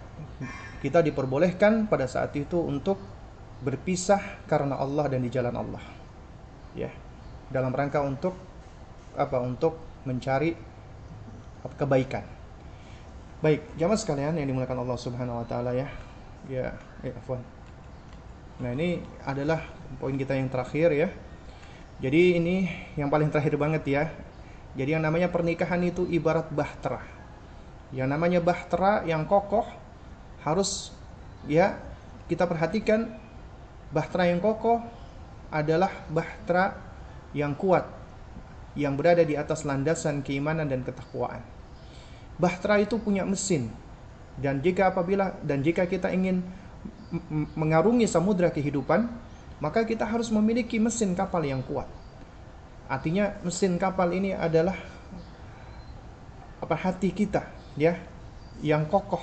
[0.81, 2.97] kita diperbolehkan pada saat itu untuk
[3.61, 5.85] berpisah karena Allah dan di jalan Allah.
[6.73, 6.89] Ya.
[7.51, 8.33] Dalam rangka untuk
[9.19, 9.77] apa untuk
[10.07, 10.55] mencari
[11.77, 12.25] kebaikan.
[13.41, 15.89] Baik, jamaah sekalian yang dimuliakan Allah Subhanahu wa taala ya.
[16.49, 16.73] Ya,
[17.05, 17.60] ya afwan.
[18.61, 19.65] Nah, ini adalah
[19.97, 21.09] poin kita yang terakhir ya.
[22.01, 24.05] Jadi ini yang paling terakhir banget ya.
[24.77, 27.01] Jadi yang namanya pernikahan itu ibarat bahtera.
[27.91, 29.65] Yang namanya bahtera yang kokoh
[30.45, 30.93] harus
[31.49, 31.81] ya
[32.29, 33.11] kita perhatikan
[33.91, 34.81] bahtera yang kokoh
[35.51, 36.79] adalah bahtera
[37.35, 37.85] yang kuat
[38.79, 41.43] yang berada di atas landasan keimanan dan ketakwaan.
[42.39, 43.73] Bahtera itu punya mesin
[44.39, 46.47] dan jika apabila dan jika kita ingin
[47.59, 49.11] mengarungi samudra kehidupan,
[49.59, 51.87] maka kita harus memiliki mesin kapal yang kuat.
[52.91, 54.75] Artinya mesin kapal ini adalah
[56.61, 57.99] apa hati kita, ya,
[58.63, 59.23] yang kokoh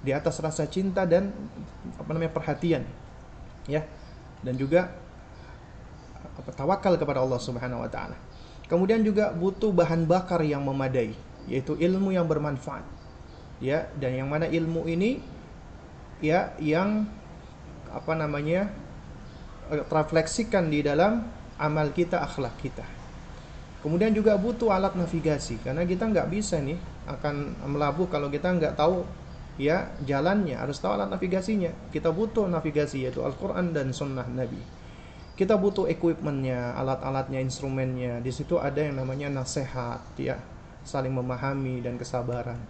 [0.00, 1.32] di atas rasa cinta dan
[2.00, 2.84] apa namanya perhatian,
[3.68, 3.84] ya,
[4.40, 4.92] dan juga
[6.40, 8.16] apa tawakal kepada Allah Subhanahu wa taala.
[8.70, 11.12] Kemudian juga butuh bahan bakar yang memadai,
[11.50, 12.86] yaitu ilmu yang bermanfaat.
[13.60, 15.20] Ya, dan yang mana ilmu ini
[16.20, 17.08] ya yang
[17.90, 18.70] apa namanya
[19.70, 21.26] terefleksikan di dalam
[21.58, 22.86] amal kita, akhlak kita.
[23.80, 26.76] Kemudian juga butuh alat navigasi karena kita nggak bisa nih
[27.08, 29.08] akan melabuh kalau kita nggak tahu
[29.56, 31.72] ya jalannya harus tahu alat navigasinya.
[31.88, 34.80] Kita butuh navigasi yaitu Al-Quran dan Sunnah Nabi
[35.40, 38.20] kita butuh equipmentnya, alat-alatnya, instrumennya.
[38.20, 40.36] Di situ ada yang namanya nasihat, ya,
[40.84, 42.60] saling memahami dan kesabaran.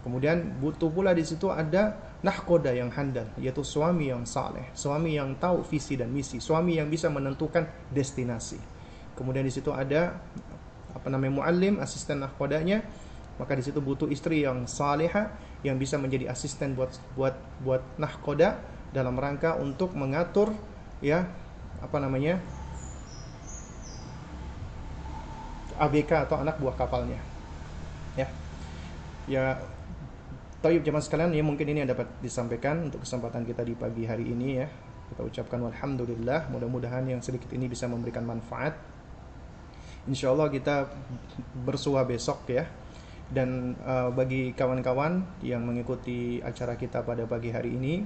[0.00, 5.38] Kemudian butuh pula di situ ada nahkoda yang handal, yaitu suami yang saleh, suami yang
[5.38, 8.58] tahu visi dan misi, suami yang bisa menentukan destinasi.
[9.14, 10.18] Kemudian di situ ada
[10.90, 12.82] apa namanya muallim, asisten nahkodanya.
[13.38, 15.30] Maka di situ butuh istri yang saleha
[15.62, 18.58] yang bisa menjadi asisten buat buat buat nahkoda
[18.90, 20.50] dalam rangka untuk mengatur
[20.98, 21.22] ya
[21.78, 22.42] apa namanya
[25.78, 27.22] ABK atau anak buah kapalnya
[28.18, 28.26] ya
[29.30, 29.62] ya
[30.58, 34.26] Tayyib jemaah sekalian, ya mungkin ini yang dapat disampaikan untuk kesempatan kita di pagi hari
[34.26, 34.66] ini ya.
[35.06, 38.74] Kita ucapkan alhamdulillah, mudah-mudahan yang sedikit ini bisa memberikan manfaat.
[40.10, 40.90] Insya Allah kita
[41.62, 42.66] bersua besok ya.
[43.30, 48.02] Dan uh, bagi kawan-kawan yang mengikuti acara kita pada pagi hari ini,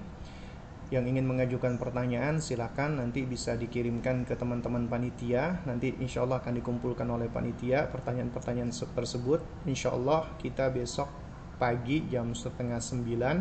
[0.93, 6.61] yang ingin mengajukan pertanyaan silakan nanti bisa dikirimkan ke teman-teman panitia nanti insya Allah akan
[6.61, 11.22] dikumpulkan oleh panitia pertanyaan-pertanyaan tersebut insya Allah kita besok
[11.63, 13.37] pagi jam setengah sembilan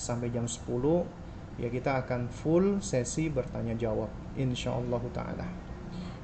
[0.00, 4.08] sampai jam 10 ya kita akan full sesi bertanya jawab
[4.40, 5.48] insya Allah taala.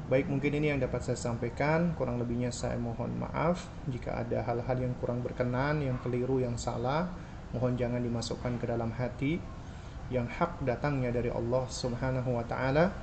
[0.09, 1.93] Baik mungkin ini yang dapat saya sampaikan.
[1.93, 3.69] Kurang lebihnya saya mohon maaf.
[3.85, 7.11] Jika ada hal-hal yang kurang berkenan yang keliru yang salah
[7.53, 9.37] mohon jangan dimasukkan ke dalam hati.
[10.09, 12.95] Yang hak datangnya dari Allah Subhanahu wa taala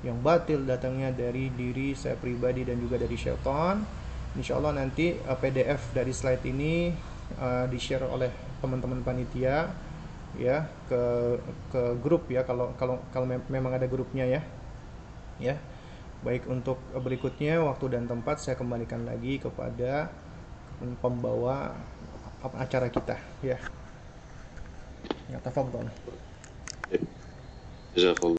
[0.00, 3.84] yang batil datangnya dari diri saya pribadi dan juga dari syaitan.
[4.32, 6.74] Insya Allah nanti uh, PDF dari slide ini
[7.32, 8.28] Eh, uh, di share oleh
[8.60, 9.70] teman-teman panitia
[10.36, 11.02] ya ke
[11.68, 14.42] ke grup ya kalau kalau kalau memang ada grupnya ya.
[15.40, 15.56] Ya
[16.22, 20.06] baik untuk berikutnya waktu dan tempat saya kembalikan lagi kepada
[21.02, 21.74] pembawa
[22.58, 23.58] acara kita ya.
[25.30, 25.90] Ya tafadhol